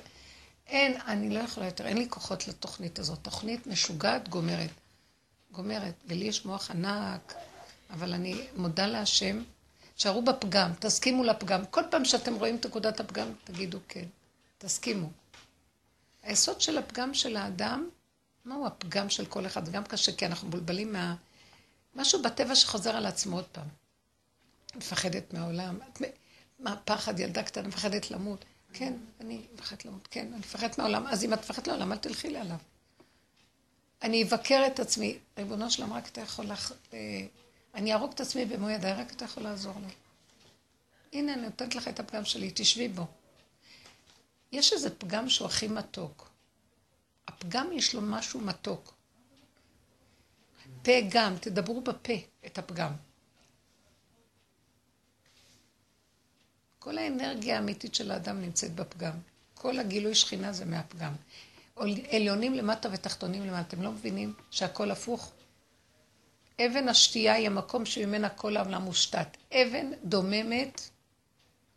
אין, 0.68 1.01
אני 1.01 1.30
לא 1.30 1.39
יכולה 1.39 1.65
יותר, 1.65 1.86
אין 1.86 1.97
לי 1.97 2.09
כוחות 2.09 2.47
לתוכנית 2.47 2.99
הזאת. 2.99 3.20
תוכנית 3.22 3.68
משוגעת, 3.68 4.30
גומרת. 4.30 4.70
גומרת. 5.51 5.93
ולי 6.05 6.26
יש 6.26 6.45
מוח 6.45 6.72
ענק, 6.72 7.34
אבל 7.89 8.13
אני 8.13 8.47
מודה 8.55 8.88
להשם. 8.88 9.43
שערו 9.97 10.22
בפגם, 10.22 10.72
תסכימו 10.80 11.24
לפגם. 11.24 11.65
כל 11.65 11.84
פעם 11.91 12.05
שאתם 12.05 12.36
רואים 12.36 12.55
את 12.55 12.65
נקודת 12.65 12.99
הפגם, 12.99 13.28
תגידו 13.43 13.80
כן. 13.88 14.05
תסכימו. 14.57 15.09
היסוד 16.24 16.61
של 16.61 16.78
הפגם 16.78 17.13
של 17.13 17.38
האדם, 17.38 17.89
מהו 18.45 18.68
הפגם 18.68 19.09
של 19.09 19.26
כל 19.26 19.45
אחד? 19.45 19.70
גם 19.70 19.84
קשה, 19.84 20.11
כי 20.11 20.26
אנחנו 20.26 20.47
מבולבלים 20.47 20.93
מה... 20.93 21.15
משהו 21.95 22.22
בטבע 22.22 22.55
שחוזר 22.55 22.95
על 22.95 23.05
עצמו 23.05 23.36
עוד 23.36 23.45
פעם. 23.45 23.68
מפחדת 24.76 25.34
מהעולם. 25.34 25.80
מה, 26.59 26.76
פחד, 26.86 27.20
ילדה 27.20 27.43
קטנה 27.43 27.68
מפחדת 27.68 28.11
למות. 28.11 28.45
כן, 28.74 28.93
אני 29.22 29.41
מפחדת 29.53 29.86
למות, 29.86 30.07
כן, 30.11 30.28
אני 30.32 30.39
מפחדת 30.39 30.78
מהעולם. 30.78 31.07
אז 31.07 31.24
אם 31.24 31.34
את 31.34 31.39
מפחדת 31.39 31.68
לעולם, 31.68 31.91
אל 31.91 31.97
תלכי 31.97 32.30
לעליו. 32.30 32.57
אני 34.01 34.24
אבקר 34.24 34.63
את 34.68 34.80
עצמי. 34.80 35.18
ריבונו 35.38 35.72
שלם, 35.72 35.93
רק 35.93 36.07
אתה 36.07 36.22
יכול 36.22 36.45
לך... 36.45 36.74
אה, 36.93 37.26
אני 37.76 37.93
אהרוג 37.93 38.11
את 38.11 38.22
עצמי 38.22 38.45
במו 38.45 38.70
ידיי, 38.70 38.93
רק 38.93 39.11
אתה 39.11 39.26
יכול 39.26 39.43
לעזור 39.43 39.74
לי. 39.86 39.93
הנה, 41.13 41.34
אני 41.34 41.41
נותנת 41.41 41.76
לך 41.76 41.88
את 41.88 41.99
הפגם 41.99 42.26
שלי, 42.26 42.51
תשבי 42.55 42.88
בו. 42.88 43.05
יש 44.51 44.74
איזה 44.74 44.95
פגם 44.95 45.30
שהוא 45.30 45.45
הכי 45.47 45.68
מתוק. 45.68 46.30
הפגם 47.28 47.72
יש 47.74 47.95
לו 47.95 48.01
משהו 48.01 48.39
מתוק. 48.39 48.93
פה 50.82 50.91
גם, 51.09 51.38
תדברו 51.38 51.82
בפה 51.82 52.13
את 52.45 52.57
הפגם. 52.57 52.91
כל 56.80 56.97
האנרגיה 56.97 57.55
האמיתית 57.55 57.95
של 57.95 58.11
האדם 58.11 58.41
נמצאת 58.41 58.75
בפגם. 58.75 59.13
כל 59.53 59.80
הגילוי 59.80 60.15
שכינה 60.15 60.53
זה 60.53 60.65
מהפגם. 60.65 61.13
עליונים 62.11 62.53
למטה 62.53 62.89
ותחתונים 62.91 63.47
למטה. 63.47 63.61
אתם 63.61 63.82
לא 63.82 63.91
מבינים 63.91 64.34
שהכל 64.51 64.91
הפוך? 64.91 65.32
אבן 66.61 66.89
השתייה 66.89 67.34
היא 67.34 67.47
המקום 67.47 67.86
שממנה 67.86 68.30
כל 68.30 68.57
העולם 68.57 68.82
מושתת. 68.82 69.28
אבן 69.51 69.91
דוממת 70.03 70.82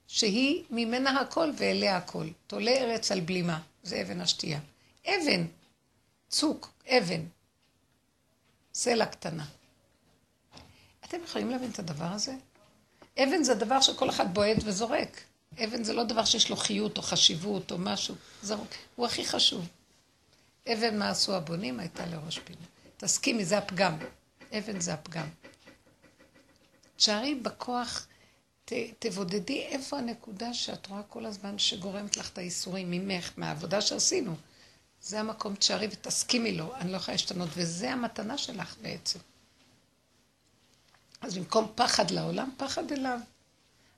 שהיא 0.07 0.65
ממנה 0.71 1.21
הכל 1.21 1.51
ואליה 1.57 1.97
הכל. 1.97 2.29
תולה 2.47 2.71
ארץ 2.71 3.13
על 3.13 3.21
בלימה, 3.21 3.61
זה 3.83 4.03
אבן 4.03 4.21
השתייה. 4.21 4.61
אבן, 5.07 5.47
צוק, 6.29 6.73
אבן, 6.89 7.25
סלע 8.75 9.07
קטנה. 9.07 9.47
אתם 11.05 11.19
יכולים 11.25 11.51
להבין 11.51 11.71
את 11.71 11.79
הדבר 11.79 12.05
הזה? 12.05 12.35
אבן 13.19 13.43
זה 13.43 13.55
דבר 13.55 13.81
שכל 13.81 14.11
אחד 14.11 14.35
בועט 14.35 14.57
וזורק. 14.65 15.21
אבן 15.65 15.85
זה 15.85 15.93
לא 15.93 16.05
דבר 16.05 16.25
שיש 16.25 16.51
לו 16.51 16.57
חיות 16.57 16.97
או 16.97 17.03
חשיבות 17.03 17.73
או 17.73 17.79
משהו. 17.79 18.15
זרוק. 18.43 18.69
הוא 18.97 19.07
הכי 19.07 19.25
חשוב. 19.25 19.69
אבן 20.73 20.99
מה 20.99 21.11
עשו 21.11 21.35
הבונים 21.35 21.81
הייתה 21.81 22.07
לראש 22.07 22.39
פינה. 22.39 22.67
תסכימי, 22.97 23.45
זה 23.45 23.59
הפגם. 23.59 23.99
אבן 24.59 24.81
זה 24.81 24.93
הפגם. 24.93 25.27
תשארי 26.97 27.35
בכוח, 27.35 28.07
ת, 28.65 28.73
תבודדי 28.99 29.63
איפה 29.63 29.99
הנקודה 29.99 30.55
שאת 30.55 30.87
רואה 30.87 31.03
כל 31.03 31.27
הזמן 31.27 31.59
שגורמת 31.59 32.17
לך 32.17 32.31
את 32.33 32.39
האיסורים 32.39 32.91
ממך, 32.91 33.33
מהעבודה 33.37 33.81
שעשינו. 33.81 34.35
זה 35.03 35.21
המקום, 35.21 35.55
תשארי 35.55 35.89
ותסכימי 35.91 36.53
לו, 36.53 36.75
אני 36.77 36.93
לא 36.93 36.97
יכולה 36.97 37.15
להשתנות, 37.15 37.49
וזה 37.55 37.93
המתנה 37.93 38.39
שלך 38.39 38.77
בעצם. 38.83 39.19
אז 41.21 41.39
במקום 41.39 41.73
פחד 41.75 42.11
לעולם, 42.11 42.51
פחד 42.57 42.93
אליו. 42.93 43.19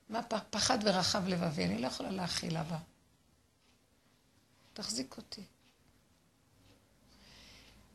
מה 0.08 0.22
פחד 0.50 0.78
ורחב 0.84 1.28
לבבי, 1.28 1.64
אני 1.64 1.82
לא 1.82 1.86
יכולה 1.86 2.10
להכיל 2.10 2.56
אבא. 2.56 2.76
תחזיק 4.72 5.16
אותי. 5.16 5.42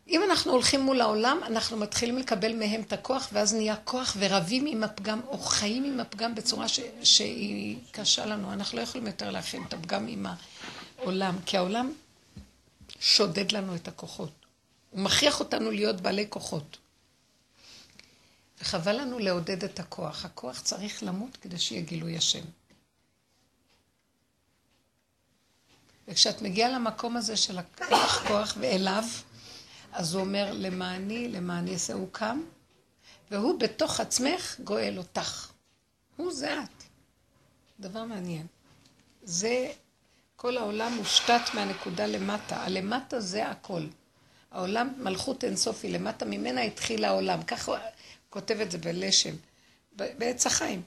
אם 0.10 0.22
אנחנו 0.30 0.52
הולכים 0.52 0.82
מול 0.82 1.02
העולם, 1.02 1.40
אנחנו 1.44 1.78
מתחילים 1.78 2.18
לקבל 2.18 2.56
מהם 2.56 2.82
את 2.82 2.94
הכוח, 2.94 3.30
ואז 3.34 3.54
נהיה 3.54 3.76
כוח 3.76 4.18
ורבים 4.20 4.66
עם 4.66 4.84
הפגם, 4.84 5.22
או 5.28 5.38
חיים 5.38 5.84
עם 5.84 6.00
הפגם 6.00 6.36
בצורה 6.36 6.68
ש... 6.68 6.80
שהיא 7.04 7.78
קשה 7.92 8.26
לנו. 8.26 8.54
אנחנו 8.54 8.78
לא 8.78 8.84
יכולים 8.84 9.08
יותר 9.08 9.32
להכין 9.32 9.64
את 9.68 9.74
הפגם 9.74 10.08
עם 10.08 10.26
העולם, 10.98 11.36
כי 11.46 11.58
העולם 11.58 11.94
שודד 13.00 13.52
לנו 13.52 13.76
את 13.76 13.88
הכוחות. 13.88 14.32
הוא 14.90 15.00
מכריח 15.00 15.40
אותנו 15.40 15.72
להיות 15.72 16.02
בעלי 16.02 16.26
כוחות. 16.30 16.78
וחבל 18.62 19.02
לנו 19.02 19.20
לעודד 19.20 19.64
את 19.64 19.80
הכוח. 19.80 20.26
הכוח 20.26 20.62
צריך 20.62 21.04
למות 21.04 21.38
כדי 21.38 21.60
שיהיה 21.60 21.82
גילוי 21.82 22.18
השם. 22.18 22.44
וכשאת 26.08 26.42
מגיעה 26.42 26.70
למקום 26.70 27.18
הזה 27.18 27.38
של 27.38 27.58
הכוח 27.58 28.28
כוח 28.28 28.58
ואליו, 28.60 29.04
אז 29.92 30.14
הוא 30.14 30.22
אומר, 30.22 30.52
למעני, 30.54 31.28
למעני 31.28 31.74
אעשה, 31.74 31.94
הוא 31.94 32.08
קם, 32.12 32.42
והוא 33.32 33.60
בתוך 33.60 34.00
עצמך 34.00 34.56
גואל 34.64 34.98
אותך. 34.98 35.52
הוא 36.16 36.34
זה 36.34 36.60
את. 36.64 36.84
דבר 37.80 38.04
מעניין. 38.04 38.48
זה, 39.24 39.72
כל 40.36 40.58
העולם 40.58 40.94
מושתת 40.94 41.42
מהנקודה 41.54 42.06
למטה. 42.06 42.64
הלמטה 42.64 43.20
זה 43.20 43.48
הכל. 43.48 43.82
העולם, 44.52 44.94
מלכות 44.98 45.44
אינסופי, 45.44 45.90
למטה 45.90 46.26
ממנה 46.26 46.62
התחיל 46.62 47.06
העולם. 47.06 47.44
ככה 47.44 47.78
כותב 48.30 48.60
את 48.60 48.72
זה 48.72 48.78
בלשם, 48.78 49.36
בעץ 49.96 50.46
החיים. 50.46 50.82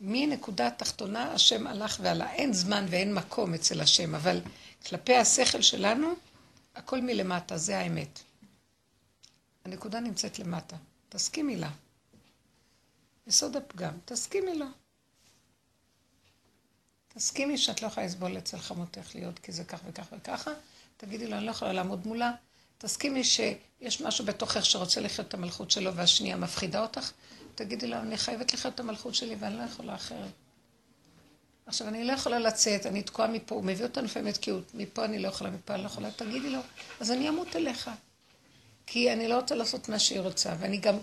מנקודה 0.00 0.66
התחתונה 0.66 1.32
השם 1.32 1.66
הלך 1.66 1.98
ועלה. 2.02 2.32
אין 2.32 2.52
זמן 2.52 2.86
ואין 2.90 3.14
מקום 3.14 3.54
אצל 3.54 3.80
השם, 3.80 4.14
אבל 4.14 4.40
כלפי 4.86 5.16
השכל 5.16 5.62
שלנו, 5.62 6.14
הכל 6.74 7.00
מלמטה, 7.00 7.58
זה 7.58 7.78
האמת. 7.78 8.20
הנקודה 9.64 10.00
נמצאת 10.00 10.38
למטה. 10.38 10.76
תסכימי 11.08 11.56
לה. 11.56 11.70
יסוד 13.26 13.56
הפגם, 13.56 13.94
תסכימי 14.04 14.54
לו. 14.54 14.66
תסכימי 17.08 17.58
שאת 17.58 17.82
לא 17.82 17.86
יכולה 17.86 18.06
לסבול 18.06 18.38
אצל 18.38 18.58
חמותך 18.58 19.14
להיות 19.14 19.38
כי 19.38 19.52
זה 19.52 19.64
כך 19.64 19.80
וכך 19.86 20.06
וככה. 20.12 20.50
תגידי 20.96 21.26
לו, 21.26 21.36
אני 21.36 21.46
לא 21.46 21.50
יכולה 21.50 21.72
לעמוד 21.72 22.06
מולה. 22.06 22.32
תסכימי 22.78 23.24
שיש 23.82 24.00
משהו 24.00 24.24
בתוכך 24.24 24.64
שרוצה 24.64 25.00
לחיות 25.00 25.28
את 25.28 25.34
המלכות 25.34 25.70
שלו 25.70 25.94
והשנייה 25.94 26.36
מפחידה 26.36 26.82
אותך. 26.82 27.10
תגידי 27.54 27.86
לו, 27.86 27.96
אני 27.96 28.16
חייבת 28.16 28.54
לחיות 28.54 28.74
את 28.74 28.80
המלכות 28.80 29.14
שלי 29.14 29.36
ואני 29.40 29.58
לא 29.58 29.62
יכולה 29.62 29.94
אחרת. 29.94 30.30
עכשיו, 31.66 31.88
אני 31.88 32.04
לא 32.04 32.12
יכולה 32.12 32.38
לצאת, 32.38 32.86
אני 32.86 33.02
תקועה 33.02 33.28
מפה, 33.28 33.54
הוא 33.54 33.64
מביא 33.64 33.84
אותנו 33.84 34.04
לפעמים 34.04 34.28
לתקיעות, 34.28 34.74
מפה 34.74 35.04
אני 35.04 35.18
לא 35.18 35.28
יכולה, 35.28 35.50
מפה 35.50 35.74
אני 35.74 35.82
לא 35.82 35.86
יכולה, 35.86 36.10
תגידי 36.10 36.50
לו, 36.50 36.58
אז 37.00 37.10
אני 37.10 37.28
אמות 37.28 37.56
אליך. 37.56 37.90
כי 38.86 39.12
אני 39.12 39.28
לא 39.28 39.36
רוצה 39.36 39.54
לעשות 39.54 39.88
מה 39.88 39.98
שהיא 39.98 40.20
רוצה, 40.20 40.54
ואני 40.58 40.76
גם 40.76 40.98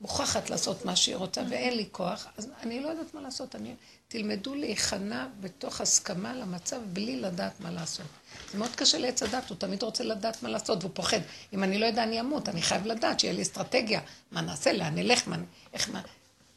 מוכרחת 0.00 0.50
לעשות 0.50 0.84
מה 0.84 0.96
שהיא 0.96 1.16
רוצה, 1.16 1.42
ואין 1.50 1.76
לי 1.76 1.88
כוח, 1.92 2.26
אז 2.38 2.48
אני 2.62 2.80
לא 2.80 2.88
יודעת 2.88 3.14
מה 3.14 3.20
לעשות. 3.20 3.56
אני... 3.56 3.74
תלמדו 4.08 4.54
להיכנע 4.54 5.26
בתוך 5.40 5.80
הסכמה 5.80 6.34
למצב 6.34 6.80
בלי 6.92 7.20
לדעת 7.20 7.60
מה 7.60 7.70
לעשות. 7.70 8.06
זה 8.52 8.58
מאוד 8.58 8.76
קשה 8.76 8.98
לעץ 8.98 9.22
הדת, 9.22 9.50
הוא 9.50 9.58
תמיד 9.58 9.82
רוצה 9.82 10.04
לדעת 10.04 10.42
מה 10.42 10.48
לעשות, 10.48 10.78
והוא 10.84 10.92
פוחד. 10.94 11.20
אם 11.52 11.64
אני 11.64 11.78
לא 11.78 11.86
יודע, 11.86 12.02
אני 12.02 12.20
אמות, 12.20 12.48
אני 12.48 12.62
חייב 12.62 12.86
לדעת 12.86 13.20
שיהיה 13.20 13.34
לי 13.34 13.42
אסטרטגיה. 13.42 14.00
מה 14.32 14.40
נעשה, 14.40 14.72
לאן 14.72 14.94
נלך, 14.94 15.28
מה... 15.28 15.36
איך 15.72 15.90
מה... 15.90 16.02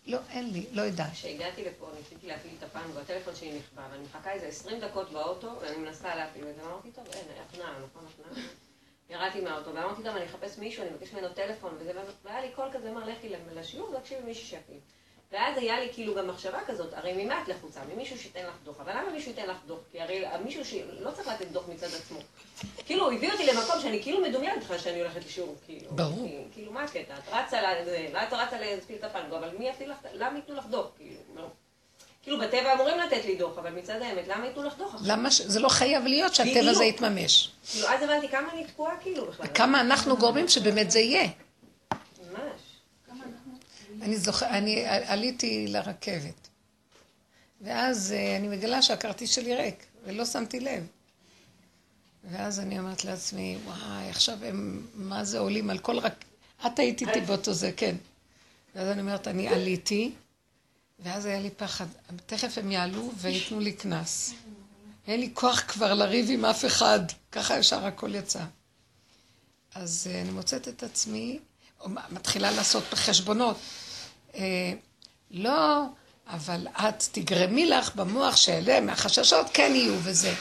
לא, 0.07 0.17
אין 0.29 0.53
לי, 0.53 0.65
לא 0.71 0.81
יודעת. 0.81 1.11
כשהגעתי 1.11 1.63
לפה, 1.63 1.89
ניסיתי 1.97 2.27
להפעיל 2.27 2.53
את 2.59 2.63
הפעם, 2.63 2.91
והטלפון 2.93 3.35
שלי 3.35 3.59
נכבה, 3.59 3.81
ואני 3.91 4.03
מחכה 4.03 4.31
איזה 4.31 4.45
20 4.45 4.79
דקות 4.79 5.11
באוטו, 5.11 5.55
ואני 5.61 5.77
מנסה 5.77 6.15
להפעיל 6.15 6.47
את 6.47 6.55
זה, 6.55 6.63
ואמרתי, 6.63 6.91
טוב, 6.91 7.05
אין, 7.13 7.25
התנעה, 7.49 7.73
נכון, 7.89 8.05
התנעה. 8.09 8.45
ירדתי 9.09 9.41
מהאוטו, 9.41 9.73
ואמרתי, 9.73 10.03
טוב, 10.03 10.15
אני 10.15 10.25
אחפש 10.25 10.57
מישהו, 10.57 10.83
אני 10.83 10.91
מבקש 10.91 11.13
ממנו 11.13 11.29
טלפון, 11.29 11.73
וזה, 11.79 11.91
והיה 12.23 12.41
לי 12.41 12.51
קול 12.55 12.69
כזה, 12.73 12.89
אמר, 12.89 13.05
לכי 13.05 13.29
לשיעור, 13.55 13.99
תקשיבי 13.99 14.21
מישהו 14.21 14.47
שיפעיל. 14.47 14.79
ואז 15.31 15.57
היה 15.57 15.79
לי 15.79 15.87
כאילו 15.93 16.15
גם 16.15 16.27
מחשבה 16.27 16.57
כזאת, 16.67 16.93
הרי 16.93 17.23
ממה 17.25 17.41
את 17.43 17.47
לחוצה? 17.47 17.79
ממישהו 17.95 18.17
שייתן 18.19 18.39
לך 18.45 18.53
דוח. 18.63 18.75
אבל 18.81 18.91
למה 18.91 19.09
מישהו 19.13 19.29
ייתן 19.31 19.47
לך 19.49 19.57
דוח? 19.67 19.79
כי 19.91 20.01
הרי 20.01 20.23
מישהו 20.43 20.65
שלא 20.65 21.11
צריך 21.11 21.27
לתת 21.27 21.47
דוח 21.51 21.63
מצד 21.67 21.87
עצמו. 21.87 22.19
כאילו, 22.85 23.05
הוא 23.05 23.13
הביא 23.13 23.31
אותי 23.31 23.45
למקום 23.45 23.79
שאני 23.81 24.03
כאילו 24.03 24.21
מדומיינת 24.21 24.63
בכלל 24.63 24.77
שאני 24.77 24.99
הולכת 24.99 25.25
לשיעור, 25.25 25.55
כאילו. 25.65 25.91
ברור. 25.91 26.27
כי- 26.27 26.37
כאילו, 26.53 26.71
מה 26.71 26.83
הקטע? 26.83 27.13
את 27.13 27.29
רצה 27.31 27.81
לזה, 27.81 28.07
ואת 28.13 28.33
רצה 28.33 28.59
להספיל 28.59 28.95
את 28.95 29.03
הפנגו, 29.03 29.37
אבל 29.37 29.49
מי 29.59 29.69
יפעיל 29.69 29.91
לך, 29.91 29.97
למה 30.13 30.35
ייתנו 30.37 30.55
לך 30.55 30.65
דוח? 30.65 30.85
כאילו, 30.97 31.19
לא. 31.35 31.43
כאילו, 32.23 32.39
בטבע 32.39 32.73
אמורים 32.73 32.99
לתת 32.99 33.25
לי 33.25 33.35
דוח, 33.35 33.57
אבל 33.57 33.69
מצד 33.71 34.01
האמת, 34.01 34.27
למה 34.27 34.45
ייתנו 34.45 34.63
לך 34.63 34.77
דוח 34.77 34.93
עכשיו? 34.95 35.07
למה 35.17 35.31
ש... 35.31 35.41
זה 35.41 35.59
לא 35.59 35.69
חייב 35.69 36.03
להיות 36.05 36.35
שהטבע. 36.35 36.69
הזה 36.69 36.83
יתממש. 36.85 37.51
כאילו, 37.71 37.87
אז 37.87 38.03
הבנתי 38.03 38.27
כמה 38.29 38.51
אני 38.53 38.63
תקועה, 38.63 38.97
כאילו, 39.01 39.25
בכלל. 39.25 39.47
כמה 39.53 39.81
אנחנו 39.81 40.17
גורמים 40.17 40.47
שבאמת 40.47 40.91
זה 40.91 40.99
יהיה. 40.99 41.27
אני 44.05 44.17
זוכר, 44.17 44.49
אני 44.49 44.85
עליתי 44.85 45.67
לרכבת, 45.67 46.47
ואז 47.61 48.11
אה, 48.11 48.37
אני 48.37 48.47
מגלה 48.47 48.81
שהכרטיס 48.81 49.31
שלי 49.31 49.55
ריק, 49.55 49.85
ולא 50.05 50.25
שמתי 50.25 50.59
לב. 50.59 50.87
ואז 52.31 52.59
אני 52.59 52.79
אומרת 52.79 53.05
לעצמי, 53.05 53.57
וואי, 53.65 54.09
עכשיו 54.09 54.37
הם, 54.45 54.87
מה 54.93 55.23
זה 55.23 55.39
עולים 55.39 55.69
על 55.69 55.79
כל 55.79 55.99
רק... 55.99 56.25
את 56.65 56.79
היית 56.79 57.01
איתי 57.01 57.21
באותו 57.21 57.53
זה, 57.53 57.71
כן. 57.77 57.95
ואז 58.75 58.87
אני 58.87 59.01
אומרת, 59.01 59.27
אני 59.27 59.47
עליתי, 59.47 60.11
ואז 60.99 61.25
היה 61.25 61.39
לי 61.39 61.49
פחד, 61.49 61.85
תכף 62.25 62.57
הם 62.57 62.71
יעלו 62.71 63.11
וייתנו 63.17 63.59
לי 63.59 63.73
קנס. 63.73 64.33
אין 65.07 65.19
לי 65.19 65.29
כוח 65.33 65.63
כבר 65.67 65.93
לריב 65.93 66.25
עם 66.29 66.45
אף 66.45 66.65
אחד, 66.65 66.99
ככה 67.31 67.57
ישר 67.57 67.85
הכל 67.85 68.15
יצא. 68.15 68.43
אז 69.75 70.07
אה, 70.11 70.21
אני 70.21 70.31
מוצאת 70.31 70.67
את 70.67 70.83
עצמי, 70.83 71.39
מתחילה 72.09 72.51
לעשות 72.51 72.83
חשבונות. 72.93 73.57
אה, 74.35 74.73
לא, 75.31 75.83
אבל 76.27 76.67
את 76.67 77.03
תגרמי 77.11 77.65
לך 77.65 77.95
במוח 77.95 78.35
שאלה 78.35 78.81
מהחששות 78.81 79.45
כן 79.53 79.71
יהיו 79.75 79.95
וזה. 80.03 80.33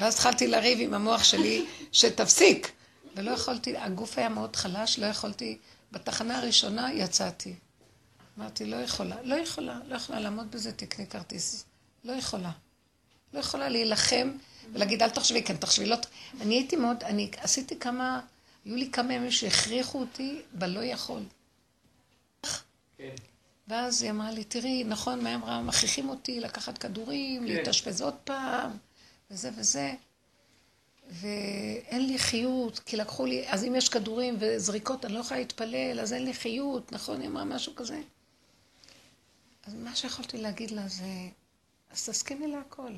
ואז 0.00 0.14
התחלתי 0.14 0.46
לריב 0.46 0.78
עם 0.80 0.94
המוח 0.94 1.24
שלי 1.24 1.66
שתפסיק. 1.92 2.72
ולא 3.16 3.30
יכולתי, 3.30 3.76
הגוף 3.76 4.18
היה 4.18 4.28
מאוד 4.28 4.56
חלש, 4.56 4.98
לא 4.98 5.06
יכולתי, 5.06 5.58
בתחנה 5.92 6.38
הראשונה 6.38 6.92
יצאתי. 6.92 7.54
אמרתי, 8.38 8.64
לא 8.64 8.76
יכולה, 8.76 9.16
לא 9.22 9.34
יכולה, 9.34 9.80
לא 9.88 9.96
יכולה 9.96 10.20
לעמוד 10.20 10.50
בזה, 10.50 10.72
תקני 10.72 11.06
כרטיס. 11.06 11.64
לא 12.04 12.12
יכולה. 12.12 12.50
לא 13.34 13.38
יכולה 13.38 13.68
להילחם 13.68 14.30
ולהגיד, 14.72 15.02
אל 15.02 15.10
תחשבי, 15.10 15.42
כן, 15.42 15.56
תחשבי, 15.56 15.86
לא... 15.86 15.96
ת-" 15.96 16.06
אני 16.40 16.54
הייתי 16.54 16.76
מאוד, 16.76 17.04
אני 17.04 17.30
עשיתי 17.36 17.78
כמה, 17.78 18.20
היו 18.64 18.76
לי 18.76 18.90
כמה 18.90 19.14
ימים 19.14 19.30
שהכריחו 19.30 20.00
אותי 20.00 20.40
בלא 20.52 20.80
יכול. 20.80 21.22
כן. 22.98 23.14
ואז 23.68 24.02
היא 24.02 24.10
אמרה 24.10 24.30
לי, 24.30 24.44
תראי, 24.44 24.84
נכון, 24.84 25.24
מה 25.24 25.34
אמרה? 25.34 25.62
מכריחים 25.62 26.08
אותי 26.08 26.40
לקחת 26.40 26.78
כדורים, 26.78 27.42
כן. 27.42 27.48
להתאשפז 27.48 28.02
עוד 28.02 28.14
פעם, 28.14 28.70
וזה 29.30 29.50
וזה. 29.56 29.94
ואין 31.10 32.06
לי 32.06 32.18
חיות, 32.18 32.78
כי 32.78 32.96
לקחו 32.96 33.26
לי, 33.26 33.48
אז 33.48 33.64
אם 33.64 33.74
יש 33.74 33.88
כדורים 33.88 34.36
וזריקות, 34.40 35.04
אני 35.04 35.14
לא 35.14 35.18
יכולה 35.18 35.40
להתפלל, 35.40 36.00
אז 36.00 36.12
אין 36.12 36.24
לי 36.24 36.34
חיות, 36.34 36.92
נכון? 36.92 37.20
היא 37.20 37.28
אמרה 37.28 37.44
משהו 37.44 37.74
כזה. 37.74 38.00
אז 39.66 39.74
מה 39.74 39.96
שיכולתי 39.96 40.38
להגיד 40.38 40.70
לה 40.70 40.88
זה, 40.88 41.28
אז 41.90 42.08
תסכימי 42.08 42.46
להכל. 42.46 42.92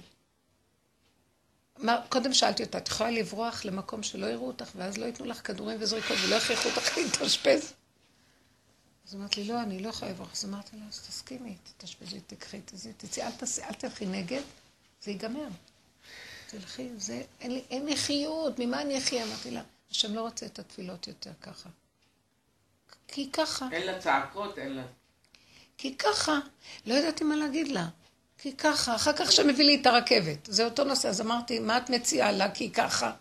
מה, 1.79 2.01
קודם 2.09 2.33
שאלתי 2.33 2.63
אותה, 2.63 2.79
את 2.79 2.89
יכולה 2.89 3.11
לברוח 3.11 3.65
למקום 3.65 4.03
שלא 4.03 4.27
יראו 4.27 4.47
אותך, 4.47 4.71
ואז 4.77 4.99
לא 4.99 5.05
ייתנו 5.05 5.27
לך 5.27 5.47
כדורים 5.47 5.77
וזריקות 5.81 6.17
ולא 6.27 6.35
יכריחו 6.35 6.69
אותך 6.69 6.97
להתאשפז? 6.99 7.73
אז 9.11 9.17
אמרת 9.17 9.37
לי, 9.37 9.45
לא, 9.45 9.61
אני 9.61 9.83
לא 9.83 9.89
יכולה 9.89 10.11
לברוח. 10.11 10.33
אז 10.33 10.45
אמרתי 10.45 10.77
לה, 10.77 10.87
אז 10.89 11.01
תסכימי, 11.09 11.55
תתאשפזי, 11.65 12.21
תקחי, 12.21 12.61
תצאי, 12.97 13.23
אל 13.63 13.75
תלכי 13.79 14.07
נגד, 14.07 14.43
זה 15.03 15.11
ייגמר. 15.11 15.49
תלכי, 16.47 16.89
זה, 16.97 17.23
אין 17.41 17.53
לי, 17.53 17.63
אין 17.71 17.87
לי 17.87 17.97
חיות, 17.97 18.59
ממה 18.59 18.83
אני 18.83 18.99
אחיה? 18.99 19.25
אמרתי 19.25 19.51
לה, 19.51 19.63
השם 19.91 20.15
לא 20.15 20.21
רוצה 20.21 20.47
את 20.47 20.59
התפילות 20.59 21.07
יותר 21.07 21.31
ככה. 21.43 21.69
כי 23.09 23.31
ככה, 23.33 23.69
אין 23.73 23.87
לה 23.87 23.99
צעקות, 23.99 24.59
אין 24.59 24.73
לה... 24.73 24.85
כי 25.79 25.97
ככה. 25.97 26.39
לא 26.87 26.95
ידעתי 26.95 27.25
מה 27.25 27.37
להגיד 27.37 27.69
לה. 27.69 27.89
כי 28.39 28.57
ככה, 28.57 28.95
אחר 28.95 29.13
כך 29.17 29.33
שמביא 29.33 29.65
לי 29.65 29.81
את 29.81 29.87
הרכבת. 29.87 30.39
זה 30.47 30.65
אותו 30.65 30.85
נושא, 30.85 31.09
אז 31.09 31.21
אמרתי, 31.21 31.59
מה 31.59 31.79
את 31.79 31.91
מציעה 31.91 32.33
לה? 32.33 32.51
כי 32.51 32.71
ככה. 32.71 33.13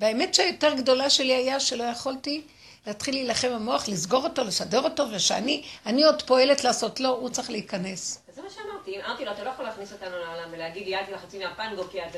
והאמת 0.00 0.34
שהיותר 0.34 0.74
גדולה 0.74 1.10
שלי 1.10 1.34
היה 1.34 1.60
שלא 1.60 1.84
יכולתי 1.84 2.46
להתחיל 2.86 3.14
להילחם 3.14 3.48
במוח, 3.54 3.88
לסגור 3.88 4.24
אותו, 4.24 4.44
לסדר 4.44 4.80
אותו, 4.80 5.04
ושאני, 5.12 5.62
אני 5.86 6.04
עוד 6.04 6.22
פועלת 6.22 6.64
לעשות 6.64 7.00
לו, 7.00 7.08
הוא 7.08 7.28
צריך 7.28 7.50
להיכנס. 7.50 8.20
זה 8.34 8.42
מה 8.42 8.48
אמרתי, 8.72 9.04
אמרתי 9.06 9.24
לו, 9.24 9.32
אתה 9.32 9.44
לא 9.44 9.50
יכול 9.50 9.64
להכניס 9.64 9.92
אותנו 9.92 10.18
לעולם 10.18 10.48
ולהגיד 10.52 10.86
לי, 10.86 10.96
אל 10.96 11.04
תלחצי 11.04 11.38
מהפנגו 11.38 11.82
כי 11.90 12.02
את... 12.02 12.16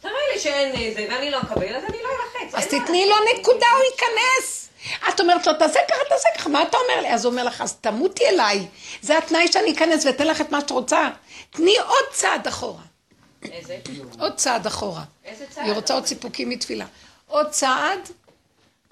תראה 0.00 0.12
לי 0.34 0.40
שאין 0.40 0.94
זה, 0.94 1.06
ואני 1.10 1.30
לא 1.30 1.38
אקבל, 1.42 1.76
אז 1.76 1.84
אני 1.84 1.98
לא 2.02 2.08
אלחץ. 2.08 2.54
אז. 2.54 2.66
תתני 2.66 3.08
לו 3.08 3.16
נקודה, 3.34 3.66
הוא 3.76 3.84
ייכנס. 3.92 4.68
את 5.08 5.20
אומרת 5.20 5.46
לו, 5.46 5.52
תעשה 5.52 5.80
ככה, 5.88 5.98
תעשה 6.08 6.28
ככה, 6.36 6.48
מה 6.48 6.62
אתה 6.62 6.76
אומר 6.76 7.02
לי? 7.02 7.14
אז 7.14 7.24
הוא 7.24 7.30
אומר 7.30 7.44
לך, 7.44 7.60
אז 7.60 7.76
תמותי 7.76 8.28
אליי. 8.28 8.66
זה 9.02 9.18
התנאי 9.18 9.52
שאני 9.52 9.72
אכנס 9.72 10.06
ואתן 10.06 10.26
לך 10.26 10.40
את 10.40 10.50
מה 10.50 10.60
שאת 10.60 10.70
רוצה. 10.70 11.08
תני 11.50 11.78
עוד 11.78 12.04
צעד 12.12 12.46
אחורה. 12.46 12.82
איזה? 13.52 13.78
עוד 14.18 14.34
צעד 14.34 14.66
אחורה. 14.66 15.02
איזה 15.24 15.44
צעד? 15.50 15.64
היא 15.64 15.72
רוצה 15.72 15.94
עוד 15.94 16.06
סיפוקים 16.06 16.48
מתפילה. 16.48 16.86
עוד 17.26 17.50
צעד, 17.50 18.08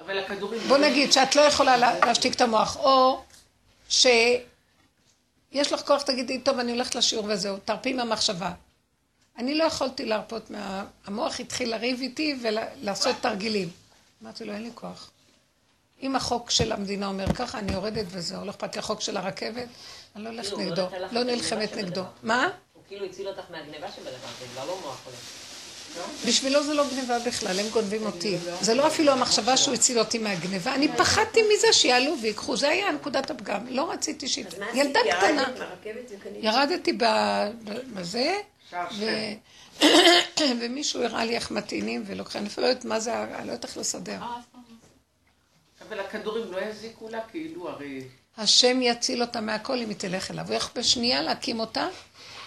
אבל 0.07 0.19
הכדורים... 0.19 0.61
בוא 0.69 0.79
נגיד 0.79 1.13
שאת 1.13 1.37
לא 1.37 1.41
יכולה 1.41 1.77
לה- 1.77 1.99
להשתיק 2.07 2.35
את 2.35 2.41
המוח, 2.41 2.77
או 2.77 3.21
שיש 3.89 4.43
לך 5.73 5.81
כוח, 5.87 6.03
תגידי, 6.03 6.39
טוב, 6.41 6.59
אני 6.59 6.73
הולכת 6.73 6.95
לשיעור 6.95 7.27
וזהו, 7.29 7.57
תרפי 7.65 7.93
מהמחשבה. 7.93 8.53
אני 9.39 9.55
לא 9.55 9.65
יכולתי 9.65 10.05
להרפות 10.05 10.51
מה... 10.51 10.85
המוח 11.07 11.41
התחיל 11.41 11.71
לריב 11.71 12.01
איתי 12.01 12.37
ולעשות 12.43 13.17
תרגילים. 13.21 13.71
אמרתי 14.23 14.45
לו, 14.45 14.53
אין 14.53 14.63
לי 14.63 14.71
כוח. 14.75 15.11
אם 16.03 16.17
החוק 16.17 16.51
של 16.51 16.73
המדינה 16.73 17.07
אומר 17.07 17.35
ככה, 17.35 17.59
אני 17.59 17.73
יורדת 17.73 18.07
וזהו, 18.09 18.45
לא 18.45 18.51
אכפת 18.51 18.75
לי 18.75 18.79
החוק 18.79 19.01
של 19.01 19.17
הרכבת, 19.17 19.67
אני 20.17 20.25
לא 20.25 20.29
הולכת 20.29 20.49
כאילו, 20.55 20.63
הוא 20.63 20.71
נגדו, 20.71 20.89
לא 21.13 21.23
נלחמת 21.25 21.73
נגדו. 21.77 22.03
מה? 22.23 22.49
הוא 22.73 22.83
כאילו 22.89 23.07
הציל 23.07 23.29
אותך 23.29 23.43
מהגניבה 23.51 23.93
שבדבר, 23.93 24.11
זה 24.41 24.47
כבר 24.53 24.65
לא 24.65 24.79
מוח 24.83 25.01
עולה. 25.07 25.17
בשבילו 26.27 26.63
זה 26.63 26.75
לא 26.75 26.85
גניבה 26.91 27.19
בכלל, 27.19 27.61
הם 27.61 27.67
גונבים 27.69 28.07
אותי. 28.07 28.37
זה 28.61 28.75
לא 28.75 28.87
אפילו 28.87 29.13
המחשבה 29.13 29.57
שהוא 29.57 29.75
הציל 29.75 29.99
אותי 29.99 30.19
מהגניבה, 30.19 30.75
אני 30.75 30.89
פחדתי 30.89 31.41
מזה 31.55 31.73
שיעלו 31.73 32.17
ויקחו, 32.23 32.57
זה 32.57 32.69
היה 32.69 32.93
נקודת 32.93 33.31
הפגם. 33.31 33.67
לא 33.69 33.91
רציתי 33.91 34.27
מה 34.59 34.67
ילדה? 34.75 35.01
קטנה. 35.11 35.45
ירדתי 36.41 36.99
בזה, 37.95 38.37
ומישהו 40.61 41.03
הראה 41.03 41.25
לי 41.25 41.35
איך 41.35 41.51
מטעינים 41.51 42.05
ולוקחים, 42.07 42.41
אני 42.41 42.49
אפילו 42.49 42.67
לא 42.67 42.71
יודעת 42.71 42.85
מה 42.85 43.01
זה, 43.01 43.23
אני 43.23 43.47
לא 43.47 43.53
יודעת 43.53 43.65
איך 43.65 43.77
לסדר. 43.77 44.19
אבל 45.89 46.01
הכדורים 46.01 46.53
לא 46.53 46.61
יזיקו 46.61 47.09
לה, 47.09 47.21
כאילו, 47.31 47.69
הרי... 47.69 48.03
השם 48.37 48.83
יציל 48.83 49.23
אותה 49.23 49.41
מהכל 49.41 49.79
אם 49.79 49.89
היא 49.89 49.97
תלך 49.97 50.31
אליו. 50.31 50.47
הוא 50.47 50.55
יכול 50.55 50.83
בשנייה 50.83 51.23
להקים 51.23 51.61
אותה, 51.61 51.89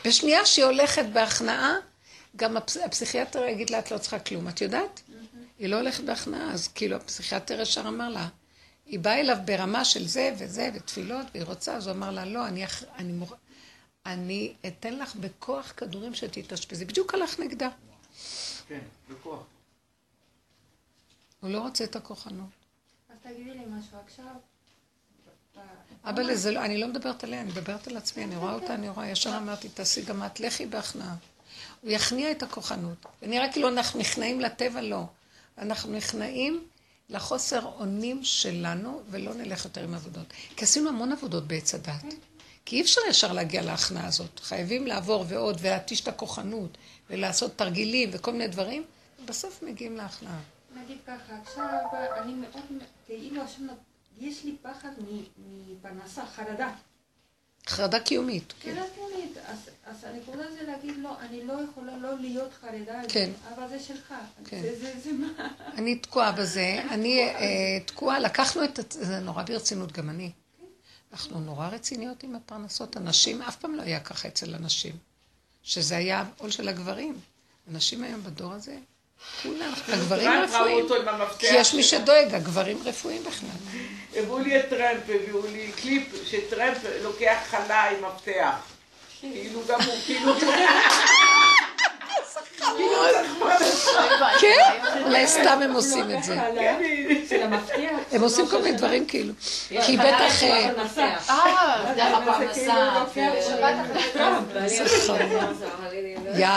בשנייה 0.06 0.46
שהיא 0.46 0.66
הולכת 0.66 1.06
בהכנעה, 1.06 1.76
גם 2.36 2.58
הפס... 2.58 2.78
הפסיכיאטר 2.78 3.46
יגיד 3.46 3.70
לה, 3.70 3.80
את 3.80 3.92
לא 3.92 3.98
צריכה 3.98 4.20
כלום. 4.20 4.48
את 4.50 4.62
יודעת? 4.62 5.02
היא 5.60 5.68
לא 5.68 5.76
הולכת 5.76 6.04
בהכנעה, 6.04 6.52
אז 6.54 6.68
כאילו 6.68 6.96
הפסיכיאטר 6.96 7.62
ישר 7.62 7.88
אמר 7.88 8.10
לה, 8.10 8.28
היא 8.86 9.00
באה 9.00 9.20
אליו 9.20 9.38
ברמה 9.46 9.86
של 9.86 10.08
זה 10.08 10.36
וזה 10.40 10.70
ותפילות, 10.76 11.26
והיא 11.34 11.44
רוצה, 11.44 11.76
אז 11.76 11.88
הוא 11.88 11.96
אמר 11.96 12.12
לה, 12.12 12.26
לא, 12.26 12.48
אני, 12.48 12.66
אח- 12.66 12.84
אני, 12.98 13.12
מור... 13.12 13.36
אני 14.06 14.54
אתן 14.68 15.00
לך 15.00 15.16
בכוח 15.16 15.74
כדורים 15.78 16.16
שתתאשפזי. 16.16 16.86
בדיוק 16.86 17.14
הלך 17.14 17.40
נגדה. 17.40 17.70
כן, 18.68 18.80
בכוח. 19.12 19.44
הוא 21.40 21.50
לא 21.50 21.60
רוצה 21.60 21.84
את 21.84 21.96
הכוחנות. 21.96 22.50
אז 23.10 23.16
תגידי 23.24 23.50
לי 23.52 23.66
משהו 23.70 23.98
עכשיו. 24.06 24.26
אבל 26.06 26.36
זה 26.36 26.52
לא, 26.52 26.66
אני 26.66 26.78
לא 26.78 26.88
מדברת 26.88 27.24
עליה, 27.24 27.42
אני 27.42 27.50
מדברת 27.52 27.88
על 27.88 27.98
עצמי, 27.98 28.24
אני 28.24 28.36
רואה 28.36 28.54
אותה, 28.54 28.74
אני 28.74 28.90
רואה, 28.90 29.08
ישר 29.10 29.38
אמרתי, 29.38 29.70
תעשי 29.70 30.02
גם 30.06 30.26
את, 30.26 30.40
לכי 30.40 30.66
בהכנעה. 30.66 31.16
הוא 31.82 31.92
יכניע 31.92 32.32
את 32.32 32.44
הכוחנות. 32.44 33.06
ונראה 33.22 33.52
כאילו 33.52 33.68
אנחנו 33.68 34.00
נכנעים 34.00 34.42
לטבע, 34.42 34.82
לא. 34.82 35.04
אנחנו 35.58 35.92
נכנעים 35.92 36.64
לחוסר 37.10 37.66
אונים 37.66 38.24
שלנו, 38.24 39.02
ולא 39.10 39.34
נלך 39.34 39.66
יותר 39.66 39.84
עם 39.84 39.94
עבודות. 39.94 40.34
כי 40.56 40.64
עשינו 40.64 40.90
המון 40.90 41.12
עבודות 41.12 41.48
בעץ 41.48 41.76
הדת. 41.76 42.14
כי 42.66 42.76
אי 42.76 42.82
אפשר 42.82 43.02
ישר 43.10 43.34
להגיע 43.34 43.62
להכנעה 43.62 44.08
הזאת. 44.08 44.40
חייבים 44.40 44.88
לעבור 44.88 45.26
ועוד, 45.28 45.58
ולהתיש 45.62 46.02
את 46.02 46.08
הכוחנות, 46.08 46.78
ולעשות 47.10 47.58
תרגילים 47.58 48.10
וכל 48.14 48.32
מיני 48.32 48.48
דברים, 48.48 48.84
ובסוף 49.24 49.64
מגיעים 49.64 49.98
להכנעה. 49.98 50.40
נגיד 50.84 50.98
ככה, 51.08 51.34
עכשיו 51.44 51.66
אני 52.18 52.34
מאוד, 52.34 52.84
כאילו 53.06 53.42
יש 54.20 54.44
לי 54.44 54.56
פחד 54.62 54.90
מפרנסה, 55.78 56.26
חרדה. 56.26 56.72
חרדה 57.68 58.00
קיומית. 58.00 58.54
כן. 58.60 58.76
חרדה 58.76 58.86
קיומית. 58.96 59.38
אז, 59.86 60.04
הנקודה 60.04 60.52
זה 60.52 60.64
להגיד 60.68 60.96
לא, 60.98 61.20
אני 61.20 61.46
לא 61.46 61.54
יכולה 61.54 61.98
לא 61.98 62.20
להיות 62.20 62.54
חרדה, 62.62 63.02
כן. 63.10 63.30
אבל 63.56 63.70
זה 63.70 63.80
שלך. 63.80 64.14
כן. 64.46 64.62
זה, 64.62 64.80
זה, 64.80 64.94
זה 65.04 65.12
מה? 65.12 65.28
אני 65.78 65.96
תקועה 65.96 66.32
בזה, 66.32 66.82
אני 66.94 67.20
אה, 67.20 67.80
תקועה, 67.86 68.20
לקחנו 68.20 68.64
את, 68.64 68.80
זה 68.90 69.20
נורא 69.20 69.44
ברצינות, 69.44 69.92
גם 69.92 70.10
אני. 70.10 70.32
אנחנו 71.12 71.40
נורא 71.40 71.68
רציניות 71.68 72.24
עם 72.24 72.36
הפרנסות. 72.36 72.96
הנשים, 72.96 73.42
אף 73.42 73.56
פעם 73.56 73.76
לא 73.76 73.82
היה 73.82 74.00
ככה 74.00 74.28
אצל 74.28 74.56
הנשים. 74.56 74.98
שזה 75.64 75.98
היה 75.98 76.26
עול 76.38 76.52
של 76.52 76.68
הגברים. 76.68 77.20
הנשים 77.68 78.04
היום 78.04 78.24
בדור 78.24 78.54
הזה, 78.54 78.78
כולם, 79.44 79.74
הגברים 79.88 80.32
רפואיים. 80.32 80.86
כי 81.40 81.48
יש 81.48 81.74
מי 81.74 81.84
שדואג, 81.84 82.34
הגברים 82.36 82.78
רפואיים 82.86 83.24
בכלל. 83.24 83.50
הביאו 84.16 84.40
לי 84.40 84.60
את 84.60 84.70
טראמפ, 84.70 85.02
הביאו 85.04 85.42
לי 85.52 85.72
קליפ 85.82 86.04
שטראמפ 86.26 86.78
לוקח 87.04 87.38
חלה 87.50 87.90
עם 87.90 87.98
מפתח. 88.06 88.56
כאילו 89.20 89.62
גם 89.68 89.82
הוא, 89.82 89.96
כאילו... 90.06 90.34
כן, 94.40 94.80
אולי 95.06 95.28
סתם 95.28 95.60
הם 95.64 95.72
עושים 95.72 96.12
את 96.12 96.24
זה. 96.24 96.38
הם 98.12 98.22
עושים 98.22 98.48
כל 98.48 98.62
מיני 98.62 98.78
דברים 98.78 99.06
כאילו. 99.06 99.34
כי 99.86 99.98
בטח... 99.98 100.44
אה, 100.44 100.70
דרך 101.96 102.18
הפרנסה. 102.18 102.74
יא, 106.36 106.48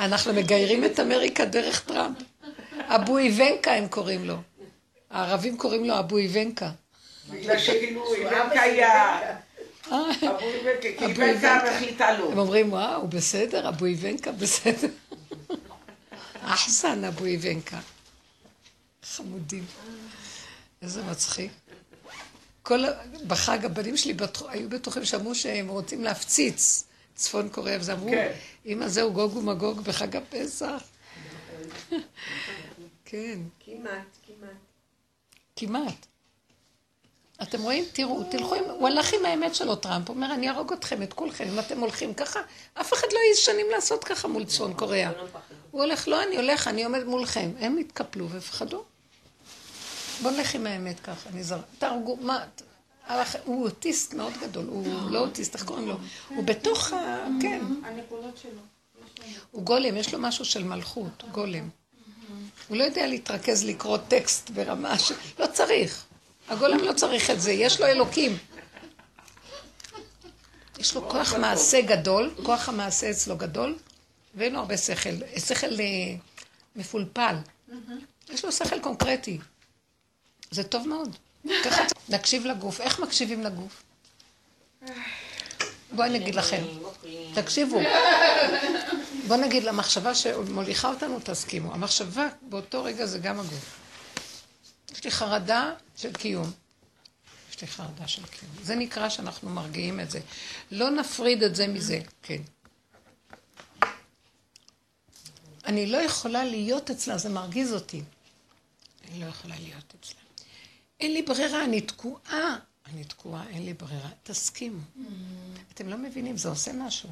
אנחנו 0.00 0.32
מגיירים 0.32 0.84
את 0.84 1.00
אמריקה 1.00 1.44
דרך 1.44 1.80
טראמפ. 1.80 2.16
אבו 2.88 3.18
איבנקה 3.18 3.72
הם 3.72 3.88
קוראים 3.88 4.24
לו. 4.24 4.34
הערבים 5.10 5.56
קוראים 5.56 5.84
לו 5.84 5.98
אבו 5.98 6.16
איבנקה. 6.16 6.70
בגלל 7.30 7.58
שכאילו 7.58 8.14
איבנקה 8.14 8.60
היה... 8.62 9.18
אה, 9.92 9.98
אבו 10.22 10.38
איבנקה, 10.40 10.88
כי 10.98 11.04
איבנקה. 11.04 11.58
מחליטה 11.74 12.18
לו. 12.18 12.32
הם 12.32 12.38
אומרים, 12.38 12.72
וואו, 12.72 13.08
בסדר, 13.08 13.68
אבו 13.68 13.84
איבנקה 13.84 14.32
בסדר. 14.32 14.88
אחסן 16.44 17.04
אבו 17.04 17.24
איבנקה. 17.24 17.80
חמודים. 19.02 19.64
איזה 20.82 21.02
מצחיק. 21.02 21.52
כל, 22.62 22.84
בחג 23.26 23.64
הבנים 23.64 23.96
שלי 23.96 24.12
בטוח, 24.12 24.50
היו 24.50 24.68
בטוחים 24.68 25.04
שאמרו 25.04 25.34
שהם 25.34 25.68
רוצים 25.68 26.04
להפציץ 26.04 26.84
צפון 27.14 27.48
קוריאה, 27.48 27.76
ואז 27.76 27.90
אמרו, 27.90 28.10
כן. 28.10 28.32
אמא 28.66 28.88
זהו 28.88 29.12
גוג 29.12 29.36
ומגוג 29.36 29.80
בחג 29.80 30.16
הפסח. 30.16 30.82
כן, 33.04 33.38
כמעט, 33.60 34.16
כמעט. 34.26 34.56
כמעט. 35.56 36.06
אתם 37.42 37.62
רואים? 37.62 37.84
תראו, 37.92 38.24
תלכו 38.30 38.54
עם... 38.54 38.64
הוא 38.64 38.88
הלך 38.88 39.12
עם 39.12 39.24
האמת 39.24 39.54
שלו, 39.54 39.76
טראמפ. 39.76 40.08
הוא 40.08 40.16
אומר, 40.16 40.34
אני 40.34 40.48
אהרוג 40.48 40.72
אתכם, 40.72 41.02
את 41.02 41.12
כולכם. 41.12 41.44
אם 41.48 41.58
אתם 41.58 41.80
הולכים 41.80 42.14
ככה, 42.14 42.40
אף 42.74 42.92
אחד 42.92 43.06
לא 43.12 43.18
יהיה 43.18 43.36
שנים 43.36 43.66
לעשות 43.70 44.04
ככה 44.04 44.28
מול 44.28 44.44
צפון 44.44 44.74
קוריאה. 44.74 45.10
הוא 45.72 45.82
הולך, 45.82 46.08
לא, 46.08 46.22
אני 46.22 46.36
הולך, 46.36 46.68
אני 46.68 46.84
עומד 46.84 47.04
מולכם. 47.04 47.50
הם 47.58 47.78
התקפלו 47.78 48.28
והפחדו. 48.28 48.84
בואו 50.22 50.34
נלך 50.34 50.54
עם 50.54 50.66
האמת 50.66 51.00
ככה, 51.00 51.30
נזהר. 51.34 51.60
תהרגו, 51.78 52.16
מה... 52.20 52.44
הוא 53.44 53.64
אוטיסט 53.64 54.14
מאוד 54.14 54.32
גדול, 54.40 54.66
הוא 54.68 55.10
לא 55.10 55.18
אוטיסט, 55.18 55.54
איך 55.54 55.64
קוראים 55.64 55.88
לו? 55.88 55.96
הוא 56.28 56.44
בתוך 56.44 56.92
ה... 56.92 57.26
כן. 57.42 57.60
הנקודות 57.84 58.36
שלו. 58.36 58.60
הוא 59.50 59.62
גולם, 59.62 59.96
יש 59.96 60.12
לו 60.12 60.18
משהו 60.18 60.44
של 60.44 60.64
מלכות, 60.64 61.24
גולם. 61.32 61.68
הוא 62.68 62.76
לא 62.76 62.84
יודע 62.84 63.06
להתרכז 63.06 63.64
לקרוא 63.64 63.98
טקסט 64.08 64.50
ברמה 64.50 64.98
ש... 64.98 65.12
לא 65.38 65.46
צריך. 65.46 66.04
הגולם 66.48 66.78
לא 66.78 66.92
צריך 66.92 67.30
את 67.30 67.40
זה, 67.40 67.52
יש 67.52 67.80
לו 67.80 67.86
אלוקים. 67.86 68.38
יש 70.78 70.94
לו 70.94 71.08
כוח 71.08 71.34
מעשה 71.34 71.80
גדול, 71.80 72.30
כוח 72.42 72.68
המעשה 72.68 73.10
אצלו 73.10 73.36
גדול, 73.36 73.76
ואין 74.34 74.52
לו 74.52 74.58
הרבה 74.58 74.76
שכל. 74.76 75.10
שכל 75.38 75.80
אה, 75.80 76.14
מפולפל. 76.76 77.36
יש 78.30 78.44
לו 78.44 78.52
שכל 78.52 78.80
קונקרטי. 78.80 79.38
זה 80.50 80.64
טוב 80.64 80.88
מאוד. 80.88 81.16
ככה 81.64 81.82
נקשיב 82.08 82.46
לגוף. 82.46 82.80
איך 82.80 83.00
מקשיבים 83.00 83.42
לגוף? 83.42 83.82
בואי 85.92 86.08
אני 86.08 86.18
אגיד 86.18 86.34
לכם. 86.34 86.62
תקשיבו. 87.34 87.80
בוא 89.28 89.36
נגיד 89.36 89.64
למחשבה 89.64 90.14
שמוליכה 90.14 90.88
אותנו, 90.88 91.18
תסכימו. 91.24 91.74
המחשבה 91.74 92.28
באותו 92.42 92.84
רגע 92.84 93.06
זה 93.06 93.18
גם 93.18 93.40
הגוף. 93.40 93.78
יש 94.92 95.04
לי 95.04 95.10
חרדה 95.10 95.72
של 95.96 96.12
קיום. 96.12 96.50
יש 97.50 97.60
לי 97.60 97.66
חרדה 97.66 98.08
של 98.08 98.26
קיום. 98.26 98.52
זה 98.62 98.74
נקרא 98.74 99.08
שאנחנו 99.08 99.50
מרגיעים 99.50 100.00
את 100.00 100.10
זה. 100.10 100.20
לא 100.70 100.90
נפריד 100.90 101.42
את 101.42 101.54
זה 101.54 101.66
מזה, 101.66 102.00
כן. 102.22 102.42
אני 105.66 105.86
לא 105.86 105.96
יכולה 105.96 106.44
להיות 106.44 106.90
אצלה, 106.90 107.18
זה 107.18 107.28
מרגיז 107.28 107.72
אותי. 107.72 108.02
אני 109.08 109.20
לא 109.20 109.26
יכולה 109.26 109.54
להיות 109.60 109.94
אצלה. 110.00 110.20
אין 111.00 111.12
לי 111.12 111.22
ברירה, 111.22 111.64
אני 111.64 111.80
תקועה. 111.80 112.56
אני 112.86 113.04
תקועה, 113.04 113.48
אין 113.48 113.64
לי 113.64 113.74
ברירה. 113.74 114.10
תסכימו. 114.22 114.80
אתם 115.74 115.88
לא 115.88 115.96
מבינים, 115.96 116.36
זה 116.36 116.48
עושה 116.48 116.72
משהו. 116.72 117.08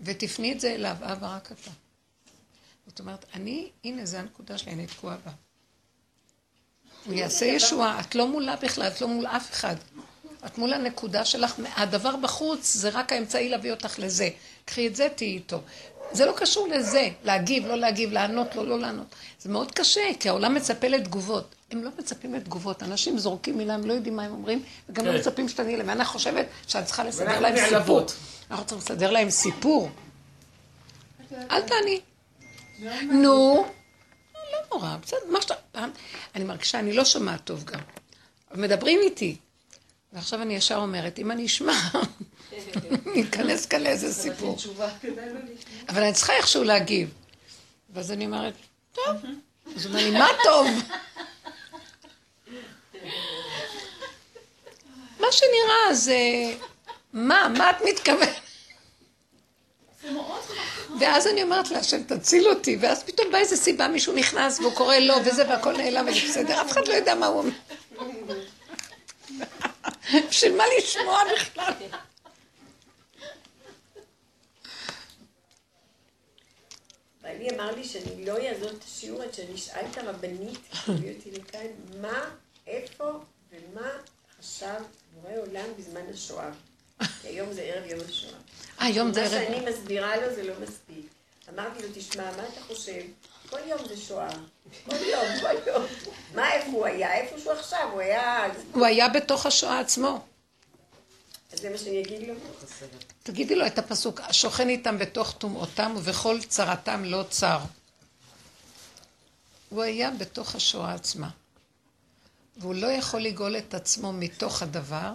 ותפני 0.00 0.52
את 0.52 0.60
זה 0.60 0.74
אליו, 0.74 0.96
אבא 1.00 1.36
רק 1.36 1.52
אתה. 1.52 1.70
זאת 2.86 3.00
אומרת, 3.00 3.24
אני, 3.34 3.70
הנה, 3.84 4.06
זו 4.06 4.16
הנקודה 4.16 4.58
שלי, 4.58 4.72
אני 4.72 4.86
תקועה 4.86 5.16
בה. 5.16 5.32
הוא 7.06 7.14
יעשה 7.14 7.44
ישועה, 7.44 8.00
את 8.00 8.14
לא 8.14 8.28
מולה 8.28 8.56
בכלל, 8.56 8.88
את 8.88 9.00
לא 9.00 9.08
מול 9.08 9.26
אף 9.26 9.50
אחד. 9.50 9.76
את 10.46 10.58
מול 10.58 10.72
הנקודה 10.72 11.24
שלך, 11.24 11.54
הדבר 11.76 12.16
בחוץ 12.16 12.74
זה 12.74 12.88
רק 12.88 13.12
האמצעי 13.12 13.48
להביא 13.48 13.70
אותך 13.70 13.98
לזה. 13.98 14.30
קחי 14.64 14.86
את 14.86 14.96
זה, 14.96 15.08
תהיי 15.16 15.30
איתו. 15.30 15.60
זה 16.12 16.26
לא 16.26 16.32
קשור 16.36 16.68
לזה, 16.68 17.08
להגיב, 17.24 17.66
לא 17.66 17.76
להגיב, 17.76 18.12
לענות, 18.12 18.54
לא, 18.54 18.66
לא 18.66 18.78
לענות. 18.78 19.06
זה 19.40 19.48
מאוד 19.48 19.72
קשה, 19.72 20.10
כי 20.20 20.28
העולם 20.28 20.54
מצפה 20.54 20.88
לתגובות. 20.88 21.54
הם 21.70 21.84
לא 21.84 21.90
מצפים 21.98 22.34
לתגובות, 22.34 22.82
אנשים 22.82 23.18
זורקים 23.18 23.58
מילה, 23.58 23.74
הם 23.74 23.84
לא 23.84 23.92
יודעים 23.92 24.16
מה 24.16 24.24
הם 24.24 24.32
אומרים, 24.32 24.62
וגם 24.88 25.06
לא 25.06 25.12
כן. 25.12 25.18
מצפים 25.18 25.48
שתעני 25.48 25.76
להם. 25.76 25.88
ואני 25.88 26.04
חושבת 26.04 26.46
שאת 26.66 26.84
צריכה 26.84 27.04
לסדר 27.04 27.40
להם 27.40 27.56
סיפור. 27.68 28.06
אנחנו 28.50 28.64
צריכים 28.66 28.78
לסדר 28.78 29.10
להם 29.10 29.30
סיפור. 29.30 29.90
אל 31.50 31.62
תעני. 31.62 32.00
נו, 33.02 33.66
לא 34.34 34.58
נורא, 34.72 34.96
בסדר, 35.02 35.18
מה 35.30 35.42
שאתה... 35.42 35.54
אני 36.34 36.44
מרגישה, 36.44 36.78
אני 36.78 36.92
לא 36.92 37.04
שומעת 37.04 37.44
טוב 37.44 37.64
גם. 37.64 37.80
מדברים 38.54 39.00
איתי. 39.02 39.36
ועכשיו 40.12 40.42
אני 40.42 40.54
ישר 40.56 40.76
אומרת, 40.76 41.18
אם 41.18 41.30
אני 41.30 41.46
אשמע, 41.46 41.72
אני 43.06 43.22
אכנס 43.22 43.66
כאן 43.66 43.82
לאיזה 43.82 44.12
סיפור. 44.22 44.56
אבל 45.94 46.02
אני 46.02 46.12
צריכה 46.12 46.32
איכשהו 46.32 46.64
להגיב. 46.64 47.08
ואז 47.90 48.12
אני 48.12 48.26
אומרת, 48.26 48.54
טוב. 48.92 49.16
אז 49.76 49.86
הוא 49.86 49.94
אומר 49.94 50.04
לי, 50.04 50.10
מה 50.10 50.28
טוב? 50.44 50.66
מה 55.20 55.26
שנראה 55.30 55.94
זה... 55.94 56.16
מה? 57.12 57.48
מה 57.58 57.70
את 57.70 57.76
מתכוונת? 57.84 58.40
ואז 61.00 61.26
אני 61.26 61.42
אומרת 61.42 61.70
לה, 61.70 61.78
השם 61.78 62.02
תציל 62.02 62.48
אותי, 62.48 62.76
ואז 62.80 63.02
פתאום 63.02 63.32
בא 63.32 63.38
איזה 63.38 63.56
סיבה, 63.56 63.88
מישהו 63.88 64.14
נכנס 64.14 64.60
והוא 64.60 64.74
קורא 64.74 64.96
לא, 64.96 65.16
וזה, 65.24 65.48
והכל 65.48 65.76
נעלם 65.76 66.06
וזה 66.08 66.20
בסדר, 66.28 66.60
אף 66.60 66.72
אחד 66.72 66.88
לא 66.88 66.94
יודע 66.94 67.14
מה 67.14 67.26
הוא 67.26 67.38
אומר. 67.38 68.38
בשביל 70.28 70.56
מה 70.56 70.64
לשמוע 70.78 71.20
בכלל? 71.34 71.72
בעלי 77.44 77.56
אמר 77.56 77.74
לי 77.74 77.84
שאני 77.84 78.24
לא 78.24 78.36
אעזוב 78.36 78.68
את 78.68 78.84
השיעור 78.84 79.22
עד 79.22 79.34
שאני 79.34 79.54
אשאל 79.54 79.84
את 79.90 79.98
הרבנית, 79.98 80.58
תביא 80.86 81.14
אותי 81.14 81.30
לכאן, 81.30 81.66
מה, 82.00 82.24
איפה 82.66 83.04
ומה 83.50 83.90
חשב 84.38 84.80
בורא 85.14 85.36
עולם 85.36 85.66
בזמן 85.78 86.00
השואה. 86.14 86.50
כי 86.98 87.28
היום 87.28 87.52
זה 87.52 87.62
ערב 87.62 87.90
יום 87.90 88.00
השואה. 88.08 88.32
אה, 88.80 88.86
היום 88.86 89.12
זה 89.12 89.20
מה 89.20 89.26
ערב. 89.26 89.44
שאני 89.44 89.70
מסבירה 89.70 90.16
לו 90.16 90.34
זה 90.34 90.42
לא 90.42 90.54
מספיק. 90.62 91.06
אמרתי 91.54 91.82
לו, 91.82 91.88
תשמע, 91.94 92.36
מה 92.36 92.42
אתה 92.52 92.60
חושב? 92.60 93.00
כל 93.50 93.58
יום 93.66 93.88
זה 93.88 93.96
שואה. 93.96 94.30
כל 94.86 94.96
יום, 94.96 95.24
כל 95.40 95.70
יום. 95.70 95.82
מה, 96.34 96.52
איפה 96.52 96.70
הוא 96.70 96.86
היה? 96.86 97.14
איפה 97.14 97.38
שהוא 97.38 97.52
עכשיו? 97.52 97.88
הוא 97.92 98.00
היה... 98.00 98.46
הוא 98.72 98.86
היה 98.86 99.08
בתוך 99.08 99.46
השואה 99.46 99.80
עצמו. 99.80 100.20
זה 101.56 101.70
מה 101.70 101.78
שאני 101.78 102.00
אגיד 102.02 102.28
לו? 102.28 102.34
תגידי 103.22 103.54
לו 103.54 103.66
את 103.66 103.78
הפסוק, 103.78 104.20
השוכן 104.20 104.68
איתם 104.68 104.98
בתוך 104.98 105.32
טומאותם 105.38 105.92
ובכל 105.96 106.38
צרתם 106.48 107.04
לא 107.04 107.24
צר. 107.30 107.58
הוא 109.68 109.82
היה 109.82 110.10
בתוך 110.10 110.54
השואה 110.54 110.94
עצמה. 110.94 111.28
והוא 112.56 112.74
לא 112.74 112.86
יכול 112.86 113.20
לגאול 113.20 113.56
את 113.56 113.74
עצמו 113.74 114.12
מתוך 114.12 114.62
הדבר, 114.62 115.12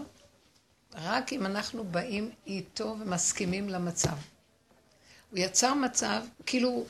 רק 0.96 1.34
אם 1.34 1.46
אנחנו 1.46 1.84
באים 1.84 2.32
איתו 2.48 2.96
ומסכימים 3.00 3.70
למצב. 3.70 4.16
הוא 5.32 5.40
יצר 5.40 5.74
מצב, 5.74 6.22
כאילו, 6.46 6.86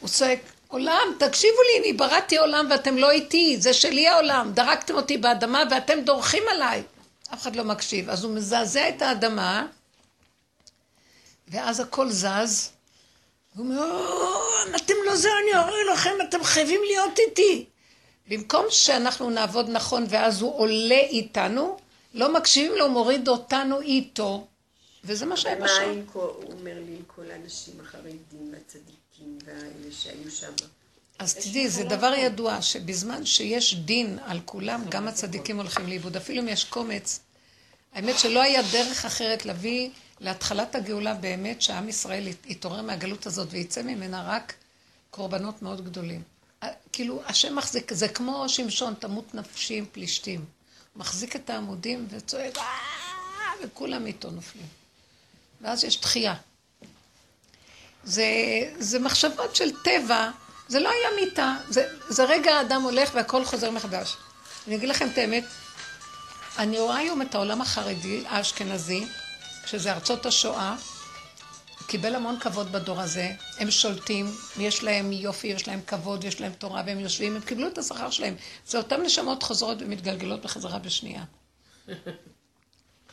הוא 0.00 0.08
צועק, 0.08 0.40
עולם, 0.68 1.02
תקשיבו 1.18 1.56
לי, 1.62 1.80
אני 1.80 1.92
בראתי 1.92 2.38
עולם 2.38 2.66
ואתם 2.70 2.96
לא 2.96 3.10
איתי, 3.10 3.56
זה 3.60 3.72
שלי 3.72 4.08
העולם, 4.08 4.52
דרקתם 4.54 4.94
אותי 4.94 5.18
באדמה 5.18 5.62
ואתם 5.70 6.00
דורכים 6.04 6.42
עליי. 6.50 6.82
אף 7.34 7.42
אחד 7.42 7.56
לא 7.56 7.64
מקשיב. 7.64 8.10
אז 8.10 8.24
הוא 8.24 8.34
מזעזע 8.34 8.88
את 8.88 9.02
האדמה, 9.02 9.66
ואז 11.48 11.80
הכל 11.80 12.10
זז. 12.10 12.70
הוא 13.56 13.64
אומר, 13.66 13.82
"או, 13.82 14.76
אתם 14.76 14.94
לא 15.06 15.16
זה, 15.16 15.28
אני 15.42 15.60
אראה 15.60 15.92
לכם, 15.92 16.10
אתם 16.28 16.44
חייבים 16.44 16.80
להיות 16.86 17.18
איתי. 17.18 17.64
במקום 18.28 18.66
שאנחנו 18.70 19.30
נעבוד 19.30 19.68
נכון 19.68 20.04
ואז 20.08 20.42
הוא 20.42 20.58
עולה 20.58 20.98
איתנו, 21.00 21.76
לא 22.14 22.34
מקשיבים 22.34 22.72
לו, 22.72 22.84
הוא 22.84 22.92
מוריד 22.92 23.28
אותנו 23.28 23.80
איתו. 23.80 24.46
וזה 25.04 25.26
מה 25.26 25.36
שהיה 25.36 25.56
ומה. 25.56 25.80
עם 25.80 26.06
כל, 26.12 26.18
הוא 26.18 26.52
אומר 26.52 26.74
לי, 26.74 26.96
עם 26.96 27.02
כל 27.06 27.30
האנשים 27.30 27.74
החרדים 27.80 28.52
והצדיקים 28.52 29.38
והאלה 29.44 29.92
שהיו 29.92 30.30
שם? 30.30 30.52
אז 31.18 31.34
תדעי, 31.34 31.68
זה 31.68 31.84
דבר 31.84 32.12
ידוע, 32.14 32.62
שבזמן 32.62 33.26
שיש 33.26 33.74
דין 33.74 34.18
על 34.24 34.40
כולם, 34.44 34.84
גם 34.88 35.08
הצדיקים 35.08 35.56
הולכים 35.56 35.86
לאיבוד. 35.86 36.16
אפילו 36.16 36.42
אם 36.42 36.48
יש 36.48 36.64
קומץ, 36.64 37.20
האמת 37.94 38.18
שלא 38.18 38.42
היה 38.42 38.62
דרך 38.72 39.04
אחרת 39.04 39.44
להביא 39.46 39.90
להתחלת 40.20 40.74
הגאולה 40.74 41.14
באמת, 41.14 41.62
שעם 41.62 41.88
ישראל 41.88 42.26
ית- 42.28 42.46
יתעורר 42.46 42.82
מהגלות 42.82 43.26
הזאת 43.26 43.48
ויצא 43.50 43.82
ממנה 43.82 44.22
רק 44.28 44.54
קורבנות 45.10 45.62
מאוד 45.62 45.84
גדולים. 45.84 46.22
כאילו, 46.92 47.22
השם 47.26 47.56
מחזיק, 47.56 47.92
זה 47.92 48.08
כמו 48.08 48.48
שמשון, 48.48 48.94
תמות 48.98 49.34
נפשי 49.34 49.74
עם 49.74 49.84
פלישתים. 49.92 50.44
מחזיק 50.96 51.36
את 51.36 51.50
העמודים 51.50 52.06
וצועק, 52.10 52.58
"אה", 52.58 52.62
וכולם 53.64 54.06
איתו 54.06 54.30
נופלים. 54.30 54.66
ואז 55.60 55.84
יש 55.84 55.96
תחייה. 55.96 56.34
זה, 58.04 58.24
זה 58.78 58.98
מחשבות 58.98 59.56
של 59.56 59.70
טבע, 59.84 60.30
זה 60.68 60.80
לא 60.80 60.90
היה 60.90 61.24
מיתה, 61.24 61.56
זה, 61.68 61.88
זה 62.08 62.24
רגע 62.24 62.54
האדם 62.54 62.82
הולך 62.82 63.10
והכל 63.14 63.44
חוזר 63.44 63.70
מחדש. 63.70 64.16
אני 64.66 64.76
אגיד 64.76 64.88
לכם 64.88 65.08
את 65.12 65.18
האמת, 65.18 65.44
אני 66.58 66.78
רואה 66.78 66.96
היום 66.96 67.22
את 67.22 67.34
העולם 67.34 67.60
החרדי, 67.60 68.24
האשכנזי, 68.28 69.04
שזה 69.66 69.92
ארצות 69.92 70.26
השואה, 70.26 70.76
קיבל 71.86 72.14
המון 72.14 72.38
כבוד 72.40 72.72
בדור 72.72 73.00
הזה, 73.00 73.30
הם 73.58 73.70
שולטים, 73.70 74.26
יש 74.58 74.84
להם 74.84 75.12
יופי, 75.12 75.46
יש 75.46 75.68
להם 75.68 75.80
כבוד, 75.86 76.24
יש 76.24 76.40
להם 76.40 76.52
תורה, 76.52 76.82
והם 76.86 77.00
יושבים, 77.00 77.36
הם 77.36 77.42
קיבלו 77.42 77.68
את 77.68 77.78
השכר 77.78 78.10
שלהם. 78.10 78.34
זה 78.66 78.78
אותן 78.78 79.02
נשמות 79.02 79.42
חוזרות 79.42 79.78
ומתגלגלות 79.80 80.42
בחזרה 80.42 80.78
בשנייה. 80.78 81.24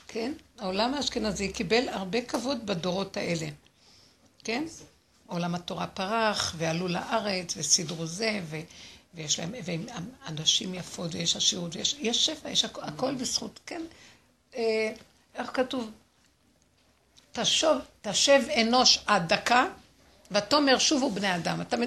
כן? 0.08 0.34
העולם 0.60 0.94
האשכנזי 0.94 1.52
קיבל 1.52 1.90
הרבה 1.90 2.22
כבוד 2.22 2.66
בדורות 2.66 3.18
האלה. 3.18 3.48
כן? 4.44 4.64
עולם 5.30 5.56
התורה 5.56 5.88
פרח, 5.88 6.56
ועלו 6.58 6.88
לארץ, 6.88 7.54
וסידרו 7.58 8.06
זה, 8.06 8.40
ו, 8.50 8.60
ויש 9.14 9.40
להם, 9.40 9.54
והם 9.64 9.86
אנשים 10.28 10.74
יפות, 10.74 11.16
ויש 11.16 11.36
עשירות, 11.36 11.76
ויש 11.76 11.96
יש 12.00 12.26
שפע, 12.26 12.50
יש 12.50 12.66
הכ, 12.66 12.80
הכל 12.82 13.16
בזכות, 13.16 13.60
כן? 13.66 13.82
אה, 14.56 14.94
איך 15.36 15.50
כתוב? 15.54 15.92
תשוב, 17.32 17.78
תשב 18.02 18.42
אנוש 18.62 19.00
עד 19.06 19.34
דקה, 19.34 19.66
ותאמר 20.32 20.80
שובו 20.80 21.10
בני 21.10 21.36
אדם. 21.36 21.62
אתה, 21.62 21.78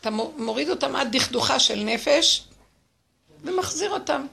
אתה 0.00 0.10
מוריד 0.36 0.68
אותם 0.68 0.96
עד 0.96 1.16
דכדוכה 1.16 1.60
של 1.60 1.84
נפש, 1.84 2.44
ומחזיר 3.42 3.90
אותם. 3.90 4.26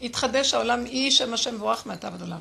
יתחדש 0.00 0.54
העולם, 0.54 0.86
יהי 0.86 1.10
שם 1.10 1.34
השם 1.34 1.54
מבורך 1.54 1.86
מעתה 1.86 2.08
ועד 2.12 2.20
עולם. 2.20 2.40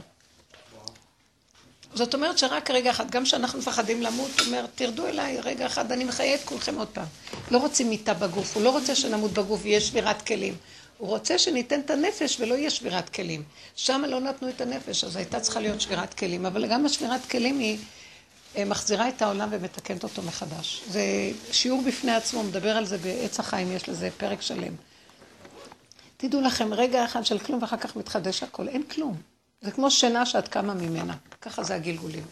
זאת 1.96 2.14
אומרת 2.14 2.38
שרק 2.38 2.72
רגע 2.72 2.91
אחד, 2.91 3.12
גם 3.12 3.24
כשאנחנו 3.24 3.60
מפחדים 3.60 4.02
למות, 4.02 4.39
הוא 4.39 4.48
אומר, 4.48 4.66
תרדו 4.76 5.08
אליי 5.08 5.38
רגע 5.41 5.66
אחד, 5.66 5.91
אני 5.91 6.04
מחיה 6.04 6.36
את 6.36 6.44
כולכם 6.46 6.76
עוד 6.76 6.88
פעם. 6.88 7.06
לא 7.52 7.58
רוצים 7.58 7.89
מיטה 7.89 8.14
בגוף, 8.14 8.56
הוא 8.56 8.64
לא 8.64 8.70
רוצה 8.70 8.96
שנמות 8.96 9.32
בגוף 9.32 9.60
ויהיה 9.64 9.82
שבירת 9.82 10.22
כלים. 10.22 10.56
הוא 10.98 11.10
רוצה 11.10 11.38
שניתן 11.38 11.80
את 11.80 11.89
הנפש 11.89 12.38
ולא 12.39 12.56
יהיה 12.56 12.70
שבירת 12.70 13.10
כלים. 13.10 13.44
שם 13.76 14.04
לא 14.08 14.20
נתנו 14.20 14.50
את 14.50 14.62
הנפש, 14.62 15.04
אז 15.04 15.16
הייתה 15.16 15.39
צריכה 15.39 15.60
להיות 15.60 15.82
שבירת 15.82 16.14
כלים, 16.14 16.46
אבל 16.46 16.68
גם 16.68 16.86
השבירת 16.86 17.26
כלים 17.26 17.60
היא 17.60 17.78
אה, 18.58 18.66
מחזירה 18.66 19.10
את 19.10 19.22
העולם 19.22 19.50
ומתקנת 19.52 20.04
אותו 20.04 20.22
מחדש. 20.22 20.84
זה 20.89 21.02
שיעור 21.52 21.82
בפני 21.82 22.12
עצמו, 22.12 22.44
מדבר 22.44 22.78
על 22.78 22.86
זה 22.86 22.98
בעץ 22.98 23.39
החיים, 23.39 23.72
יש 23.72 23.89
לזה 23.89 24.10
פרק 24.18 24.41
שלם. 24.41 24.74
תדעו 26.18 26.41
לכם, 26.41 26.74
רגע 26.74 27.06
אחד 27.06 27.26
של 27.26 27.39
כלום 27.39 27.62
ואחר 27.62 27.78
כך 27.78 27.96
מתחדש 27.96 28.44
הכל, 28.44 28.68
אין 28.68 28.84
כלום. 28.84 29.33
זה 29.64 29.72
כמו 29.72 29.91
שינה 29.91 30.26
שאת 30.26 30.47
קמה 30.47 30.74
ממנה, 30.74 31.14
ככה 31.41 31.64
זה 31.64 31.76
הגלגולים. 31.76 32.24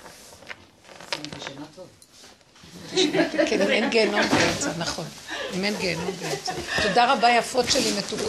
כן, 3.47 3.61
אם 3.61 3.69
אין 3.69 3.89
גיהנום 3.89 4.21
באמצע, 4.21 4.71
נכון. 4.77 5.05
אם 5.53 5.63
אין 5.63 5.75
גיהנום 5.77 6.11
באמצע. 6.21 6.53
תודה 6.83 7.13
רבה 7.13 7.29
יפות 7.29 7.65
שלי 7.69 7.91
מתוקות. 7.97 8.27